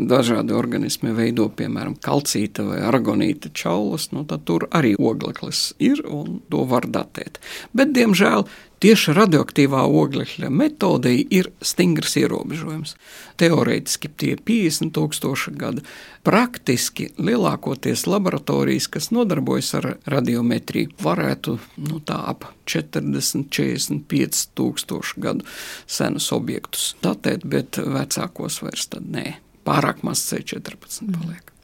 dažādi 0.00 0.56
organismi, 0.56 1.12
veido 1.16 1.50
piemēram 1.52 1.98
kalcīta 2.00 2.64
vai 2.64 2.80
argonīta 2.88 3.52
čaulas. 3.52 4.08
Nu, 4.16 4.24
tur 4.24 4.68
arī 4.72 4.94
ogleklis 4.96 5.74
ir 5.78 6.00
un 6.08 6.40
to 6.50 6.64
var 6.68 6.88
datēt. 6.88 7.42
Bet, 7.76 7.92
diemžēl, 7.96 8.46
Tieši 8.76 9.14
radioaktīvā 9.16 9.86
oglekļa 9.88 10.50
metodei 10.52 11.22
ir 11.32 11.48
stingrs 11.64 12.18
ierobežojums. 12.20 12.92
Teorētiski 13.40 14.10
tie 14.20 14.34
ir 14.34 14.42
50 14.44 14.92
tūkstoši 14.98 15.54
gadu. 15.56 15.84
Praktiski 16.26 17.08
lielākoties 17.16 18.04
laboratorijas, 18.10 18.90
kas 18.92 19.08
nodarbojas 19.16 19.72
ar 19.80 19.90
radiometriju, 20.12 20.92
varētu 21.00 21.56
nu, 21.88 22.02
tā 22.04 22.20
ap 22.34 22.50
40, 22.68 23.48
45 23.48 24.44
tūkstošu 24.60 25.24
gadu 25.24 25.48
senus 25.88 26.28
objektus 26.36 26.92
datēt, 27.04 27.48
bet 27.48 27.80
vecākos 27.80 28.60
vairs 28.66 28.90
tad 28.92 29.08
nē. 29.08 29.38
Pārāk 29.66 30.04
maz 30.04 30.20
C14 30.28 31.08
paliek. 31.16 31.55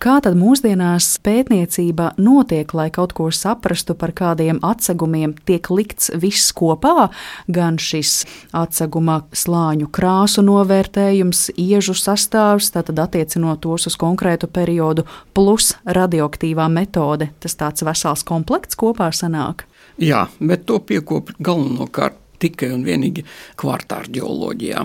Kā 0.00 0.14
tad 0.24 0.32
mūsdienās 0.40 1.18
pētniecība 1.20 2.14
notiek, 2.16 2.70
lai 2.72 2.86
kaut 2.88 3.12
ko 3.12 3.26
saprastu 3.34 3.92
par 3.92 4.14
kādiem 4.16 4.56
atsegumiem, 4.64 5.34
tiek 5.44 5.68
likts 5.68 6.08
viss 6.16 6.54
kopā, 6.56 7.10
gan 7.52 7.76
šis 7.76 8.22
atseguma 8.56 9.18
slāņu 9.36 9.90
krāsu 9.92 10.40
novērtējums, 10.46 11.50
iežu 11.60 11.92
sastāvs, 12.00 12.70
tātad 12.72 13.02
attiecinot 13.04 13.60
tos 13.66 13.90
uz 13.90 13.98
konkrētu 14.00 14.48
periodu, 14.48 15.04
plus 15.36 15.74
radioaktīvā 15.84 16.70
metode. 16.72 17.28
Tas 17.44 17.60
tāds 17.60 17.84
vesels 17.84 18.24
komplekts 18.24 18.80
kopā 18.80 19.12
sanāk. 19.12 19.66
Jā, 20.00 20.30
bet 20.40 20.64
to 20.64 20.80
piekopja 20.80 21.36
galvenokārt 21.44 22.16
tikai 22.40 22.70
un 22.74 22.84
vienīgi 22.86 23.24
kvartāra 23.60 24.10
ģeoloģijā. 24.16 24.84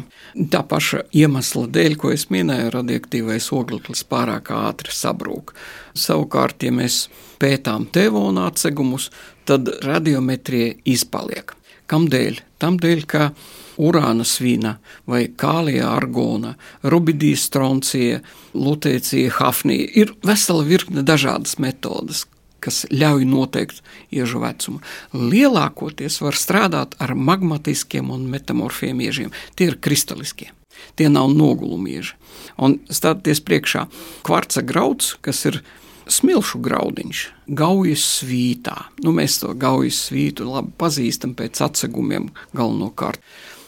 Tā 0.53 0.63
paša 0.69 1.05
iemesla 1.15 1.65
dēļ, 1.75 1.97
ko 2.01 2.13
es 2.15 2.27
minēju, 2.33 2.73
radioaktīvais 2.75 3.51
ogleklis 3.55 4.05
pārāk 4.09 4.51
ātri 4.55 4.95
sabrūk. 4.95 5.55
Savukārt, 5.95 6.65
ja 6.67 6.73
mēs 6.75 7.05
pētām 7.41 7.87
tevona 7.93 8.49
atsegumus, 8.51 9.11
tad 9.47 9.69
radiometrija 9.85 10.75
izpaliek. 10.95 11.55
Kādēļ? 11.91 12.41
Tādēļ, 12.61 13.01
ka 13.05 13.29
urāna 13.77 14.25
svina 14.25 14.77
vai 15.09 15.25
kālijā 15.37 15.85
argona, 15.91 16.55
rubidijas 16.83 17.45
stroncija, 17.49 18.21
lutēcija, 18.55 19.35
hafnija 19.37 19.91
ir 20.01 20.15
vesela 20.25 20.65
virkne 20.65 21.03
dažādas 21.05 21.59
metodas, 21.61 22.25
kas 22.63 22.83
ļauj 22.91 23.25
noteikt 23.29 23.81
iežu 24.13 24.41
vecumu. 24.43 24.81
Lielākoties 25.13 26.19
var 26.23 26.37
strādāt 26.39 26.95
ar 27.01 27.15
magmatiskiem 27.15 28.11
un 28.13 28.27
metamorfiem 28.31 29.01
iežiem. 29.05 29.33
Tie 29.55 29.69
ir 29.71 29.79
kristaliskie. 29.79 30.51
Tie 30.95 31.07
nav 31.09 31.31
nogulumieži. 31.31 32.15
Un 32.59 32.79
stāties 32.91 33.41
priekšā 33.43 33.85
kvarca 34.25 34.63
grauds, 34.65 35.15
kas 35.23 35.45
ir 35.49 35.61
smilšu 36.11 36.59
graudiņš, 36.63 37.21
gaujas 37.57 38.03
svītā. 38.19 38.75
Nu, 39.03 39.13
mēs 39.15 39.39
to 39.41 39.53
gaujas 39.57 40.05
svītu 40.09 40.47
labi 40.47 40.73
pazīstam 40.77 41.33
pēc 41.37 41.63
atsegumiem 41.65 42.29
galvenokārt. 42.55 43.23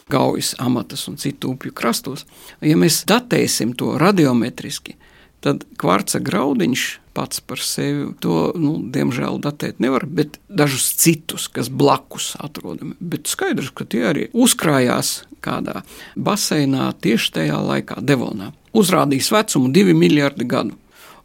Gaujas 0.08 0.54
amatas 0.62 1.02
un 1.10 1.18
citu 1.20 1.52
upju 1.52 1.74
krastos. 1.76 2.24
Ja 2.64 2.78
mēs 2.80 3.02
datēsim 3.08 3.74
to 3.76 3.92
radiometriski, 4.00 4.96
tad 5.44 5.66
kvarca 5.76 6.22
graudiņš 6.24 6.86
pats 7.18 7.42
par 7.42 7.58
sevi 7.58 8.12
to, 8.22 8.52
nu, 8.54 8.76
diemžēl, 8.94 9.40
datēt 9.42 9.82
nevar, 9.82 10.06
bet 10.06 10.38
dažus 10.46 10.92
citus, 11.02 11.48
kas 11.50 11.66
blakus 11.66 12.36
atrodami. 12.38 12.94
Bet 13.00 13.26
skaidrs, 13.26 13.72
ka 13.74 13.88
tie 13.90 14.04
arī 14.12 14.28
uzkrājās 14.30 15.24
kādā 15.42 15.82
baseinā 16.14 16.92
tieši 17.02 17.34
tajā 17.40 17.58
laikā, 17.72 17.98
Devonā. 18.06 18.52
Uzrādījis 18.78 19.32
vecumu 19.34 19.72
divi 19.74 19.96
miljardi 19.98 20.46
gadu. 20.46 20.78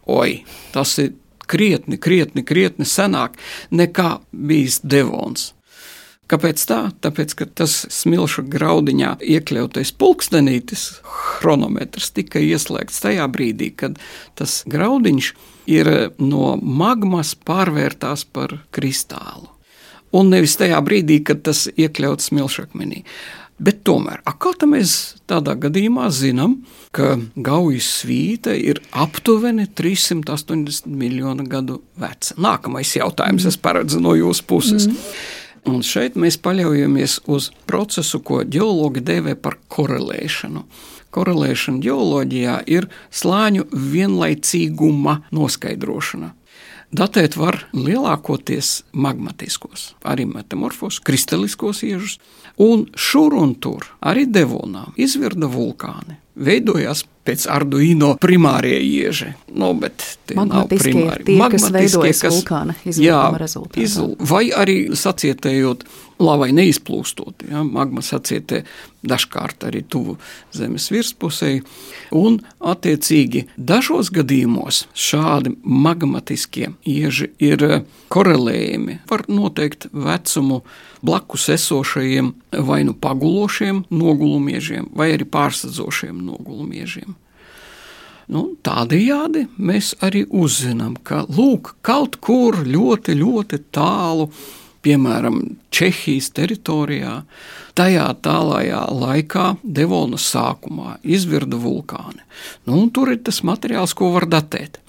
Oi, 0.10 0.42
tas 0.74 0.98
ir 1.04 1.14
krietni, 1.48 2.00
krietni, 2.02 2.42
krietni 2.42 2.90
senāk 2.90 3.38
nekā 3.70 4.18
bijis 4.34 4.82
Devons. 4.82 5.52
Kāpēc 6.34 6.62
tā? 6.66 6.80
Tāpēc, 7.04 7.36
ka 7.38 7.46
tas 7.62 7.84
smilšu 7.94 8.48
graudiņā 8.50 9.18
iekļautais 9.36 9.92
pulkstenītis, 10.00 10.88
chronometrs, 11.04 12.10
tika 12.16 12.42
ieslēgts 12.42 13.04
tajā 13.04 13.28
brīdī, 13.30 13.70
kad 13.78 14.00
tas 14.40 14.64
graudiņš 14.72 15.34
ir 15.70 15.90
no 16.20 16.56
magmas 16.58 17.34
pārvērtās 17.36 18.26
par 18.32 18.58
kristālu. 18.76 19.50
Un 20.14 20.30
nevis 20.30 20.58
tajā 20.60 20.78
brīdī, 20.86 21.24
kad 21.26 21.42
tas 21.46 21.66
iekļauts 21.74 22.30
smilšakmenī. 22.30 23.02
Bet 23.64 23.84
tomēr, 23.86 24.20
kā 24.26 24.68
mēs 24.68 25.16
tādā 25.30 25.54
gadījumā 25.62 26.08
zinām, 26.14 26.58
ka 26.94 27.16
Gaujas 27.36 27.88
svīta 28.02 28.56
ir 28.58 28.82
aptuveni 28.92 29.68
380 29.70 30.90
miljonu 30.90 31.46
gadu 31.50 31.80
veca? 32.02 32.36
Nākamais 32.42 32.96
jautājums, 32.98 33.46
es 33.48 33.58
paredzu 33.58 34.02
no 34.04 34.18
jūsu 34.18 34.46
puses. 34.50 34.90
Mm. 34.90 34.98
Un 35.70 35.84
šeit 35.86 36.18
mēs 36.20 36.36
paļaujamies 36.44 37.22
uz 37.32 37.52
procesu, 37.70 38.20
ko 38.20 38.42
geologi 38.44 39.04
dēvē 39.06 39.38
par 39.40 39.56
korelēšanu. 39.72 40.66
Korelēšana 41.14 41.82
geoloģijā 41.84 42.62
ir 42.74 42.90
slāņu 43.14 43.68
vienlaicīguma 43.72 45.20
noskaidrošana. 45.36 46.34
Datēt 46.94 47.34
var 47.40 47.58
lielākoties 47.74 48.84
magmatiskos, 48.94 49.94
arī 50.06 50.28
metamorfos, 50.30 51.00
kristaliskos 51.02 51.82
iežus, 51.88 52.20
un 52.62 52.86
šur 52.94 53.34
un 53.40 53.56
tur 53.58 53.88
arī 53.98 54.28
devonā 54.30 54.92
izvirda 55.02 55.50
vulkāni. 55.50 56.20
Veidojās 56.34 57.02
pēc 57.26 57.48
Arduino 57.50 58.14
primārie 58.22 58.78
ieži. 58.82 59.32
Nu, 59.54 59.72
bet 59.78 60.06
tie 60.30 60.38
nav 60.38 60.70
primāri. 60.70 61.26
Tie, 61.30 61.38
kas 61.54 61.68
veidojas 61.74 62.22
kas, 62.26 62.38
vulkāna 62.38 62.78
izvirduma 62.86 63.42
rezultātā. 63.42 63.86
Iz, 63.86 63.98
vai 64.34 64.48
arī 64.54 64.78
sacietējot 64.98 65.86
lavai 66.24 66.52
neizplūstot. 66.56 67.46
Ja, 67.52 67.64
magma 67.64 68.04
sacietē 68.06 68.64
dažkārt 69.04 69.66
arī 69.68 69.84
tuvu 69.84 70.16
zemes 70.56 70.90
virspusē. 70.94 71.52
Un, 72.16 72.40
attiecīgi, 72.64 73.46
dažos 73.58 74.12
gadījumos 74.16 74.86
šādi 74.96 75.56
magmatiskie 75.64 76.72
ieži 76.88 77.32
ir 77.44 77.66
korelējami. 78.14 79.02
Var 79.10 79.26
noteikt 79.28 79.90
vecumu 79.92 80.62
blakus 81.04 81.50
esošajiem 81.54 82.32
vai 82.64 82.84
nu 82.88 82.96
pagulošiem 82.96 83.84
nogulumiežiem, 83.92 84.88
vai 84.96 85.12
arī 85.18 85.28
pārsadzošiem 85.28 86.24
nogulumiežiem. 86.24 87.18
Nu, 88.32 88.54
tādējādi 88.64 89.48
mēs 89.60 89.94
arī 90.04 90.24
uzzinām, 90.32 90.96
ka 91.04 91.26
lūk, 91.28 91.76
kaut 91.84 92.22
kur 92.24 92.62
ļoti, 92.64 93.18
ļoti 93.20 93.60
tālu, 93.76 94.30
piemēram, 94.84 95.42
Čehijas 95.74 96.30
teritorijā, 96.38 97.24
tajā 97.78 98.06
tālākajā 98.26 98.84
laikā, 98.94 99.48
Devonas 99.64 100.28
sākumā, 100.34 100.98
izvirda 101.04 101.58
vulkāni. 101.60 102.22
Nu, 102.70 102.84
tur 102.94 103.14
ir 103.16 103.24
tas 103.26 103.42
materiāls, 103.48 103.96
ko 103.98 104.12
var 104.14 104.28
datēt. 104.30 104.83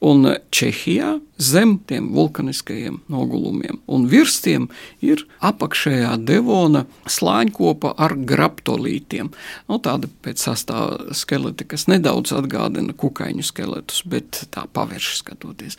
Un 0.00 0.24
Čehijā 0.48 1.18
zem 1.36 1.74
tiem 1.84 2.06
vulkaniskajiem 2.16 3.02
nogulumiem 3.12 3.82
un 3.84 4.06
virs 4.08 4.38
tiem 4.40 4.70
ir 5.04 5.26
apakšējā 5.44 6.14
devona 6.24 6.86
slāņkopa 7.04 7.92
ar 8.00 8.14
graptolītiem. 8.16 9.28
Nu, 9.68 9.78
tāda 9.84 10.08
pēc 10.24 10.40
sastāvā 10.46 11.12
skeleti, 11.16 11.68
kas 11.68 11.84
nedaudz 11.92 12.32
atgādina 12.36 12.96
kukaiņu 12.96 13.44
skeletus, 13.44 14.00
bet 14.08 14.46
tā 14.56 14.64
pavērš 14.72 15.12
skatoties. 15.20 15.76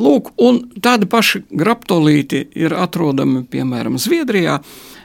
Lūk, 0.00 0.32
un 0.40 0.64
tādi 0.80 1.08
paši 1.10 1.44
graptolīti 1.52 2.46
ir 2.56 2.72
atrodami 2.72 3.44
piemēram 3.52 4.00
Zviedrijā 4.00 4.62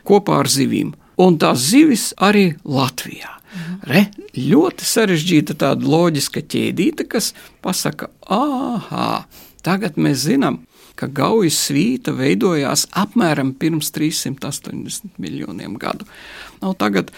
kopā 0.08 0.40
ar 0.46 0.52
zivīm. 0.52 0.96
Un 1.20 1.36
tās 1.38 1.68
zivis 1.68 2.12
arī 2.18 2.54
Latvijā. 2.64 3.43
Re, 3.88 4.08
ļoti 4.38 4.88
sarežģīta 4.88 5.56
tāda 5.62 5.88
loģiska 5.88 6.42
ķēdīte, 6.50 7.06
kas 7.10 7.32
pasaka, 7.66 8.10
ah, 8.32 9.26
tagad 9.66 10.00
mēs 10.02 10.26
zinām, 10.28 10.64
ka 10.98 11.10
Gaujas 11.10 11.58
svīta 11.68 12.14
veidojās 12.16 12.88
apmēram 12.98 13.54
pirms 13.58 13.90
380 13.96 15.18
miljoniem 15.22 15.78
gadu. 15.82 16.06
Nu, 16.62 16.74
tagad 16.78 17.12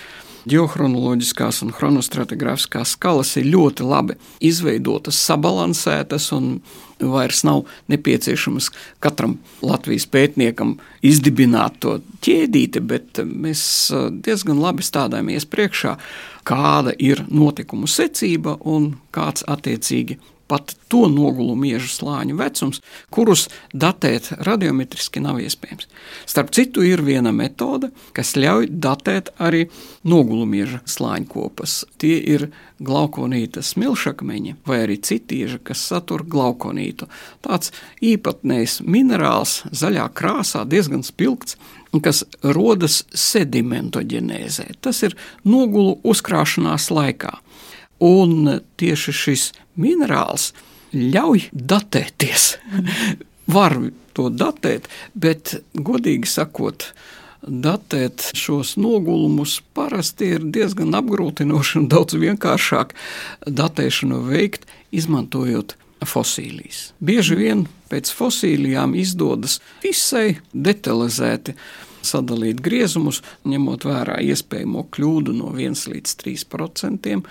ģeochronoloģiskās 0.49 1.63
un 1.65 1.73
chronostratigrāfiskās 1.75 2.95
skalas 2.95 3.33
ir 3.39 3.47
ļoti 3.53 3.85
labi 3.85 4.17
izveidotas, 4.45 5.19
sabalansētas 5.25 6.29
un 6.35 6.59
vairs 6.99 7.41
nav 7.47 7.65
nepieciešams 7.91 8.69
katram 9.03 9.37
Latvijas 9.65 10.05
pētniekam 10.11 10.77
izdibināt 11.05 11.81
to 11.83 11.97
ķēdīti, 12.25 12.83
bet 12.85 13.23
mēs 13.25 13.65
diezgan 14.25 14.61
labi 14.61 14.85
stādājamies 14.85 15.49
priekšā, 15.49 15.97
kāda 16.47 16.93
ir 17.01 17.25
notikumu 17.29 17.89
secība 17.89 18.55
un 18.61 18.93
kāds 19.15 19.43
attiecīgi 19.49 20.19
pat 20.47 20.75
to 20.91 21.07
nogulumu 21.11 21.67
iežu 21.71 21.89
slāņu 21.89 22.37
vecums, 22.39 22.81
kurus 23.13 23.47
datēt 23.73 24.31
radiometriski 24.45 25.23
nav 25.23 25.39
iespējams. 25.43 25.89
Starp 26.29 26.53
citu, 26.55 26.83
ir 26.85 27.01
viena 27.05 27.33
metode, 27.35 27.91
kas 28.15 28.35
ļauj 28.37 28.69
datēt 28.69 29.31
arī 29.41 29.65
nogulumu 30.05 30.61
iežu 30.61 30.81
slāņu 30.89 31.29
kopas. 31.31 31.79
Tie 32.01 32.17
ir 32.19 32.49
glaukonīta 32.83 33.63
smilšakmeņi 33.65 34.57
vai 34.67 34.83
arī 34.85 34.99
citi 35.01 35.41
ieži, 35.43 35.61
kas 35.63 35.81
satur 35.89 36.25
glaukonītu. 36.27 37.07
Tāds 37.45 37.73
īpatnējs 38.03 38.81
minerāls, 38.85 39.63
zaļā 39.71 40.09
krāsā, 40.13 40.65
diezgan 40.69 41.05
spilgts, 41.05 41.57
kas 42.03 42.25
rodas 42.43 43.03
sedimentoģenēzē. 43.15 44.67
Tas 44.83 45.01
ir 45.07 45.15
nogulu 45.47 45.95
uzkrāšanās 46.03 46.89
laikā. 46.91 47.37
Un 48.05 48.59
tieši 48.77 49.15
šis 49.15 49.49
minerāls 49.81 50.51
ļauj 50.93 51.49
datēties. 51.51 52.55
Var 53.55 53.77
to 54.15 54.29
datēt, 54.33 54.87
bet 55.13 55.57
godīgi 55.73 56.29
sakot, 56.29 56.87
datēt 57.45 58.31
šos 58.37 58.73
nogulumus 58.81 59.59
parasti 59.77 60.31
ir 60.37 60.45
diezgan 60.55 60.95
apgrūtinoši 60.97 61.81
un 61.83 61.89
daudz 61.91 62.17
vienkāršāk 62.17 62.95
datēšanu 63.45 64.23
veikt, 64.31 64.65
izmantojot 64.95 65.75
fosīlijas. 66.05 66.91
Bieži 66.99 67.37
vien 67.37 67.65
pēc 67.91 68.11
fosīlijām 68.13 68.95
izdodas 68.97 69.59
visai 69.83 70.39
detalizēti 70.53 71.55
sadalīt 72.05 72.61
griezumus, 72.65 73.21
ņemot 73.49 73.85
vērā 73.87 74.19
iespējamo 74.29 74.85
kļūdu 74.93 75.33
no 75.37 75.53
1 75.53 75.87
līdz 75.93 76.17
3 76.21 76.45
procentiem. 76.51 77.23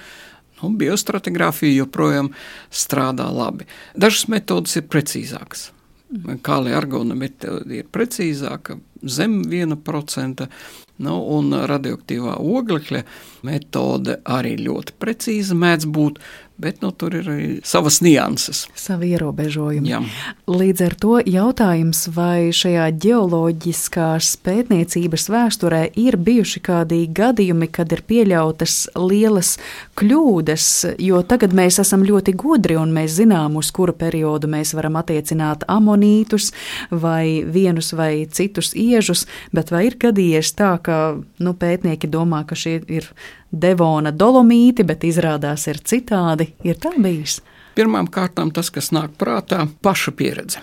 Nu, 0.60 0.70
biostratigrāfija 0.78 1.80
joprojām 1.82 2.30
strādā 2.72 3.26
labi. 3.32 3.66
Dažas 3.98 4.28
metodas 4.32 4.76
ir 4.78 4.86
precīzākas. 4.90 5.70
Kāla 6.46 6.76
argona 6.78 7.16
metode 7.18 7.80
ir 7.80 7.88
precīzāka, 7.90 8.76
zem 9.02 9.40
1%, 9.50 10.46
nu, 11.02 11.14
un 11.36 11.56
radioaktīvā 11.66 12.36
oglekļa 12.38 13.02
metode 13.48 14.20
arī 14.36 14.54
ļoti 14.62 14.94
precīza 15.00 15.56
mēdz 15.58 15.88
būt, 15.90 16.20
Bet 16.56 16.82
nu, 16.82 16.92
tur 16.94 17.16
ir 17.18 17.26
arī 17.26 17.46
savas 17.66 17.96
nianses. 17.98 18.60
Savi 18.78 19.08
ierobežojumi. 19.16 19.90
Jā. 19.90 19.98
Līdz 20.46 20.84
ar 20.86 20.94
to 21.02 21.16
jautājums, 21.26 22.04
vai 22.14 22.54
šajā 22.54 22.84
geoloģiskās 23.02 24.28
pētniecības 24.46 25.26
vēsturē 25.34 25.82
ir 25.98 26.14
bijuši 26.14 26.62
kādi 26.62 27.00
gadījumi, 27.10 27.66
kad 27.74 27.90
ir 27.90 28.04
pieļautas 28.06 28.76
lielas 28.94 29.56
kļūdas, 29.98 30.70
jo 31.02 31.24
tagad 31.26 31.58
mēs 31.58 31.80
esam 31.82 32.06
ļoti 32.06 32.36
gudri 32.38 32.78
un 32.78 32.94
mēs 32.94 33.18
zinām, 33.18 33.58
uz 33.58 33.74
kuru 33.74 33.96
periodu 33.98 34.46
mēs 34.54 34.76
varam 34.78 35.02
attiecināt 35.02 35.66
amonītus 35.66 36.52
vai 36.94 37.42
vienus 37.42 37.90
vai 37.98 38.28
citus 38.30 38.76
iežus, 38.78 39.26
bet 39.50 39.74
vai 39.74 39.88
ir 39.90 39.98
gadījies 39.98 40.54
tā, 40.54 40.76
ka 40.78 41.16
nu, 41.42 41.58
pētnieki 41.58 42.14
domā, 42.14 42.46
ka 42.46 42.54
šie 42.54 42.78
ir 42.86 43.10
devona 43.54 44.10
dolomīti, 44.12 44.84
bet 44.86 45.04
izrādās 45.06 45.68
ir 45.70 45.78
citādi. 45.86 46.43
Ir 46.66 46.78
tā 46.80 46.94
bijis. 46.96 47.40
Pirmkārt, 47.74 48.38
tas, 48.54 48.70
kas 48.70 48.92
nāk 48.94 49.16
prātā, 49.18 49.64
paša 49.82 50.14
pieredze. 50.14 50.62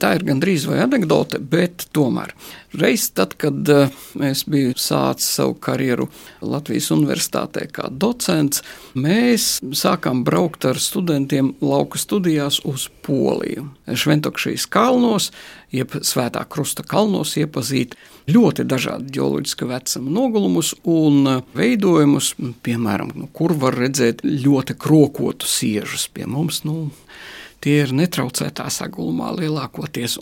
Tā 0.00 0.14
ir 0.16 0.24
gandrīz 0.28 0.66
vai 0.70 0.80
anekdote, 0.84 1.40
bet 1.40 1.88
tomēr. 1.96 2.34
Reiz 2.80 3.08
tad, 3.10 3.34
kad 3.34 3.66
eh, 3.68 3.90
es 4.28 4.44
biju 4.46 4.76
sācis 4.78 5.32
savu 5.40 5.56
karjeru 5.58 6.06
Latvijas 6.46 6.92
Universitātē 6.94 7.64
kā 7.74 7.88
docents, 7.90 8.62
mēs 8.94 9.56
sākām 9.74 10.22
braukt 10.26 10.68
ar 10.68 10.78
studentiem 10.78 11.54
lauka 11.64 11.98
studijās 11.98 12.60
uz 12.70 12.86
Poliju. 13.02 13.66
Šventokšīs 13.90 14.68
kalnos, 14.70 15.32
jeb 15.74 15.96
Svētā 16.06 16.44
Krusta 16.46 16.86
kalnos 16.86 17.34
iepazīt 17.40 17.96
ļoti 18.30 18.64
dažādu 18.70 19.10
geoloģiska 19.18 19.66
vecuma 19.66 20.14
nogulumus 20.14 20.70
un 20.86 21.42
veidojumus, 21.58 22.36
piemēram, 22.62 23.16
nu, 23.18 23.28
kur 23.34 23.56
var 23.58 23.74
redzēt 23.82 24.22
ļoti 24.22 24.78
krokotu 24.78 25.50
siežus 25.50 26.06
pie 26.14 26.30
mums. 26.30 26.62
Nu, 26.68 26.92
tie 27.64 27.82
ir 27.84 27.94
netraucētā 27.96 28.68
sagulumā 28.72 29.34
lielākoties. 29.38 30.18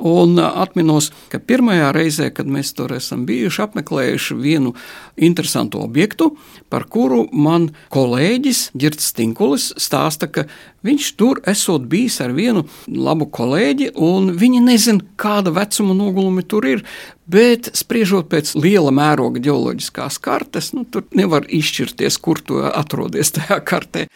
Un 0.00 0.38
atminos, 0.40 1.10
ka 1.28 1.36
pirmajā 1.44 1.90
reizē, 1.92 2.30
kad 2.32 2.48
mēs 2.48 2.72
tur 2.72 2.94
esam 2.96 3.26
bijuši, 3.28 3.60
apmeklējuši 3.66 4.36
vienu 4.40 4.72
interesantu 5.20 5.82
objektu, 5.84 6.30
par 6.72 6.86
kuru 6.88 7.26
man 7.36 7.68
kolēģis 7.92 8.70
Girts 8.80 9.10
Stinkulis 9.12 9.68
stāsta, 9.76 10.30
ka 10.32 10.46
viņš 10.88 11.10
tur 11.20 11.42
esot 11.52 11.84
bijis 11.92 12.16
ar 12.24 12.32
vienu 12.32 12.64
labu 12.88 13.28
kolēģi, 13.28 13.92
un 14.00 14.32
viņi 14.40 14.64
nezina, 14.64 15.04
kāda 15.20 15.52
vecuma 15.52 15.96
nogulumi 15.98 16.48
tur 16.48 16.70
ir. 16.70 16.84
Bet, 17.30 17.68
spriežot 17.76 18.32
pēc 18.32 18.56
liela 18.56 18.90
mēroga 18.90 19.42
geoloģiskās 19.44 20.16
kartes, 20.24 20.72
nu, 20.74 20.88
tur 20.88 21.04
nevar 21.14 21.44
izšķirties, 21.44 22.16
kur 22.24 22.40
tu 22.40 22.64
atrodies 22.64 23.36
tajā 23.36 23.60
kartē. 23.68 24.08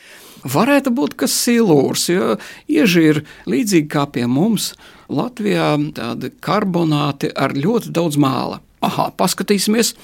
Varētu 0.44 0.92
būt 0.92 1.14
kas 1.22 1.32
silūrs, 1.46 2.08
jo 2.12 2.34
ieži 2.68 3.06
ir 3.12 3.22
līdzīgi 3.48 3.88
kā 3.88 4.04
pie 4.12 4.26
mums 4.28 4.74
Latvijā 5.08 5.72
tādi 5.96 6.30
karbonāti 6.44 7.30
ar 7.32 7.56
ļoti 7.56 7.92
daudz 7.94 8.20
māla. 8.20 8.60
Aha, 8.84 9.10
paskatīsimies! 9.16 9.94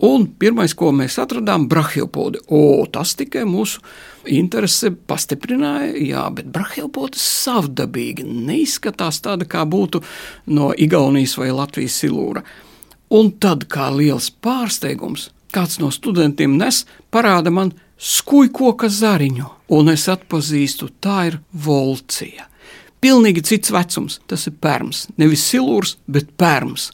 Un 0.00 0.24
pirmais, 0.40 0.72
ko 0.72 0.94
mēs 0.96 1.18
atradām, 1.20 1.66
bija 1.68 1.74
brahiopodi. 1.74 2.40
O, 2.48 2.86
tas 2.88 3.12
tikai 3.18 3.42
mūsu 3.44 3.82
interesi 4.32 4.88
pastiprināja. 4.88 5.92
Jā, 6.00 6.22
bet 6.32 6.48
brahiopodi 6.48 7.20
savdabīgi 7.20 8.24
neizskatās 8.24 9.20
tāda, 9.20 9.44
kā 9.44 9.66
būtu 9.68 10.00
no 10.56 10.70
Igaunijas 10.72 11.36
vai 11.36 11.50
Latvijas 11.52 12.00
silūra. 12.00 12.46
Un 13.12 13.34
tad, 13.42 13.68
kā 13.68 13.90
liels 13.92 14.30
pārsteigums, 14.32 15.28
kāds 15.52 15.76
no 15.82 15.92
studentiem 15.92 16.56
nes, 16.56 16.86
parāda 17.12 17.52
man 17.52 17.74
skujkoka 18.00 18.88
zariņu 18.88 19.59
un 19.70 19.92
es 19.92 20.06
atpazīstu, 20.10 20.90
tā 21.02 21.18
ir 21.30 21.40
volcija. 21.66 22.46
Pilnīgi 23.00 23.40
cits 23.48 23.72
vecums, 23.72 24.18
tas 24.28 24.42
ir 24.44 24.58
pērns. 24.60 25.06
Nevis 25.16 25.46
silūrs, 25.48 25.94
bet 26.04 26.34
pērns. 26.36 26.90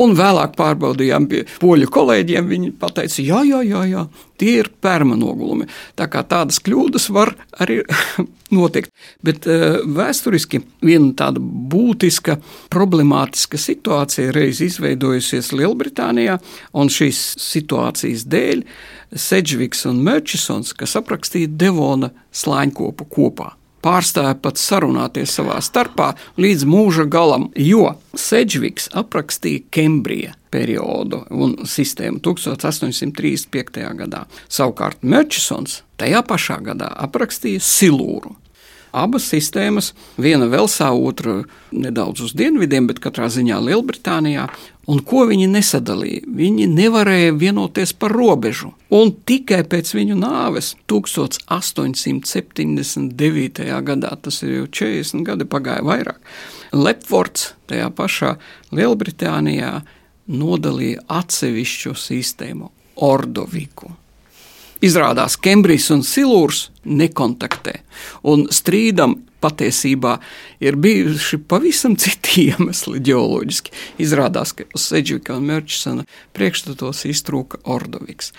Un 0.00 0.14
vēlāk 0.16 0.54
pārbaudījām 0.56 1.26
pie 1.28 1.42
poļu 1.60 1.90
kolēģiem. 1.92 2.48
Viņi 2.48 2.70
teica, 2.80 3.20
jā, 3.20 3.42
jā, 3.44 3.60
jā, 3.68 3.82
jā 3.90 4.06
tie 4.40 4.60
ir 4.62 4.70
pērma 4.82 5.16
nogulumi. 5.18 5.66
Tā 5.98 6.08
kā 6.10 6.24
tādas 6.26 6.60
kļūdas 6.64 7.08
var 7.14 7.34
arī 7.62 7.80
notikt. 8.56 8.92
Bet 9.24 9.48
uh, 9.50 9.82
vēsturiski 9.84 10.62
viena 10.84 11.12
tāda 11.18 11.42
būtiska, 11.42 12.38
problemātiska 12.74 13.60
situācija 13.60 14.34
reiz 14.34 14.62
izveidojusies 14.64 15.52
Lielbritānijā, 15.54 16.38
un 16.74 16.92
šīs 16.92 17.22
situācijas 17.42 18.26
dēļ 18.30 18.64
Sedžviks 19.14 19.84
un 19.90 20.00
Merčisons, 20.04 20.72
kas 20.76 20.96
aprakstīja 20.98 21.52
Devona 21.54 22.10
slāņkopu 22.34 23.06
kopā 23.10 23.54
pārstāja 23.84 24.34
pat 24.40 24.60
sarunāties 24.60 25.34
savā 25.36 25.58
starpā 25.64 26.12
līdz 26.40 26.64
mūža 26.68 27.06
galam, 27.10 27.50
jo 27.56 27.94
Sedžviks 28.16 28.88
aprakstīja 28.96 29.66
Kembrija 29.74 30.34
periodu 30.54 31.24
un 31.34 31.56
sistēmu 31.68 32.22
1835. 32.24 33.82
gadā. 33.98 34.24
Savukārt 34.48 35.02
Merčisons 35.02 35.82
tajā 36.00 36.22
pašā 36.26 36.60
gadā 36.64 36.88
aprakstīja 37.06 37.62
Silūru. 37.64 38.36
Abas 38.94 39.24
sistēmas, 39.26 39.88
viena 40.22 40.46
Velsā, 40.46 40.92
otra 40.94 41.40
nedaudz 41.74 42.28
uz 42.28 42.34
dienvidiem, 42.38 42.86
bet 42.86 43.00
katrā 43.02 43.26
ziņā 43.26 43.58
Lielbritānijā. 43.66 44.46
Un 44.90 44.98
ko 45.00 45.26
viņi 45.30 45.46
nesadalīja? 45.48 46.22
Viņi 46.28 46.66
nevarēja 46.68 47.32
vienoties 47.40 47.92
par 47.96 48.12
robežu. 48.12 48.74
Un 48.92 49.16
tikai 49.26 49.64
pēc 49.64 49.94
viņu 49.96 50.14
nāves 50.20 50.76
1879. 50.92 53.64
gadā, 53.88 54.12
tas 54.20 54.42
ir 54.44 54.50
jau 54.58 54.68
40 54.82 55.24
gadi 55.24 55.44
pagāja 55.48 55.80
vairāk, 55.86 56.20
Lepfords 56.74 57.54
tajā 57.70 57.86
pašā 57.94 58.34
Lielbritānijā 58.74 59.86
nodalīja 60.26 61.04
atsevišķu 61.08 61.94
sistēmu- 61.94 62.70
Ordoviku. 63.10 64.03
Izrādās, 64.84 65.38
Kembrijs 65.40 65.86
un 65.94 66.02
Silūrs 66.04 66.68
nekontaktē, 66.84 67.78
un 68.28 68.44
strīdam 68.52 69.16
patiesībā 69.44 70.18
ir 70.64 70.78
bijuši 70.80 71.40
pavisam 71.48 71.96
citi 72.02 72.48
iemesli 72.50 73.02
ģeoloģiski. 73.04 73.74
Izrādās, 74.04 74.54
ka 74.56 74.68
uz 74.74 74.88
Sedžvika 74.90 75.38
un 75.38 75.50
Merčsona 75.50 76.08
priekšstatos 76.36 77.04
iztrūka 77.10 77.62
Ordoviks. 77.64 78.32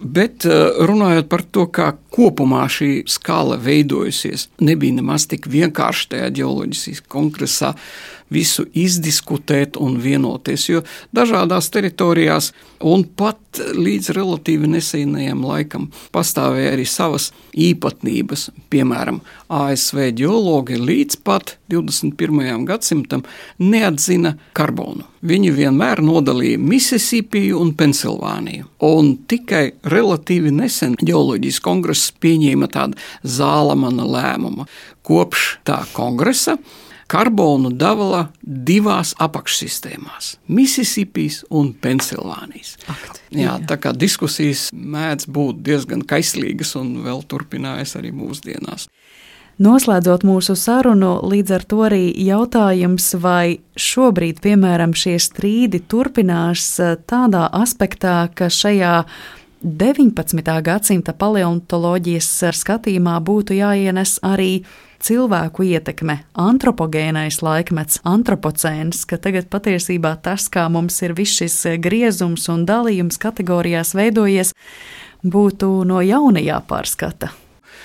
Bet 0.00 0.46
eh, 0.48 0.80
runājot 0.88 1.26
par 1.28 1.42
to, 1.52 1.66
kā 1.68 1.90
kopumā 2.12 2.64
šī 2.72 3.02
skala 3.10 3.58
veidojusies, 3.60 4.46
nebija 4.64 4.96
nemaz 4.96 5.26
tik 5.28 5.44
vienkārši 5.52 6.08
tajā 6.14 6.30
ģeoloģijas 6.38 7.04
kongresā 7.12 7.74
visu 8.30 8.66
izdiskutēt 8.72 9.78
un 9.80 9.98
vienoties. 10.02 10.68
Jo 10.68 10.82
dažādās 11.16 11.70
teritorijās, 11.74 12.52
un 12.80 13.04
pat 13.04 13.60
līdz 13.74 14.12
relatīvi 14.16 14.70
nesenajam 14.70 15.42
laikam, 15.44 15.88
pastāvēja 16.14 16.74
arī 16.76 16.86
savas 16.88 17.30
īpatnības. 17.58 18.48
Piemēram, 18.70 19.20
ASV 19.50 20.10
ģeologi 20.20 20.78
līdz 20.78 21.20
pat 21.26 21.56
21. 21.70 22.64
gadsimtam 22.68 23.24
neatzina 23.58 24.36
karbonu. 24.56 25.06
Viņi 25.26 25.50
vienmēr 25.52 26.00
nodalīja 26.00 26.58
Mississippi 26.62 27.50
un 27.52 27.74
Pensilvāniju. 27.76 28.70
Un 28.86 29.12
tikai 29.28 29.66
relatīvi 29.92 30.52
nesen 30.54 30.94
ģeoloģijas 31.02 31.60
kongress 31.64 32.14
pieņēma 32.22 32.70
tādu 32.72 32.96
zālamana 33.26 34.06
lēmumu. 34.08 34.64
Kopš 35.04 35.58
tā 35.66 35.82
kongresa 35.92 36.56
karbonu 37.10 37.72
dala 37.74 38.28
divās 38.42 39.12
apakšsistēmās- 39.18 40.36
Mississipijas 40.58 41.42
un 41.50 41.72
Pensilvānijas. 41.74 42.76
Akt, 42.88 43.20
jā, 43.34 43.58
tā 43.66 43.76
kā 43.76 43.92
diskusijas 43.96 44.70
mēdz 44.72 45.26
būt 45.26 45.62
diezgan 45.66 46.02
kaislīgas 46.02 46.76
un 46.80 47.02
vēl 47.04 47.24
turpinājas 47.26 47.96
arī 47.98 48.14
mūsdienās. 48.14 48.88
Noslēdzot 49.60 50.22
mūsu 50.24 50.54
sarunu, 50.56 51.18
līdz 51.28 51.50
ar 51.52 51.64
to 51.68 51.82
arī 51.84 52.04
jautājums, 52.24 53.10
vai 53.20 53.58
šobrīd, 53.76 54.38
piemēram, 54.40 54.94
šie 54.96 55.18
strīdi 55.20 55.82
turpinās 55.84 56.80
eh, 56.80 56.96
tādā 56.96 57.44
aspektā, 57.52 58.30
ka 58.34 58.48
šajā 58.48 59.04
19. 59.60 60.62
gadsimta 60.64 61.12
paleontoloģijas 61.12 62.30
skatījumā 62.56 63.18
būtu 63.20 63.58
jāienes 63.58 64.16
arī 64.24 64.62
cilvēku 65.00 65.64
ietekme, 65.66 66.20
antropogēnais 66.38 67.40
laikmets, 67.44 68.00
antropocēns, 68.06 69.04
ka 69.08 69.18
tagad 69.22 69.48
patiesībā 69.52 70.14
tas, 70.22 70.48
kā 70.52 70.68
mums 70.72 71.00
ir 71.02 71.14
viss 71.18 71.40
šis 71.40 71.58
griezums 71.82 72.48
un 72.52 72.66
dalījums 72.68 73.20
kategorijās 73.20 73.94
veidojies, 73.98 74.54
būtu 75.24 75.70
no 75.88 76.00
jauna 76.04 76.42
jāpārskata. 76.44 77.32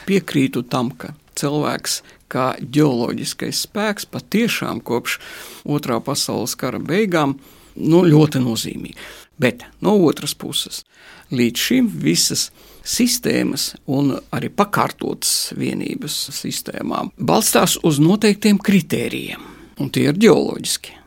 Piekrītu 0.06 0.66
tam, 0.70 0.92
ka 0.92 1.16
cilvēks 1.40 2.02
kā 2.32 2.54
ģeoloģiskais 2.60 3.66
spēks 3.68 4.08
patiešām 4.12 4.82
kopš 4.86 5.20
otrā 5.66 6.00
pasaules 6.04 6.56
kara 6.60 6.80
beigām 6.80 7.38
nu, 7.76 8.04
ļoti 8.06 8.42
nozīmīgi. 8.44 8.98
Bet 9.40 9.66
no 9.84 9.98
otras 10.08 10.36
puses, 10.38 10.84
līdz 11.36 11.60
šim 11.68 11.90
visas 11.92 12.50
sistēmas 12.86 13.72
un 13.92 14.14
arī 14.36 14.52
pakārtotas 14.54 15.56
vienības 15.58 16.18
sistēmām 16.38 17.12
balstās 17.18 17.80
uz 17.84 18.00
noteiktiem 18.04 18.60
kritērijiem, 18.62 19.42
un 19.82 19.90
tie 19.90 20.10
ir 20.12 20.22
ģeoloģiski. 20.22 21.02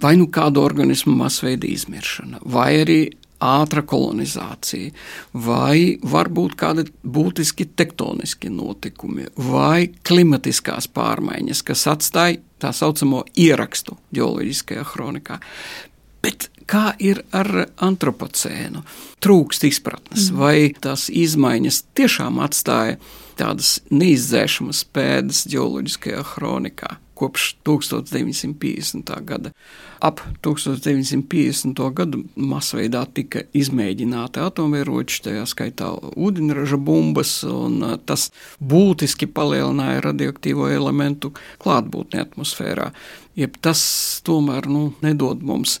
Vai 0.00 0.14
nu 0.16 0.30
kāda 0.32 0.62
organisma 0.64 1.12
masveida 1.26 1.68
izmiršana, 1.68 2.40
vai 2.48 2.70
arī 2.80 3.00
ātra 3.40 3.82
kolonizācija, 3.88 4.92
vai 5.32 5.96
varbūt 6.00 6.56
kādi 6.60 6.86
būtiski 7.04 7.70
tektoniski 7.76 8.52
notikumi, 8.52 9.28
vai 9.50 9.88
klimatiskās 10.06 10.88
pārmaiņas, 10.92 11.62
kas 11.64 11.86
atstāja 11.94 12.40
tā 12.60 12.72
saucamo 12.76 13.24
ierakstu 13.40 13.96
ģeoloģiskajā 14.16 14.84
kronikā. 14.92 15.40
Bet 16.20 16.50
kā 16.70 16.90
ir 17.02 17.22
ar 17.36 17.50
antropocēnu? 17.82 18.84
Trūkst 19.20 19.66
izpratnes, 19.68 20.30
mm. 20.30 20.40
vai 20.40 20.56
tās 20.78 21.08
izmaiņas 21.10 21.82
tiešām 21.98 22.40
atstāja 22.44 22.98
tādas 23.40 23.78
neizdzēšamas 23.90 24.84
pēdas 24.94 25.46
ģeoloģiskajā 25.50 26.24
kronikā 26.34 26.98
kopš 27.20 27.56
1950. 27.64 29.24
gada. 29.24 29.50
Ap 30.00 30.20
1950. 30.42 31.92
gadu 31.92 32.22
masveidā 32.36 33.02
tika 33.12 33.42
izmēģināti 33.52 34.40
atomieroči, 34.40 35.18
tajā 35.26 35.42
skaitā 35.50 35.90
ūdeņraža 36.16 36.78
bumbas, 36.80 37.34
un 37.44 37.84
tas 38.08 38.30
būtiski 38.64 39.28
palielināja 39.36 40.00
radioaktīvo 40.08 40.70
elementu 40.72 41.34
klātbūtni 41.60 42.22
atmosfērā. 42.24 42.88
Jeb 43.36 43.60
tas 43.60 43.82
tomēr 44.24 44.72
nu, 44.72 44.86
nedod 45.04 45.44
mums 45.44 45.76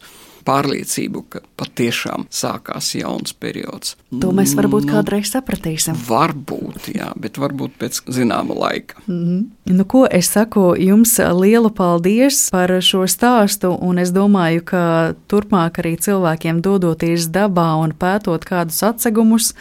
pārliecību, 0.46 1.22
ka 1.32 1.42
patiešām 1.60 2.26
sākās 2.32 2.92
jauns 2.96 3.34
periods. 3.36 3.96
To 4.22 4.32
mēs 4.36 4.54
varbūt 4.58 4.88
nu, 4.88 4.94
kādreiz 4.94 5.30
sapratīsim. 5.32 5.98
Varbūt, 6.08 6.90
jā, 6.96 7.10
bet 7.20 7.38
varbūt 7.40 7.76
pēc 7.80 8.02
zināma 8.10 8.56
laika. 8.56 9.00
Mm 9.06 9.20
-hmm. 9.24 9.76
nu, 9.76 9.84
ko 9.84 10.06
es 10.10 10.32
saku 10.32 10.74
jums 10.78 11.18
lielu 11.18 11.70
paldies 11.70 12.50
par 12.50 12.70
šo 12.82 13.06
stāstu, 13.06 13.78
un 13.80 13.98
es 13.98 14.10
domāju, 14.10 14.64
ka 14.64 15.14
turpmāk 15.28 15.78
arī 15.78 15.96
cilvēkiem 15.96 16.60
dodoties 16.60 17.28
dabā 17.28 17.74
un 17.84 17.92
pētot 17.92 18.44
kādus 18.44 18.82
atsegumus, 18.82 19.54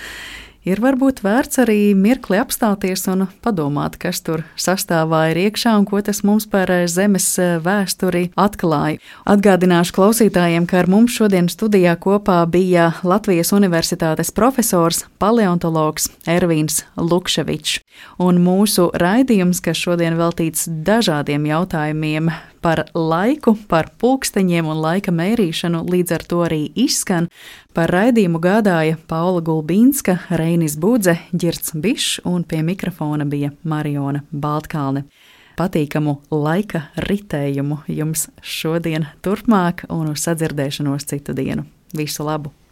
ir 0.67 0.81
varbūt 0.83 1.21
vērts 1.23 1.61
arī 1.63 1.93
mirkli 1.95 2.39
apstāties 2.39 3.05
un 3.11 3.27
padomāt, 3.43 3.97
kas 4.01 4.21
tur 4.25 4.43
sastāvā 4.59 5.29
ir 5.31 5.41
iekšā 5.45 5.75
un 5.79 5.87
ko 5.89 6.01
tas 6.05 6.21
mums 6.27 6.47
par 6.49 6.71
eh, 6.73 6.85
zemes 6.91 7.27
eh, 7.41 7.57
vēsturi 7.63 8.29
atklāja. 8.39 8.99
Atgādināšu 9.29 9.95
klausītājiem, 9.97 10.67
ka 10.69 10.81
ar 10.83 10.91
mums 10.91 11.15
šodien 11.15 11.49
studijā 11.51 11.95
kopā 11.99 12.41
bija 12.51 12.91
Latvijas 13.03 13.53
Universitātes 13.55 14.33
profesors, 14.35 15.05
paleontologs 15.21 16.09
Ervīns 16.29 16.83
Lukševičs. 16.97 17.79
Un 18.19 18.39
mūsu 18.43 18.89
raidījums, 18.95 19.59
kas 19.63 19.79
šodien 19.79 20.15
veltīts 20.19 20.67
dažādiem 20.67 21.47
jautājumiem 21.49 22.31
par 22.63 22.85
laiku, 22.93 23.55
par 23.71 23.89
pulksteņiem 23.99 24.67
un 24.67 24.81
laika 24.83 25.13
mērīšanu, 25.15 25.85
līdz 25.89 26.15
ar 26.17 26.25
to 26.27 26.43
arī 26.47 26.61
izskan. 26.75 27.29
Par 27.69 27.91
raidījumu 27.93 28.39
gādāja 28.41 28.95
Paula 29.05 29.43
Gulbīnska, 29.45 30.15
Reinis 30.39 30.73
Budze, 30.81 31.19
Girts 31.29 31.75
Bišs 31.77 32.23
un 32.25 32.41
pie 32.41 32.63
mikrofona 32.65 33.27
bija 33.29 33.51
Mariona 33.61 34.23
Baltkalne. 34.33 35.03
Patīkamu 35.59 36.15
laika 36.33 36.87
ritējumu 37.05 37.83
jums 37.93 38.25
šodien, 38.41 39.05
turpmāk 39.21 39.85
un 39.93 40.09
uz 40.15 40.25
sadzirdēšanos 40.25 41.05
citu 41.13 41.37
dienu. 41.37 41.67
Visu 41.93 42.25
labu! 42.25 42.59